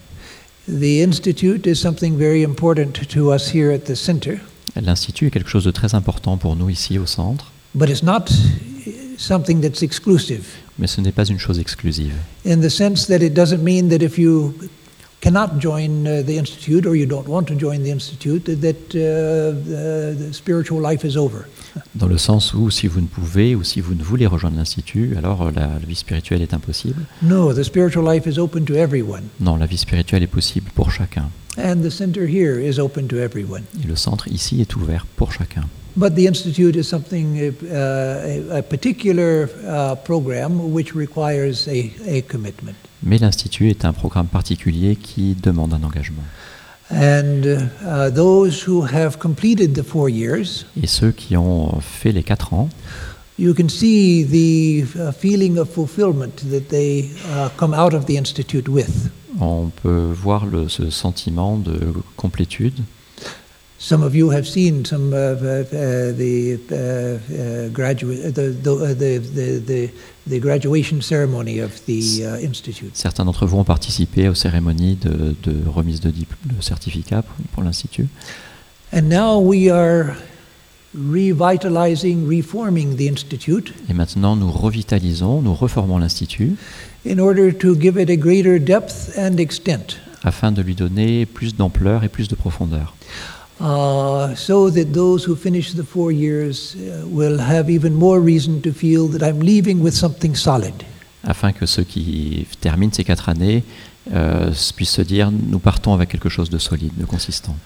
The 0.66 1.02
institute 1.06 1.66
is 1.66 1.76
something 1.76 2.16
very 2.16 2.42
important 2.42 2.92
to 3.10 3.32
us 3.34 3.54
here 3.54 3.70
at 3.72 3.80
the 3.80 3.94
center, 3.94 4.38
L'institut 4.80 5.26
est 5.26 5.30
quelque 5.30 5.48
chose 5.50 5.64
de 5.64 5.70
très 5.72 5.94
important 5.94 6.36
pour 6.36 6.54
nous 6.54 6.68
ici 6.70 6.98
au 6.98 7.06
centre, 7.06 7.50
but 7.74 7.88
it's 7.90 8.02
not 8.02 8.26
something 9.18 9.60
that's 9.60 9.82
exclusive 9.82 10.44
mais 10.78 10.86
ce 10.86 11.00
n'est 11.00 11.12
pas 11.12 11.24
une 11.24 11.38
chose 11.38 11.58
exclusive. 11.58 12.12
in 12.46 12.60
the 12.60 12.68
sense 12.70 13.06
that 13.06 13.18
it 13.24 13.34
doesn't 13.34 13.62
mean 13.62 13.88
that 13.88 14.02
if 14.02 14.18
you 14.18 14.54
cannot 15.20 15.58
join 15.58 16.06
uh, 16.06 16.22
the 16.24 16.36
institute 16.38 16.86
or 16.86 16.94
you 16.94 17.04
don't 17.06 17.26
want 17.28 17.44
to 17.44 17.54
join 17.58 17.82
the 17.82 17.90
institute 17.90 18.44
that 18.44 18.76
uh, 18.94 19.52
the, 19.66 20.32
spiritual 20.32 20.80
life 20.80 21.04
is 21.04 21.16
over. 21.16 21.46
Dans 21.96 22.06
le 22.06 22.18
sens 22.18 22.54
où 22.54 22.70
si 22.70 22.86
vous 22.86 23.00
ne 23.00 23.06
pouvez 23.06 23.54
ou 23.56 23.64
si 23.64 23.80
vous 23.80 23.94
ne 23.94 24.02
voulez 24.02 24.26
rejoindre 24.26 24.56
l'institut, 24.56 25.14
alors 25.16 25.42
euh, 25.42 25.50
la, 25.54 25.66
la 25.66 25.86
vie 25.86 25.96
spirituelle 25.96 26.40
est 26.42 26.54
impossible. 26.54 27.02
No, 27.22 27.52
the 27.52 27.64
spiritual 27.64 28.04
life 28.04 28.26
is 28.26 28.38
open 28.38 28.64
to 28.64 28.74
everyone, 28.74 29.24
Non, 29.40 29.56
la 29.56 29.66
vie 29.66 29.76
spirituelle 29.78 30.22
est 30.22 30.28
possible 30.28 30.70
pour 30.74 30.90
chacun. 30.92 31.30
and 31.56 31.82
the 31.82 31.90
center 31.90 32.24
here 32.24 32.60
is 32.60 32.78
open 32.78 33.08
to 33.08 33.16
everyone. 33.16 33.62
Et 33.82 33.88
le 33.88 33.96
centre 33.96 34.28
ici 34.28 34.60
est 34.60 34.76
ouvert 34.76 35.04
pour 35.16 35.32
chacun. 35.32 35.64
But 35.98 36.14
the 36.14 36.26
institute 36.28 36.76
is 36.76 36.86
something, 36.86 37.36
uh, 37.40 38.52
a, 38.54 38.58
a 38.58 38.62
particular 38.62 39.48
uh, 39.66 39.96
program 39.96 40.72
which 40.72 40.94
requires 40.94 41.66
a, 41.66 41.90
a 42.06 42.22
commitment. 42.22 42.76
Mais 43.02 43.18
l'institut 43.18 43.68
est 43.70 43.84
un 43.84 43.92
programme 43.92 44.28
particulier 44.28 44.94
qui 44.94 45.34
demande 45.34 45.74
un 45.74 45.82
engagement. 45.82 46.22
And 46.90 47.44
uh, 47.84 48.10
those 48.14 48.62
who 48.66 48.82
have 48.82 49.18
completed 49.18 49.74
the 49.74 49.82
four 49.82 50.08
years, 50.08 50.66
Et 50.80 50.86
ceux 50.86 51.10
qui 51.10 51.36
ont 51.36 51.80
fait 51.80 52.12
les 52.12 52.22
quatre 52.22 52.54
ans, 52.54 52.68
you 53.36 53.52
can 53.52 53.68
see 53.68 54.24
the 54.24 55.12
feeling 55.18 55.58
of 55.58 55.68
fulfillment 55.68 56.36
that 56.50 56.68
they 56.70 57.10
uh, 57.34 57.48
come 57.56 57.74
out 57.74 57.92
of 57.92 58.06
the 58.06 58.16
institute 58.16 58.68
with. 58.68 59.10
on 59.40 59.70
peut 59.82 60.10
voir 60.12 60.46
le- 60.46 60.68
ce 60.68 60.90
sentiment 60.90 61.58
de 61.58 61.78
complétude. 62.16 62.74
Some 63.80 64.02
of 64.02 64.12
you 64.12 64.30
have 64.30 64.44
seen 64.44 64.84
some 64.84 65.12
of 65.12 65.40
the 65.40 66.58
uh, 66.68 66.74
uh, 66.74 67.68
graduate, 67.68 68.34
the, 68.34 68.50
the, 68.50 68.72
uh, 68.72 68.88
the, 68.88 69.18
the, 69.18 69.58
the, 69.60 69.90
the 70.26 70.40
graduation 70.40 71.00
ceremony 71.00 71.60
of 71.60 71.84
the 71.86 72.24
uh, 72.24 72.44
institute. 72.44 72.96
Certains 72.96 73.24
d'entre 73.24 73.46
vous 73.46 73.56
ont 73.56 73.64
participé 73.64 74.28
aux 74.28 74.34
cérémonies 74.34 74.96
de, 74.96 75.36
de 75.44 75.68
remise 75.68 76.00
de, 76.00 76.10
de 76.10 76.60
certificat 76.60 77.22
pour, 77.22 77.36
pour 77.52 77.62
l'Institut. 77.62 78.08
And 78.92 79.02
now 79.02 79.38
we 79.38 79.70
are 79.70 80.16
revitalizing, 80.94 82.26
reforming 82.28 82.96
the 82.96 83.08
institute 83.08 83.74
Et 83.88 83.94
maintenant, 83.94 84.34
nous 84.34 84.50
revitalisons, 84.50 85.40
nous 85.40 85.54
reformons 85.54 85.98
l'Institut 85.98 86.56
in 87.06 87.20
order 87.20 87.52
to 87.52 87.76
give 87.78 87.96
it 87.96 88.10
a 88.10 88.16
greater 88.16 88.58
depth 88.58 89.16
and 89.16 89.36
extent, 89.36 89.98
afin 90.24 90.50
de 90.50 90.62
lui 90.62 90.74
donner 90.74 91.26
plus 91.26 91.54
d'ampleur 91.54 92.02
et 92.02 92.08
plus 92.08 92.26
de 92.26 92.34
profondeur, 92.34 92.96
uh, 93.60 94.34
so 94.34 94.70
that 94.70 94.92
those 94.92 95.24
who 95.24 95.34
finish 95.36 95.72
the 95.72 95.84
four 95.84 96.12
years 96.12 96.76
uh, 96.76 97.06
will 97.06 97.38
have 97.38 97.68
even 97.70 97.94
more 97.94 98.20
reason 98.20 98.60
to 98.62 98.72
feel 98.72 99.08
that 99.08 99.22
I'm 99.22 99.40
leaving 99.40 99.82
with 99.82 99.94
something 99.94 100.34
solid. 100.34 100.84
afin 101.24 101.52
que 101.52 101.66
ceux 101.66 101.84
qui 101.84 102.46
terminent 102.60 102.92
ces 102.92 103.04
quatre 103.04 103.28
années 103.28 103.64
euh, 104.12 104.50
puissent 104.76 104.92
se 104.92 105.02
dire 105.02 105.30
nous 105.30 105.58
partons 105.58 105.92
avec 105.92 106.08
quelque 106.08 106.28
chose 106.28 106.50
de 106.50 106.58
solide, 106.58 106.92
de 106.96 107.04
consistant. 107.04 107.56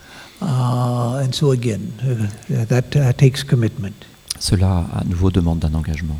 Uh, 0.40 1.22
and 1.24 1.32
so 1.32 1.52
again, 1.52 1.80
uh, 2.02 2.64
that 2.66 2.96
uh, 2.96 3.12
takes 3.12 3.44
commitment. 3.44 3.94
Cela, 4.40 4.86
à 4.92 5.04
nouveau, 5.04 5.30
demande 5.30 5.60
d'un 5.60 5.74
engagement. 5.74 6.18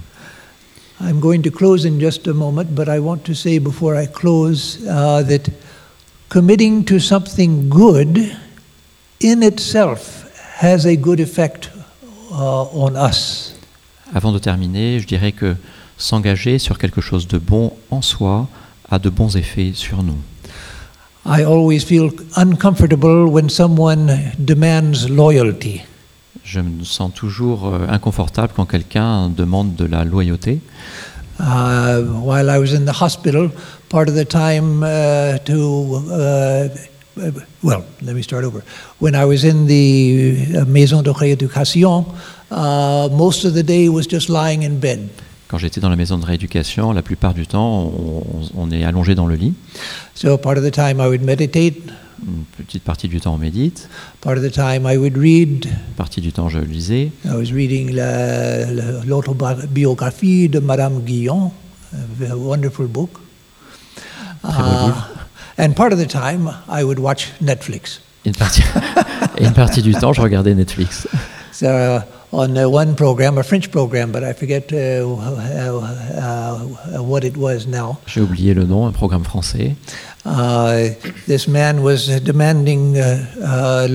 I'm 1.00 1.18
going 1.18 1.42
to 1.42 1.50
close 1.50 1.84
in 1.84 1.98
just 1.98 2.28
a 2.28 2.32
moment, 2.32 2.66
but 2.76 2.88
I 2.88 3.00
want 3.00 3.24
to 3.24 3.34
say 3.34 3.58
before 3.58 4.00
I 4.00 4.06
close 4.06 4.78
uh, 4.86 5.22
that 5.26 5.50
committing 6.28 6.84
to 6.84 7.00
something 7.00 7.68
good 7.68 8.36
in 9.22 9.42
itself 9.42 10.26
has 10.60 10.86
a 10.86 10.96
good 10.96 11.20
effect 11.20 11.70
uh, 12.32 12.64
on 12.74 12.96
us. 12.96 13.54
Avant 14.14 14.32
de 14.32 14.38
terminer, 14.38 15.00
je 15.00 15.06
dirais 15.06 15.32
que 15.32 15.56
s'engager 15.96 16.58
sur 16.58 16.78
quelque 16.78 17.00
chose 17.00 17.26
de 17.28 17.38
bon 17.38 17.72
en 17.90 18.02
soi 18.02 18.48
a 18.90 18.98
de 18.98 19.08
bons 19.08 19.36
effets 19.36 19.72
sur 19.74 20.02
nous. 20.02 20.18
I 21.24 21.44
always 21.44 21.84
feel 21.84 22.10
uncomfortable 22.36 23.28
when 23.28 23.48
someone 23.48 24.18
demands 24.38 25.08
loyalty. 25.08 25.82
Je 26.44 26.60
me 26.60 26.82
sens 26.82 27.12
toujours 27.14 27.68
euh, 27.68 27.86
inconfortable 27.88 28.52
quand 28.56 28.66
quelqu'un 28.66 29.28
demande 29.28 29.76
de 29.76 29.84
la 29.84 30.04
loyauté. 30.04 30.60
Uh, 31.38 32.02
while 32.24 32.50
I 32.50 32.58
was 32.58 32.74
in 32.74 32.84
the 32.84 33.00
hospital, 33.00 33.50
part 33.88 34.08
of 34.08 34.16
the 34.16 34.24
time 34.24 34.82
uh, 34.82 35.38
to, 35.44 36.02
uh, 36.10 36.68
well, 37.62 37.84
let 38.02 38.14
me 38.14 38.22
start 38.22 38.44
over. 38.44 38.62
When 39.00 39.14
I 39.14 39.24
was 39.24 39.44
in 39.44 39.66
the 39.66 40.56
uh, 40.56 40.64
Maison 40.66 41.02
de 41.02 41.10
Rééducation, 41.10 42.04
uh, 42.50 43.08
most 43.10 43.44
of 43.44 43.54
the 43.54 43.62
day 43.62 43.88
was 43.88 44.06
just 44.08 44.28
lying 44.28 44.62
in 44.62 44.78
bed. 44.78 45.08
Quand 45.48 45.58
j'étais 45.58 45.80
dans 45.80 45.90
la 45.90 45.96
maison 45.96 46.16
de 46.16 46.24
rééducation, 46.24 46.92
la 46.92 47.02
plupart 47.02 47.34
du 47.34 47.46
temps, 47.46 47.82
on, 47.94 48.22
on 48.56 48.70
est 48.70 48.84
allongé 48.84 49.14
dans 49.14 49.26
le 49.26 49.34
lit. 49.34 49.52
So 50.14 50.38
part 50.38 50.56
of 50.56 50.64
the 50.64 50.70
time 50.72 50.98
I 50.98 51.06
would 51.08 51.22
meditate, 51.22 51.74
Une 52.26 52.44
petite 52.56 52.84
partie 52.84 53.08
du 53.08 53.20
temps, 53.20 53.34
on 53.34 53.38
médite. 53.38 53.88
part 54.22 54.38
of 54.38 54.42
the 54.42 54.50
time 54.50 54.86
I 54.90 54.96
would 54.96 55.16
read. 55.18 55.66
Une 55.66 55.94
partie 55.96 56.22
du 56.22 56.32
temps, 56.32 56.48
je 56.48 56.58
lisais. 56.58 57.10
I 57.26 57.30
was 57.34 57.52
reading 57.52 57.90
la- 57.92 58.64
la- 58.70 59.04
l'autobiographie 59.04 60.48
de 60.48 60.58
Madame 60.60 61.00
Guillon, 61.00 61.52
a 61.92 62.34
wonderful 62.36 62.86
book. 62.86 63.10
Très 64.42 64.52
beau 64.62 64.86
livre. 64.86 65.08
And 65.58 65.74
part 65.74 65.92
of 65.92 65.98
the 65.98 66.06
time 66.06 66.48
I 66.68 66.84
would 66.84 66.98
watch 66.98 67.32
Netflix. 67.40 68.00
Et 68.24 68.28
une 68.28 68.34
partie, 68.36 68.62
une 69.40 69.52
partie 69.52 69.82
du 69.82 69.94
temps, 69.94 70.12
je 70.12 70.22
regardais 70.22 70.54
Netflix. 70.54 71.08
So 71.52 71.68
uh, 71.68 72.02
on 72.32 72.56
uh, 72.56 72.66
one 72.66 72.96
program, 72.96 73.36
a 73.36 73.42
French 73.42 73.70
program, 73.70 74.10
but 74.10 74.24
I 74.24 74.32
forget 74.32 74.72
uh, 74.72 74.76
uh, 74.76 76.58
uh, 76.96 77.02
what 77.02 77.24
it 77.24 77.36
was 77.36 77.66
now. 77.66 77.98
J'ai 78.06 78.22
oublié 78.22 78.54
le 78.54 78.64
nom, 78.64 78.86
un 78.86 78.92
programme 78.92 79.22
français. 79.22 79.76
Uh, 80.24 80.94
this 81.26 81.46
man 81.46 81.82
was 81.82 82.06
demanding 82.22 82.96
uh, 82.96 83.26
uh, 83.44 83.86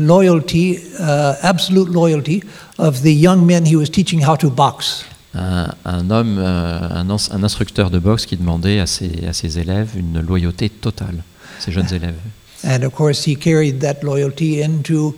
loyalty, 0.00 0.78
uh, 0.98 1.34
absolute 1.42 1.90
loyalty, 1.90 2.42
of 2.78 3.02
the 3.02 3.12
young 3.12 3.46
men 3.46 3.66
he 3.66 3.76
was 3.76 3.90
teaching 3.90 4.20
how 4.20 4.36
to 4.36 4.48
box. 4.48 5.04
Un, 5.34 5.68
un 5.86 6.10
homme, 6.10 6.36
euh, 6.38 6.78
un, 6.90 7.08
ins- 7.08 7.30
un 7.32 7.42
instructeur 7.42 7.90
de 7.90 7.98
boxe 7.98 8.26
qui 8.26 8.36
demandait 8.36 8.80
à 8.80 8.86
ses, 8.86 9.24
à 9.26 9.32
ses 9.32 9.58
élèves 9.58 9.90
une 9.96 10.20
loyauté 10.20 10.68
totale, 10.68 11.22
ses 11.58 11.72
jeunes 11.72 11.92
élèves. 11.92 12.16
And 12.64 12.84
of 12.86 12.92
course, 12.92 13.26
he 13.26 13.36
carried 13.36 13.78
that 13.80 14.02
loyalty 14.02 14.60
into. 14.62 15.16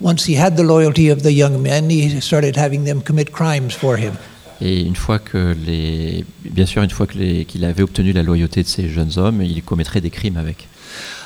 Once 0.00 0.28
he 0.28 0.36
had 0.38 0.54
the 0.56 0.62
loyalty 0.62 1.10
of 1.10 1.22
the 1.22 1.32
young 1.32 1.60
men, 1.60 1.90
he 1.90 2.20
started 2.20 2.56
having 2.56 2.84
them 2.84 3.00
commit 3.02 3.32
crimes 3.32 3.70
for 3.72 3.96
him. 3.98 4.12
Et 4.60 4.82
une 4.82 4.96
fois 4.96 5.18
que 5.18 5.56
les, 5.66 6.24
bien 6.44 6.66
sûr, 6.66 6.82
une 6.82 6.90
fois 6.90 7.06
qu'il 7.06 7.64
avait 7.64 7.82
obtenu 7.82 8.12
la 8.12 8.22
loyauté 8.22 8.62
de 8.62 8.68
ces 8.68 8.88
jeunes 8.88 9.12
hommes, 9.16 9.40
il 9.42 9.62
commettrait 9.62 10.00
des 10.00 10.10
crimes 10.10 10.36
avec. 10.36 10.68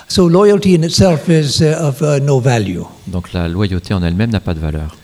So 0.09 0.29
loyalty 0.29 0.75
in 0.77 0.83
itself 0.83 1.29
is 1.29 1.61
uh, 1.62 1.75
of 1.81 2.01
uh, 2.03 2.20
no 2.23 2.39
value. 2.41 2.83
Donc 3.09 3.33
la 3.33 3.49
loyauté 3.49 3.95
en 3.95 4.03
elle-même 4.03 4.31
n'a 4.31 4.41
pas 4.41 4.55
de 4.55 4.61
valeur. 4.61 4.97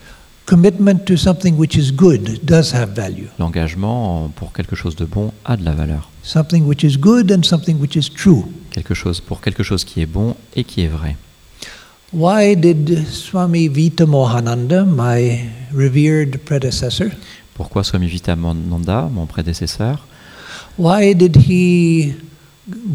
Commitment 0.49 1.05
to 1.05 1.15
something 1.15 1.55
which 1.59 1.77
is 1.77 1.91
good 1.91 2.43
does 2.43 2.73
have 2.73 2.89
value. 2.95 3.27
L'engagement 3.37 4.31
pour 4.35 4.51
quelque 4.51 4.75
chose 4.75 4.95
de 4.95 5.05
bon 5.05 5.31
a 5.45 5.55
de 5.55 5.63
la 5.63 5.73
valeur. 5.73 6.09
Something 6.23 6.65
which 6.65 6.83
is 6.83 6.97
good 6.97 7.31
and 7.31 7.43
something 7.43 7.79
which 7.79 7.95
is 7.95 8.09
true. 8.09 8.45
Quelque 8.71 8.95
chose 8.95 9.21
pour 9.21 9.41
quelque 9.41 9.61
chose 9.61 9.83
qui 9.83 10.01
est 10.01 10.07
bon 10.07 10.35
et 10.55 10.63
qui 10.63 10.81
est 10.81 10.87
vrai. 10.87 11.15
Why 12.11 12.55
did 12.55 13.05
Swami 13.07 13.69
Vitamohananda, 13.69 14.83
my 14.85 15.51
revered 15.71 16.39
predecessor, 16.39 17.11
Pourquoi 17.53 17.83
Swami 17.83 18.07
Vivekananda, 18.07 19.07
mon 19.11 19.27
prédécesseur, 19.27 20.07
why 20.79 21.13
did 21.13 21.35
he 21.35 22.15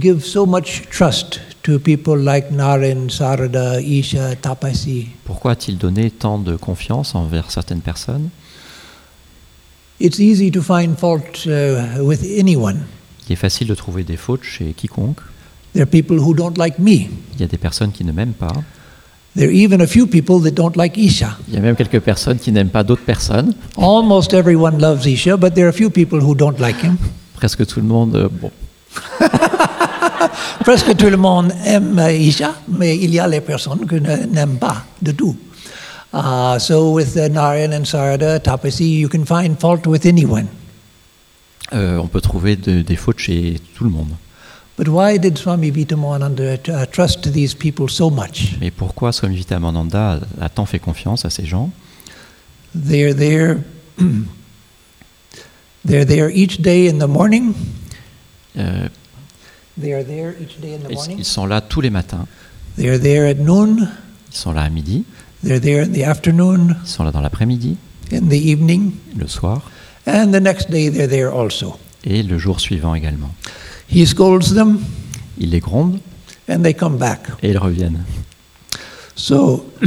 give 0.00 0.24
so 0.24 0.44
much 0.44 0.82
trust 0.90 1.40
to 1.64 1.78
people 1.80 2.16
like 2.16 2.50
Naren, 2.52 3.10
Sarada, 3.10 3.80
Isha, 3.80 4.36
Tapasi? 4.36 5.08
pourquoi 5.24 5.52
a-t-il 5.52 5.76
donné 5.78 6.10
tant 6.10 6.38
de 6.38 6.56
confiance 6.56 7.14
envers 7.14 7.50
certaines 7.50 7.80
personnes? 7.80 8.28
It's 10.00 10.18
easy 10.18 10.50
to 10.50 10.60
find 10.60 10.96
fault 10.96 11.46
uh, 11.46 12.02
with 12.02 12.22
anyone. 12.38 12.84
Il 13.28 13.32
est 13.32 13.36
facile 13.36 13.66
de 13.68 13.74
trouver 13.74 14.04
des 14.04 14.16
fautes 14.16 14.42
chez 14.44 14.74
quiconque. 14.74 15.20
There 15.72 15.82
are 15.82 15.90
people 15.90 16.18
who 16.18 16.34
don't 16.34 16.56
like 16.58 16.78
me. 16.78 17.08
Il 17.34 17.40
y 17.40 17.44
a 17.44 17.46
des 17.46 17.56
personnes 17.58 17.92
qui 17.92 18.04
ne 18.04 18.12
m'aiment 18.12 18.34
pas. 18.34 18.52
There 19.34 19.48
are 19.48 19.52
even 19.52 19.80
a 19.80 19.86
few 19.86 20.06
people 20.06 20.40
that 20.42 20.50
don't 20.52 20.76
like 20.76 20.96
Isha. 20.96 21.38
Il 21.48 21.54
y 21.54 21.56
a 21.56 21.60
même 21.60 21.74
quelques 21.74 22.00
personnes 22.00 22.38
qui 22.38 22.52
n'aiment 22.52 22.68
pas 22.70 22.84
d'autres 22.84 23.04
personnes. 23.04 23.54
Almost 23.76 24.34
everyone 24.34 24.78
loves 24.78 25.06
Isha, 25.06 25.36
but 25.36 25.54
there 25.54 25.64
are 25.66 25.70
a 25.70 25.72
few 25.72 25.90
people 25.90 26.20
who 26.20 26.34
don't 26.34 26.58
like 26.60 26.80
him. 26.84 26.96
Presque 27.34 27.66
tout 27.66 27.80
le 27.80 27.86
monde, 27.86 28.14
euh, 28.14 28.28
bon, 28.30 28.50
Presque 30.60 30.96
tout 30.96 31.10
le 31.10 31.16
monde 31.16 31.52
aime 31.64 31.98
Isha, 32.10 32.54
mais 32.68 32.96
il 32.96 33.12
y 33.14 33.18
a 33.18 33.26
les 33.28 33.40
personnes 33.40 33.86
qui 33.86 33.96
ne- 34.00 34.26
n'aiment 34.26 34.58
pas 34.58 34.84
de 35.02 35.12
tout. 35.12 35.36
Uh, 36.12 36.58
so 36.60 36.92
with 36.92 37.16
uh, 37.16 37.28
Narayan 37.28 37.72
and 37.72 37.84
Sarada, 37.84 38.38
Tapasi, 38.38 38.98
you 39.00 39.08
can 39.08 39.24
find 39.24 39.58
fault 39.58 39.86
with 39.86 40.06
anyone. 40.06 40.46
euh, 41.72 41.98
on 41.98 42.06
peut 42.06 42.20
trouver 42.20 42.56
de- 42.56 42.82
des 42.82 42.94
fautes 42.96 43.18
chez 43.18 43.58
tout 43.74 43.84
le 43.84 43.90
monde. 43.90 44.10
But 44.76 44.88
why 44.88 45.18
did 45.18 45.38
Swami 45.38 45.70
Vitamananda 45.70 46.54
uh, 46.68 46.86
trust 46.90 47.32
these 47.32 47.54
people 47.54 47.88
so 47.88 48.10
much? 48.10 48.56
Mais 48.60 48.70
pourquoi 48.70 49.12
Swami 49.12 49.36
Vivekananda 49.36 50.20
a 50.40 50.48
tant 50.48 50.66
fait 50.66 50.78
confiance 50.80 51.24
à 51.24 51.30
ces 51.30 51.46
gens? 51.46 51.70
They're 52.76 53.14
there. 53.14 53.58
they're 55.84 56.04
there 56.04 56.30
each 56.30 56.58
day 56.62 56.88
in 56.88 56.98
the 56.98 57.06
morning? 57.08 57.54
Euh, 58.56 58.88
ils, 59.82 61.24
sont 61.24 61.46
là 61.46 61.60
tous 61.60 61.80
les 61.80 61.90
matins. 61.90 62.26
They're 62.76 63.00
there 63.00 63.28
at 63.28 63.34
noon. 63.34 63.88
Ils 64.30 64.36
sont 64.36 64.52
là 64.52 64.62
à 64.62 64.70
midi. 64.70 65.04
They're 65.44 65.60
there 65.60 65.82
in 65.82 65.92
the 65.92 66.02
afternoon, 66.02 66.76
Ils 66.84 66.88
sont 66.88 67.04
là 67.04 67.12
dans 67.12 67.20
l'après-midi, 67.20 67.76
in 68.10 68.28
the 68.28 68.32
evening, 68.32 68.92
le 69.14 69.28
soir 69.28 69.70
and 70.06 70.32
the 70.32 70.40
next 70.40 70.70
day 70.70 70.90
they're 70.90 71.08
there 71.08 71.28
also. 71.28 71.78
et 72.02 72.22
le 72.22 72.38
jour 72.38 72.60
suivant 72.60 72.94
également. 72.94 73.34
He 73.90 74.06
scolds 74.06 74.54
them, 74.54 74.78
Ils 75.36 75.50
les 75.50 75.60
back. 75.60 77.28
et 77.42 77.50
ils 77.50 77.58
reviennent. 77.58 78.04
So, 79.16 79.70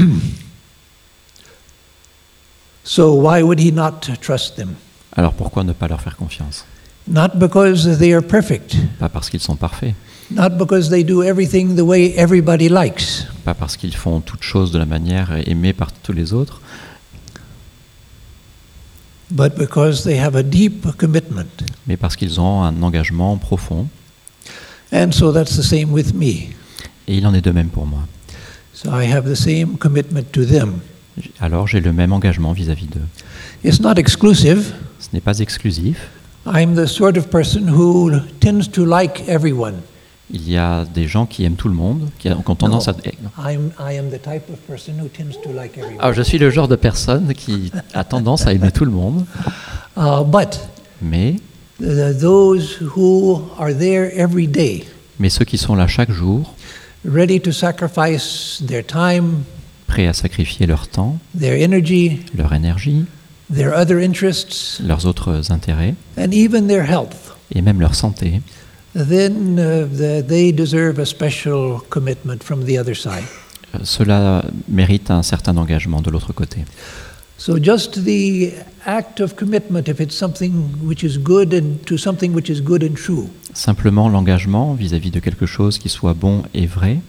so 2.83 3.15
why 3.15 3.41
would 3.41 3.59
he 3.59 3.71
not 3.71 4.01
trust 4.21 4.57
them? 4.57 4.75
Alors 5.15 5.33
pourquoi 5.33 5.63
ne 5.63 5.73
pas 5.73 5.87
leur 5.87 6.01
faire 6.01 6.15
confiance? 6.15 6.65
Not 7.07 7.29
because 7.39 7.97
they 7.99 8.13
are 8.13 8.21
perfect, 8.21 8.75
Pas 8.99 9.07
parce 9.07 9.29
qu'ils 9.29 9.39
sont 9.39 9.55
parfaits, 9.55 9.93
not 10.29 10.49
because 10.57 10.89
they 10.89 11.05
do 11.05 11.23
everything 11.23 11.75
the 11.75 11.81
way 11.81 12.13
everybody 12.17 12.67
likes, 12.67 13.25
pas 13.45 13.53
parce 13.53 13.77
qu'ils 13.77 13.95
font 13.95 14.19
toutes 14.19 14.43
choses 14.43 14.71
de 14.73 14.77
la 14.77 14.85
manière 14.85 15.31
aimée 15.47 15.71
par 15.71 15.93
tous 15.93 16.11
les 16.11 16.33
autres, 16.33 16.59
but 19.31 19.55
because 19.57 20.03
they 20.03 20.17
have 20.19 20.35
a 20.35 20.43
deep 20.43 20.85
commitment. 20.97 21.45
mais 21.87 21.95
parce 21.95 22.15
qu'ils 22.17 22.39
ont 22.41 22.63
un 22.63 22.81
engagement 22.81 23.37
profond. 23.37 23.87
And 24.91 25.11
so 25.11 25.31
that's 25.31 25.55
the 25.57 25.63
same 25.63 25.91
with 25.91 26.13
me. 26.13 26.49
Et 27.07 27.17
il 27.17 27.27
en 27.27 27.33
est 27.33 27.41
de 27.41 27.51
même 27.51 27.69
pour 27.69 27.85
moi. 27.85 28.05
So 28.73 28.89
I 28.91 29.09
have 29.11 29.23
the 29.29 29.35
same 29.35 29.77
commitment 29.77 30.23
to 30.33 30.45
them. 30.45 30.79
Alors 31.39 31.67
j'ai 31.67 31.79
le 31.79 31.93
même 31.93 32.11
engagement 32.11 32.51
vis-à-vis 32.53 32.87
d'eux. 32.87 32.99
It's 33.63 33.79
not 33.79 33.93
exclusive. 33.95 34.73
Ce 34.99 35.07
n'est 35.13 35.21
pas 35.21 35.39
exclusif. 35.39 36.09
I'm 36.47 36.75
the 36.75 36.87
sort 36.87 37.17
of 37.17 37.29
person 37.29 37.67
who 37.67 38.11
tends 38.39 38.69
to 38.71 38.85
like 38.85 39.27
everyone. 39.27 39.81
Il 40.29 40.49
y 40.49 40.57
a 40.57 40.83
des 40.83 41.07
gens 41.07 41.25
qui 41.25 41.45
aiment 41.45 41.55
tout 41.55 41.69
le 41.69 41.73
monde, 41.73 42.09
qui 42.19 42.29
ont 42.29 42.55
tendance 42.55 42.89
à... 42.89 42.95
I'm, 43.37 43.71
I 43.79 43.97
am 43.97 44.09
the 44.09 44.21
type 44.21 44.49
of 44.51 44.57
person 44.67 44.95
who 44.99 45.07
tends 45.07 45.39
to 45.43 45.53
like 45.53 45.77
everyone. 45.77 45.99
Ah, 46.01 46.11
je 46.11 46.21
suis 46.21 46.37
le 46.37 46.49
genre 46.49 46.67
de 46.67 46.75
personne 46.75 47.33
qui 47.33 47.71
a 47.93 48.03
tendance 48.03 48.45
à 48.45 48.53
aimer 48.53 48.71
tout 48.71 48.85
le 48.85 48.91
monde, 48.91 49.25
Uh, 49.97 50.23
but 50.23 50.59
mais, 51.01 51.37
the, 51.79 52.13
those 52.13 52.77
who 52.79 53.41
are 53.57 53.73
there 53.73 54.11
every 54.15 54.45
day, 54.45 54.85
mais 55.17 55.29
ceux 55.29 55.43
qui 55.43 55.57
sont 55.57 55.73
là 55.73 55.87
chaque 55.87 56.11
jour, 56.11 56.53
ready 57.03 57.41
to 57.41 57.51
sacrifice 57.51 58.61
their 58.67 58.85
time, 58.85 59.43
prêts 59.87 60.05
à 60.05 60.13
sacrifier 60.13 60.67
leur 60.67 60.87
temps, 60.87 61.17
their 61.35 61.59
energy, 61.59 62.19
leur 62.37 62.53
énergie, 62.53 63.05
their 63.53 63.73
other 63.73 63.99
interests, 63.99 64.79
leurs 64.81 65.05
autres 65.05 65.51
intérêts, 65.51 65.95
and 66.17 66.33
even 66.33 66.67
their 66.67 66.83
health, 66.87 67.35
et 67.53 67.61
même 67.61 67.79
leur 67.79 67.95
santé, 67.95 68.41
then 68.93 69.57
uh, 69.59 69.85
the, 69.87 70.21
they 70.25 70.51
deserve 70.51 70.99
a 70.99 71.05
special 71.05 71.81
commitment 71.89 72.43
from 72.43 72.65
the 72.65 72.77
other 72.77 72.95
side. 72.95 73.23
euh, 73.75 73.79
cela 73.83 74.43
mérite 74.67 75.11
un 75.11 75.23
certain 75.23 75.57
engagement 75.57 76.01
de 76.01 76.09
l'autre 76.09 76.33
côté. 76.33 76.65
So 77.39 77.59
just 77.61 78.03
the 78.03 78.53
act 78.85 79.21
of 79.21 79.35
commitment, 79.35 79.87
if 79.87 79.99
it's 79.99 80.15
something 80.15 80.51
which 80.83 81.03
is 81.03 81.19
good 81.19 81.53
and 81.53 81.77
to 81.85 81.95
something 81.95 82.33
which 82.33 82.49
is 82.49 82.61
good 82.61 82.83
and 82.83 82.95
true, 82.95 83.27
Simplement 83.53 84.09
l'engagement 84.09 84.73
vis-à-vis 84.73 85.11
de 85.11 85.19
quelque 85.19 85.45
chose 85.45 85.77
qui 85.77 85.89
soit 85.89 86.13
bon 86.15 86.43
et 86.55 86.65
vrai, 86.65 86.99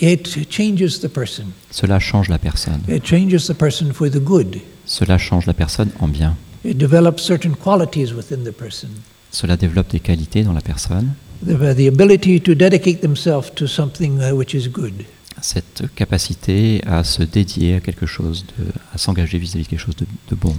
it 0.00 0.26
changes 0.50 1.00
the 1.00 1.08
person. 1.08 1.44
cela 1.70 1.98
change 1.98 2.28
la 2.30 2.38
personne. 2.38 2.80
It 2.88 3.04
changes 3.04 3.46
the 3.46 3.54
person 3.54 3.92
for 3.92 4.08
the 4.10 4.18
good. 4.20 4.60
Cela 4.90 5.18
change 5.18 5.46
la 5.46 5.54
personne 5.54 5.90
en 6.00 6.08
bien. 6.08 6.36
It 6.64 6.76
develops 6.76 7.22
certain 7.22 7.52
qualities 7.52 8.12
within 8.12 8.38
the 8.44 8.50
person. 8.50 8.88
Cela 9.30 9.56
développe 9.56 9.88
des 9.92 10.00
qualités 10.00 10.42
dans 10.42 10.52
la 10.52 10.60
personne, 10.60 11.12
The, 11.46 11.74
the 11.76 11.86
ability 11.86 12.40
to 12.40 12.54
dedicate 12.56 13.00
themselves 13.00 13.54
to 13.54 13.68
something 13.68 14.18
which 14.32 14.52
is 14.52 14.68
good. 14.68 14.92
cette 15.40 15.84
capacité 15.94 16.82
à 16.86 17.04
se 17.04 17.22
dédier 17.22 17.76
à 17.76 17.80
quelque 17.80 18.04
chose, 18.04 18.44
de, 18.58 18.64
à 18.92 18.98
s'engager 18.98 19.38
vis-à-vis 19.38 19.64
de 19.64 19.68
quelque 19.68 19.78
chose 19.80 19.94
de, 19.96 20.06
de 20.28 20.34
bon, 20.34 20.54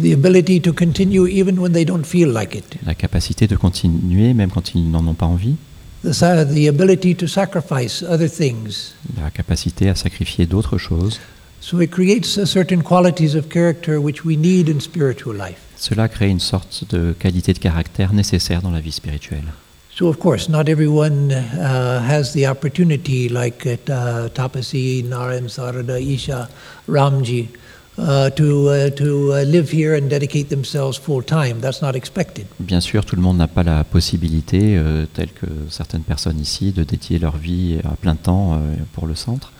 The 0.00 0.12
ability 0.12 0.60
to 0.60 0.72
continue 0.74 1.26
even 1.26 1.58
when 1.58 1.72
they 1.72 1.84
don't 1.86 2.04
feel 2.04 2.28
like 2.28 2.54
it. 2.54 2.76
la 2.84 2.94
capacité 2.94 3.46
de 3.48 3.56
continuer 3.56 4.34
même 4.34 4.50
quand 4.50 4.74
ils 4.74 4.88
n'en 4.90 5.04
ont 5.06 5.14
pas 5.14 5.26
envie, 5.26 5.56
The, 6.04 6.12
sa- 6.12 6.44
the 6.44 6.68
ability 6.68 7.16
to 7.16 7.26
sacrifice 7.26 8.02
other 8.04 8.30
things. 8.30 8.92
la 9.20 9.30
capacité 9.30 9.88
à 9.88 9.94
sacrifier 9.94 10.44
d'autres 10.46 10.76
choses. 10.78 11.18
So 11.64 11.80
it 11.80 11.90
creates 11.90 12.36
uh, 12.36 12.44
certain 12.44 12.82
qualities 12.82 13.34
of 13.34 13.48
character 13.48 13.98
which 13.98 14.22
we 14.22 14.36
need 14.36 14.68
in 14.68 14.80
spiritual 14.80 15.34
life. 15.34 15.60
Cela 15.78 16.08
crée 16.08 16.28
une 16.28 16.38
sorte 16.38 16.84
de 16.90 17.14
qualité 17.18 17.54
de 17.54 17.58
caractère 17.58 18.12
nécessaire 18.12 18.60
dans 18.60 18.70
la 18.70 18.80
vie 18.80 18.92
spirituelle. 18.92 19.50
So, 19.90 20.08
of 20.08 20.18
course, 20.18 20.50
not 20.50 20.68
everyone 20.68 21.32
uh, 21.32 22.02
has 22.06 22.34
the 22.34 22.46
opportunity, 22.46 23.30
like 23.30 23.64
at 23.64 23.88
uh, 23.88 24.28
Tapasi, 24.34 25.04
Narayan, 25.04 25.48
Sarada, 25.48 25.98
Isha, 25.98 26.50
Ramji, 26.86 27.48
to, 27.96 28.68
uh, 28.68 28.90
to 28.90 29.32
uh, 29.32 29.44
live 29.44 29.70
here 29.70 29.94
and 29.94 30.08
dedicate 30.08 30.48
themselves 30.48 30.98
full 30.98 31.22
time. 31.22 31.60
That's 31.60 31.80
not 31.80 31.94
expected. 31.94 32.46
Bien 32.58 32.80
sûr, 32.80 33.04
tout 33.04 33.16
le 33.16 33.22
monde 33.22 33.38
n'a 33.38 33.46
pas 33.46 33.62
la 33.62 33.84
possibilité, 33.84 34.76
euh, 34.76 35.06
telle 35.12 35.30
que 35.30 35.46
certaines 35.70 36.02
personnes 36.02 36.40
ici, 36.40 36.72
de 36.72 36.82
dédier 36.82 37.18
leur 37.18 37.36
vie 37.36 37.78
à 37.84 37.96
plein 37.96 38.16
temps 38.16 38.54
euh, 38.54 38.74
pour 38.92 39.06
le 39.06 39.14
centre. 39.14 39.52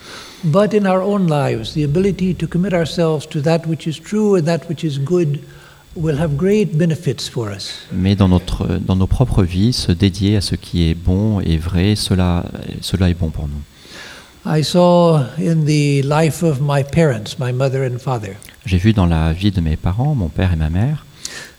But 0.44 0.74
in 0.74 0.84
our 0.84 1.00
own 1.00 1.28
lives, 1.28 1.74
the 1.74 1.84
ability 1.84 2.34
to 2.34 2.46
commit 2.46 2.74
ourselves 2.74 3.26
to 3.28 3.40
that 3.42 3.60
which 3.66 3.86
is 3.86 4.00
true 4.00 4.36
and 4.36 4.44
that 4.44 4.68
which 4.68 4.84
is 4.84 4.98
good 4.98 5.38
will 5.96 6.18
have 6.18 6.36
great 6.36 6.76
benefits 6.76 7.30
for 7.30 7.50
us. 7.50 7.86
Mais 7.92 8.16
dans, 8.16 8.28
notre, 8.28 8.66
dans 8.84 8.96
nos 8.96 9.06
propres 9.06 9.44
vies, 9.44 9.72
se 9.72 9.92
dédier 9.92 10.36
à 10.36 10.40
ce 10.40 10.56
qui 10.56 10.90
est 10.90 10.94
bon 10.94 11.40
et 11.40 11.56
vrai, 11.56 11.94
cela, 11.94 12.44
cela 12.80 13.08
est 13.08 13.14
bon 13.14 13.30
pour 13.30 13.46
nous. 13.46 13.62
J'ai 14.46 14.60
vu 18.78 18.92
dans 18.92 19.06
la 19.06 19.32
vie 19.32 19.50
de 19.50 19.60
mes 19.62 19.76
parents, 19.76 20.14
mon 20.14 20.28
père 20.28 20.52
et 20.52 20.56
ma 20.56 20.68
mère, 20.68 21.06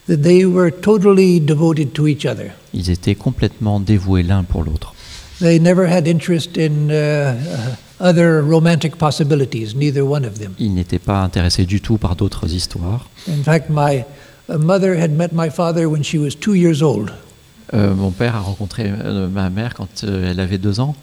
that 0.08 0.18
they 0.18 0.46
were 0.46 0.72
totally 0.72 1.40
devoted 1.40 1.94
to 1.94 2.08
each 2.08 2.26
other. 2.26 2.52
ils 2.74 2.92
étaient 2.92 3.16
complètement 3.16 3.80
dévoués 3.80 4.22
l'un 4.22 4.44
pour 4.44 4.64
l'autre. 4.64 4.94
They 5.40 5.60
never 5.60 5.88
had 5.92 6.08
interest 6.08 6.58
in 6.58 6.90
uh, 6.90 7.34
uh, 7.34 7.76
other 8.00 8.42
romantic 8.42 8.98
possibilities, 8.98 9.76
neither 9.76 10.04
one 10.04 10.24
of 10.24 10.38
them. 10.40 10.54
Ils 10.60 10.74
n'étaient 10.74 11.00
pas 11.00 11.22
intéressés 11.24 11.66
du 11.66 11.82
tout 11.82 11.98
par 11.98 12.16
d'autres 12.16 12.54
histoires. 12.54 13.10
In 13.28 13.44
fact, 13.44 13.70
my 13.70 14.06
uh, 14.48 14.58
mother 14.60 14.96
had 14.96 15.12
met 15.12 15.30
my 15.34 15.50
father 15.50 15.90
when 15.90 16.04
she 16.04 16.18
was 16.18 16.36
two 16.40 16.54
years 16.54 16.84
old. 16.84 17.12
Euh, 17.74 17.96
mon 17.96 18.12
père 18.12 18.36
a 18.36 18.42
rencontré 18.42 18.86
euh, 18.88 19.28
ma 19.28 19.50
mère 19.50 19.74
quand 19.74 20.04
euh, 20.04 20.30
elle 20.30 20.40
avait 20.40 20.60
deux 20.60 20.80
ans. 20.80 20.96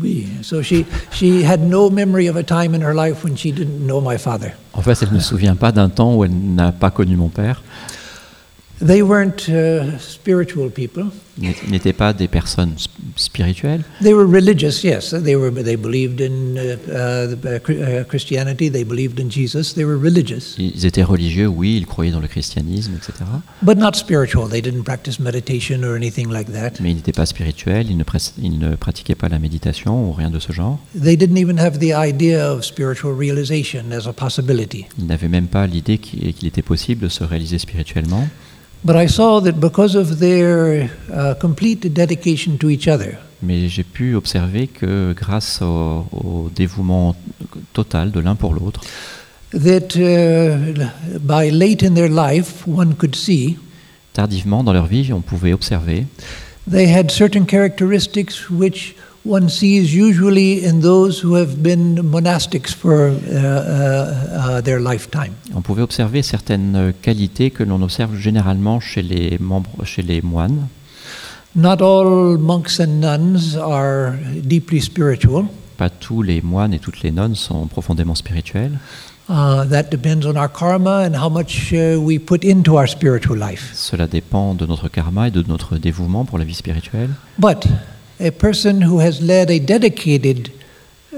Oui, 0.00 0.28
so 0.42 0.62
she, 0.62 0.86
she 1.10 1.42
had 1.42 1.60
no 1.60 1.90
memory 1.90 2.28
of 2.28 2.36
a 2.36 2.42
time 2.42 2.74
in 2.74 2.82
her 2.82 2.94
life 2.94 3.24
when 3.24 3.36
she 3.36 3.50
didn't 3.50 3.84
know 3.84 4.00
my 4.00 4.16
father. 4.16 4.52
En 4.72 4.82
fait, 4.82 5.02
elle 5.02 5.12
ne 5.12 5.18
se 5.18 5.28
souvient 5.28 5.56
pas 5.56 5.72
d'un 5.72 5.88
temps 5.88 6.14
où 6.14 6.24
elle 6.24 6.30
n'a 6.30 6.70
pas 6.72 6.90
connu 6.90 7.16
mon 7.16 7.28
père. 7.28 7.62
They 8.80 9.02
weren't 9.02 9.48
uh, 9.48 9.98
spiritual 9.98 10.70
people. 10.70 11.10
N'étaient 11.68 11.92
pas 11.92 12.12
des 12.12 12.28
personnes 12.28 12.74
sp- 12.76 12.90
spirituelles. 13.16 13.82
They 14.02 14.12
were 14.12 14.26
religious, 14.26 14.82
yes. 14.82 15.10
They 15.10 15.36
were. 15.36 15.52
They 15.52 15.76
believed 15.76 16.20
in 16.20 16.56
uh, 16.56 16.76
uh, 16.88 17.36
uh, 17.44 18.00
uh, 18.00 18.04
Christianity. 18.04 18.70
They 18.70 18.84
believed 18.84 19.20
in 19.20 19.30
Jesus. 19.30 19.74
They 19.74 19.84
were 19.84 19.96
religious, 19.98 20.56
Ils 20.58 20.84
étaient 20.86 21.02
religieux, 21.04 21.46
oui, 21.46 21.76
ils 21.76 21.86
croyaient 21.86 22.10
dans 22.12 22.20
le 22.20 22.28
christianisme, 22.28 22.92
etc. 22.96 23.24
but 23.62 23.76
not 23.76 23.92
spiritual. 23.94 24.48
They 24.48 24.62
didn't 24.62 24.82
practice 24.84 25.18
meditation 25.20 25.82
or 25.84 25.94
anything 25.94 26.28
like 26.30 26.52
that. 26.52 26.80
Mais 26.80 26.90
ils 26.90 26.96
n'étaient 26.96 27.12
pas 27.12 27.26
spirituels, 27.26 27.86
ils 27.90 27.96
ne, 27.96 28.04
ils 28.42 28.58
ne 28.58 28.74
pratiquaient 28.76 29.14
pas 29.14 29.28
la 29.28 29.38
méditation 29.38 30.08
ou 30.08 30.12
rien 30.12 30.30
de 30.30 30.38
ce 30.38 30.52
genre. 30.52 30.78
They 31.00 31.16
didn't 31.16 31.38
even 31.38 31.58
have 31.58 31.78
the 31.78 31.92
idea 31.96 32.52
of 32.52 32.64
spiritual 32.64 33.14
realization 33.16 33.84
as 33.92 34.06
a 34.08 34.12
possibility. 34.12 34.86
Ils 34.98 35.06
n'avaient 35.06 35.28
même 35.28 35.46
pas 35.48 35.66
l'idée 35.66 35.98
qu'il 35.98 36.46
était 36.46 36.62
possible 36.62 37.02
de 37.04 37.08
se 37.08 37.24
réaliser 37.24 37.58
spirituellement. 37.58 38.28
But 38.84 38.96
I 38.96 39.08
saw 39.08 39.40
that 39.40 39.58
because 39.58 39.96
of 39.96 40.18
their 40.18 40.90
uh, 41.12 41.34
complete 41.34 41.92
dedication 41.92 42.58
to 42.58 42.70
each 42.70 42.88
other, 42.88 43.18
Mais 43.42 43.68
j'ai 43.68 43.84
pu 43.84 44.14
observer 44.16 44.66
que 44.66 45.12
grâce 45.12 45.62
au, 45.62 46.06
au 46.12 46.50
dévouement 46.54 47.14
total 47.72 48.10
de 48.10 48.20
l'un 48.20 48.34
pour 48.34 48.52
l'autre, 48.52 48.80
that 49.52 49.96
uh, 49.96 51.18
by 51.20 51.50
late 51.50 51.82
in 51.82 51.94
their 51.94 52.08
life, 52.08 52.66
one 52.66 52.94
could 52.94 53.14
see 53.14 53.56
tardivement 54.12 54.64
dans 54.64 54.72
leur 54.72 54.86
vie, 54.86 55.12
on 55.12 55.20
pouvait 55.20 55.52
observer 55.52 56.06
they 56.68 56.86
had 56.86 57.10
certain 57.10 57.46
characteristics 57.46 58.50
which 58.50 58.94
one 59.28 59.48
sees 59.48 59.94
usually 59.94 60.64
in 60.64 60.80
those 60.80 61.20
who 61.20 61.34
have 61.34 61.62
been 61.62 61.96
monastics 62.02 62.74
for 62.74 63.08
uh, 63.08 63.12
uh, 63.12 64.56
uh, 64.56 64.60
their 64.62 64.80
lifetime. 64.80 65.34
On 65.54 65.60
pouvait 65.60 65.82
observer 65.82 66.22
certaines 66.22 66.94
qualités 67.02 67.50
que 67.50 67.62
l'on 67.62 67.82
observe 67.82 68.16
généralement 68.16 68.80
chez 68.80 69.02
les 69.02 69.38
membres, 69.38 69.84
chez 69.84 70.02
les 70.02 70.22
moines. 70.22 70.68
Not 71.54 71.82
all 71.82 72.38
monks 72.38 72.80
and 72.80 73.00
nuns 73.00 73.56
are 73.56 74.14
deeply 74.42 74.80
spiritual. 74.80 75.46
Pas 75.76 75.90
tous 75.90 76.22
les 76.22 76.40
moines 76.40 76.72
et 76.72 76.78
toutes 76.78 77.02
les 77.02 77.10
nonnes 77.10 77.34
sont 77.34 77.66
profondément 77.66 78.14
spirituels. 78.14 78.78
Uh, 79.28 79.64
that 79.68 79.90
depends 79.90 80.26
on 80.26 80.36
our 80.36 80.48
karma 80.48 81.04
and 81.04 81.14
how 81.14 81.28
much 81.28 81.74
uh, 81.74 82.00
we 82.00 82.18
put 82.18 82.44
into 82.44 82.76
our 82.78 82.88
spiritual 82.88 83.36
life. 83.38 83.72
Cela 83.74 84.06
dépend 84.06 84.54
de 84.54 84.64
notre 84.64 84.88
karma 84.88 85.28
et 85.28 85.30
de 85.30 85.44
notre 85.46 85.76
dévouement 85.76 86.24
pour 86.24 86.38
la 86.38 86.44
vie 86.44 86.54
spirituelle. 86.54 87.10
But 87.38 87.66
a 88.20 88.30
person 88.30 88.82
who 88.82 89.00
has 89.00 89.20
led 89.20 89.50
a 89.50 89.58
dedicated 89.58 90.50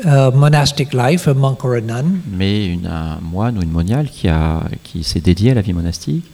uh, 0.05 0.31
monastic 0.35 0.93
life, 0.95 1.27
a 1.29 1.35
monk 1.35 1.65
or 1.65 1.75
a 1.77 1.81
nun, 1.81 2.21
Mais 2.31 2.67
une- 2.67 2.87
un 2.87 3.19
moine 3.21 3.59
ou 3.59 3.63
une 3.63 3.71
moniale 3.71 4.09
qui, 4.09 4.29
a, 4.29 4.63
qui 4.85 5.03
s'est 5.05 5.21
dédié 5.21 5.51
à 5.51 5.55
la 5.55 5.61
vie 5.63 5.73
monastique 5.73 6.25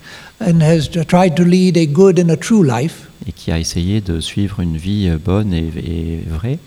and 0.41 0.61
has 0.61 0.91
tried 1.09 1.35
to 1.35 1.43
lead 1.45 1.77
a 1.79 1.87
good 1.87 2.21
and 2.21 2.29
a 2.29 2.37
true 2.37 2.63
life, 2.63 3.09
et 3.27 3.33
qui 3.33 3.51
a 3.51 3.59
essayé 3.59 4.01
de 4.03 4.21
suivre 4.21 4.61
une 4.61 4.77
vie 4.77 5.09
bonne 5.25 5.55
et, 5.55 5.67
et 5.79 6.21
vraie, 6.29 6.59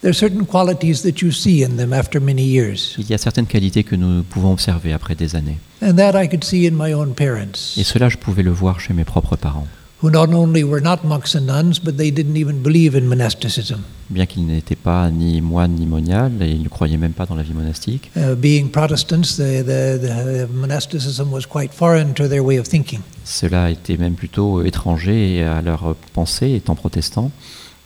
there 0.00 0.10
are 0.10 0.14
certain 0.14 0.44
qualities 0.44 1.02
that 1.02 1.20
you 1.20 1.32
see 1.32 1.64
in 1.64 1.76
them 1.76 1.92
after 1.92 2.20
many 2.20 2.44
years. 2.44 2.94
il 2.98 3.10
y 3.10 3.14
a 3.14 3.18
certaines 3.18 3.46
qualités 3.46 3.82
que 3.82 3.96
nous 3.96 4.22
pouvons 4.22 4.52
observer 4.52 4.92
après 4.92 5.16
des 5.16 5.34
années. 5.34 5.58
And 5.82 5.94
that 5.96 6.12
I 6.22 6.28
could 6.28 6.44
see 6.44 6.66
in 6.68 6.72
my 6.76 6.94
own 6.94 7.14
parents, 7.14 7.74
Et 7.76 7.82
cela, 7.84 8.08
je 8.08 8.16
pouvais 8.16 8.44
le 8.44 8.52
voir 8.52 8.78
chez 8.80 8.94
mes 8.94 9.04
propres 9.04 9.34
parents. 9.36 9.66
Who 10.02 10.10
not 10.10 10.28
only 10.32 10.62
were 10.62 10.80
not 10.82 11.04
monks 11.04 11.34
and 11.34 11.46
nuns, 11.46 11.78
but 11.78 11.96
they 11.96 12.10
didn't 12.10 12.36
even 12.36 12.62
believe 12.62 12.94
in 12.94 13.02
monasticism. 13.08 13.80
Bien 14.10 14.26
qu'ils 14.26 14.46
n'étaient 14.46 14.76
pas 14.76 15.10
ni 15.10 15.40
moines 15.40 15.74
ni 15.74 15.86
moniales, 15.86 16.40
et 16.42 16.50
ils 16.50 16.62
ne 16.62 16.68
croyaient 16.68 16.96
même 16.98 17.12
pas 17.14 17.26
dans 17.26 17.34
la 17.34 17.42
vie 17.42 17.54
monastique, 17.54 18.10
Uh, 18.16 18.34
being 18.36 18.68
Protestants, 18.70 19.36
the, 19.36 19.62
the, 19.64 19.98
the 19.98 20.48
monasticism 20.52 21.32
was 21.32 21.46
quite 21.46 21.72
foreign 21.72 22.12
to 22.14 22.28
their 22.28 22.44
way 22.44 22.58
of 22.58 22.68
thinking. 22.68 23.00
cela 23.24 23.70
était 23.70 23.96
même 23.96 24.14
plutôt 24.14 24.62
étranger 24.62 25.42
à 25.42 25.60
leur 25.62 25.96
pensée 26.12 26.54
étant 26.54 26.74
protestants. 26.76 27.30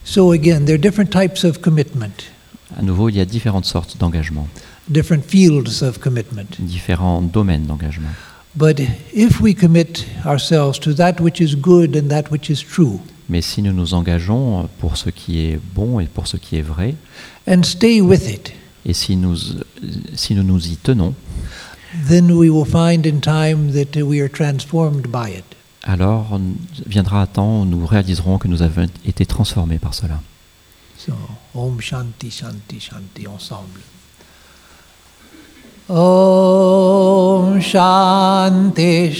So 0.04 0.32
again, 0.32 0.64
there 0.64 0.74
are 0.74 0.80
different 0.80 1.10
types 1.10 1.44
of 1.44 1.60
commitment, 1.60 2.24
À 2.78 2.82
nouveau, 2.82 3.08
il 3.08 3.16
y 3.16 3.20
a 3.20 3.24
différentes 3.24 3.64
sortes 3.66 3.96
d'engagement, 3.98 4.46
different 4.88 5.22
fields 5.26 5.82
of 5.82 5.98
commitment. 6.00 6.46
différents 6.58 7.22
domaines 7.22 7.64
d'engagement. 7.66 8.10
But 8.56 8.80
if 9.14 9.40
we 9.40 9.54
commit 9.54 10.06
ourselves 10.26 10.78
to 10.80 10.92
that 10.94 11.20
which 11.20 11.40
is 11.40 11.54
good 11.54 11.94
and 11.96 12.08
that 12.08 12.30
which 12.30 12.50
is 12.50 12.62
true, 12.62 13.00
Mais 13.28 13.42
si 13.42 13.62
nous 13.62 13.72
nous 13.72 13.94
engageons 13.94 14.68
pour 14.80 14.96
ce 14.96 15.08
qui 15.08 15.38
est 15.40 15.60
bon 15.74 16.00
et 16.00 16.06
pour 16.06 16.26
ce 16.26 16.36
qui 16.36 16.56
est 16.56 16.62
vrai, 16.62 16.96
and 17.46 17.62
stay 17.62 18.00
with 18.00 18.28
it, 18.28 18.52
et 18.84 18.92
si 18.92 19.16
nous, 19.16 19.36
si 20.16 20.34
nous 20.34 20.42
nous 20.42 20.66
y 20.66 20.76
tenons, 20.76 21.14
then 22.08 22.32
we 22.32 22.50
will 22.50 22.66
find 22.66 23.06
in 23.06 23.20
time 23.20 23.70
that 23.72 23.96
we 24.02 24.20
are 24.20 24.28
transformed 24.28 25.06
by 25.06 25.30
it. 25.30 25.44
alors 25.84 26.38
viendra 26.86 27.22
un 27.22 27.26
temps 27.26 27.62
où 27.62 27.64
nous 27.64 27.86
réaliserons 27.86 28.38
que 28.38 28.48
nous 28.48 28.62
avons 28.62 28.86
été 29.06 29.26
transformés 29.26 29.78
par 29.78 29.94
cela. 29.94 30.20
So, 30.98 31.12
Om 31.54 31.80
Shanti 31.80 32.30
Shanti 32.30 32.80
Shanti 32.80 33.26
ensemble. 33.26 33.80
Om 35.88 35.96
Shanti 37.70 39.12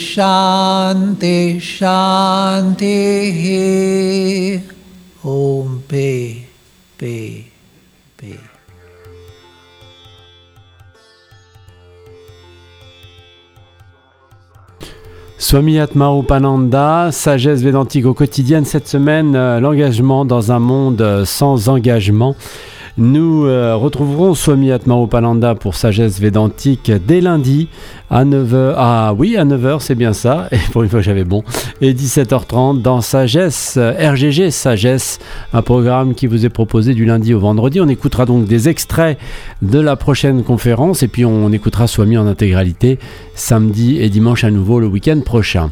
Swami 15.38 15.78
Atmarupananda, 15.78 17.12
sagesse 17.12 17.62
védantique 17.62 18.04
au 18.04 18.14
quotidien. 18.14 18.64
Cette 18.64 18.88
semaine, 18.88 19.36
euh, 19.36 19.60
l'engagement 19.60 20.24
dans 20.24 20.50
un 20.50 20.58
monde 20.58 21.00
euh, 21.02 21.24
sans 21.24 21.68
engagement. 21.68 22.34
Nous 22.98 23.46
euh, 23.46 23.76
retrouverons 23.76 24.34
Swami 24.34 24.72
Atmarupananda 24.72 25.54
pour 25.54 25.74
sagesse 25.76 26.20
védantique 26.20 26.90
dès 27.06 27.20
lundi 27.20 27.68
à 28.10 28.24
9h. 28.24 28.74
Ah 28.76 29.14
oui, 29.16 29.36
à 29.36 29.44
9h, 29.44 29.80
c'est 29.80 29.94
bien 29.94 30.12
ça. 30.12 30.48
Et 30.52 30.58
pour 30.72 30.82
une 30.82 30.88
fois, 30.88 31.00
j'avais 31.00 31.24
bon. 31.24 31.44
Et 31.80 31.94
17h30 31.94 32.82
dans 32.82 33.00
Sagesse, 33.00 33.74
euh, 33.76 33.92
RGG 34.12 34.50
Sagesse, 34.50 35.18
un 35.52 35.62
programme 35.62 36.14
qui 36.14 36.26
vous 36.26 36.44
est 36.44 36.50
proposé 36.50 36.94
du 36.94 37.04
lundi 37.04 37.32
au 37.32 37.38
vendredi. 37.38 37.80
On 37.80 37.88
écoutera 37.88 38.26
donc 38.26 38.46
des 38.46 38.68
extraits 38.68 39.18
de 39.62 39.78
la 39.78 39.96
prochaine 39.96 40.42
conférence 40.42 41.02
et 41.02 41.08
puis 41.08 41.24
on 41.24 41.52
écoutera 41.52 41.86
Swami 41.86 42.18
en 42.18 42.26
intégralité 42.26 42.98
samedi 43.34 43.98
et 43.98 44.08
dimanche 44.08 44.44
à 44.44 44.50
nouveau 44.50 44.80
le 44.80 44.86
week-end 44.86 45.20
prochain. 45.20 45.70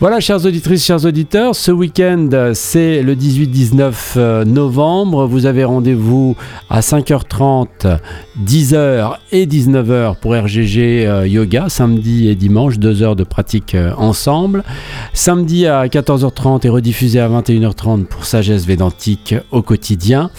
Voilà, 0.00 0.20
chères 0.20 0.44
auditrices, 0.44 0.84
chers 0.84 1.04
auditeurs, 1.04 1.54
ce 1.54 1.70
week-end, 1.70 2.52
c'est 2.54 3.02
le 3.02 3.14
18-19 3.14 3.92
euh, 4.16 4.44
novembre. 4.44 5.26
Vous 5.26 5.46
avez 5.46 5.64
rendez-vous 5.64 6.36
à 6.68 6.80
5h30, 6.80 7.98
10h 8.44 9.16
et 9.30 9.46
19h 9.46 10.16
pour 10.16 10.34
RGG 10.34 11.06
euh, 11.06 11.26
Samedi 11.68 12.28
et 12.28 12.34
dimanche, 12.34 12.78
deux 12.78 13.02
heures 13.02 13.16
de 13.16 13.24
pratique 13.24 13.74
euh, 13.74 13.92
ensemble. 13.98 14.64
Samedi 15.12 15.66
à 15.66 15.86
14h30 15.86 16.66
et 16.66 16.70
rediffusé 16.70 17.20
à 17.20 17.28
21h30 17.28 18.06
pour 18.06 18.24
Sagesse 18.24 18.64
Védantique 18.64 19.34
au 19.50 19.60
quotidien, 19.60 20.30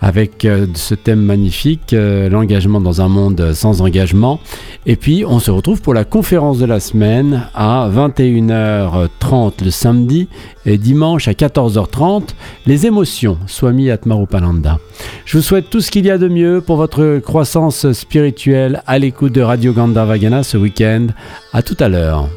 avec 0.00 0.44
euh, 0.44 0.66
ce 0.74 0.94
thème 0.94 1.22
magnifique, 1.22 1.92
euh, 1.92 2.28
l'engagement 2.28 2.80
dans 2.80 3.00
un 3.00 3.08
monde 3.08 3.52
sans 3.52 3.82
engagement. 3.82 4.38
Et 4.86 4.94
puis, 4.94 5.24
on 5.26 5.40
se 5.40 5.50
retrouve 5.50 5.82
pour 5.82 5.92
la 5.92 6.04
conférence 6.04 6.58
de 6.58 6.66
la 6.66 6.78
semaine 6.78 7.42
à 7.54 7.90
21h30 7.92 9.64
le 9.64 9.70
samedi 9.70 10.28
et 10.66 10.78
dimanche 10.78 11.26
à 11.26 11.32
14h30, 11.32 12.28
les 12.66 12.86
émotions, 12.86 13.38
Swami 13.46 13.90
Atmarupananda. 13.90 14.78
Je 15.24 15.36
vous 15.38 15.42
souhaite 15.42 15.68
tout 15.70 15.80
ce 15.80 15.90
qu'il 15.90 16.06
y 16.06 16.10
a 16.10 16.18
de 16.18 16.28
mieux 16.28 16.60
pour 16.60 16.76
votre 16.76 17.18
croissance 17.18 17.90
spirituelle 17.92 18.82
à 18.86 18.98
l'écoute 18.98 19.32
de 19.32 19.40
Radio 19.40 19.72
Gandharvagana 19.72 20.42
ce 20.42 20.59
week-end. 20.60 21.08
À 21.52 21.62
tout 21.62 21.76
à 21.80 21.88
l'heure. 21.88 22.28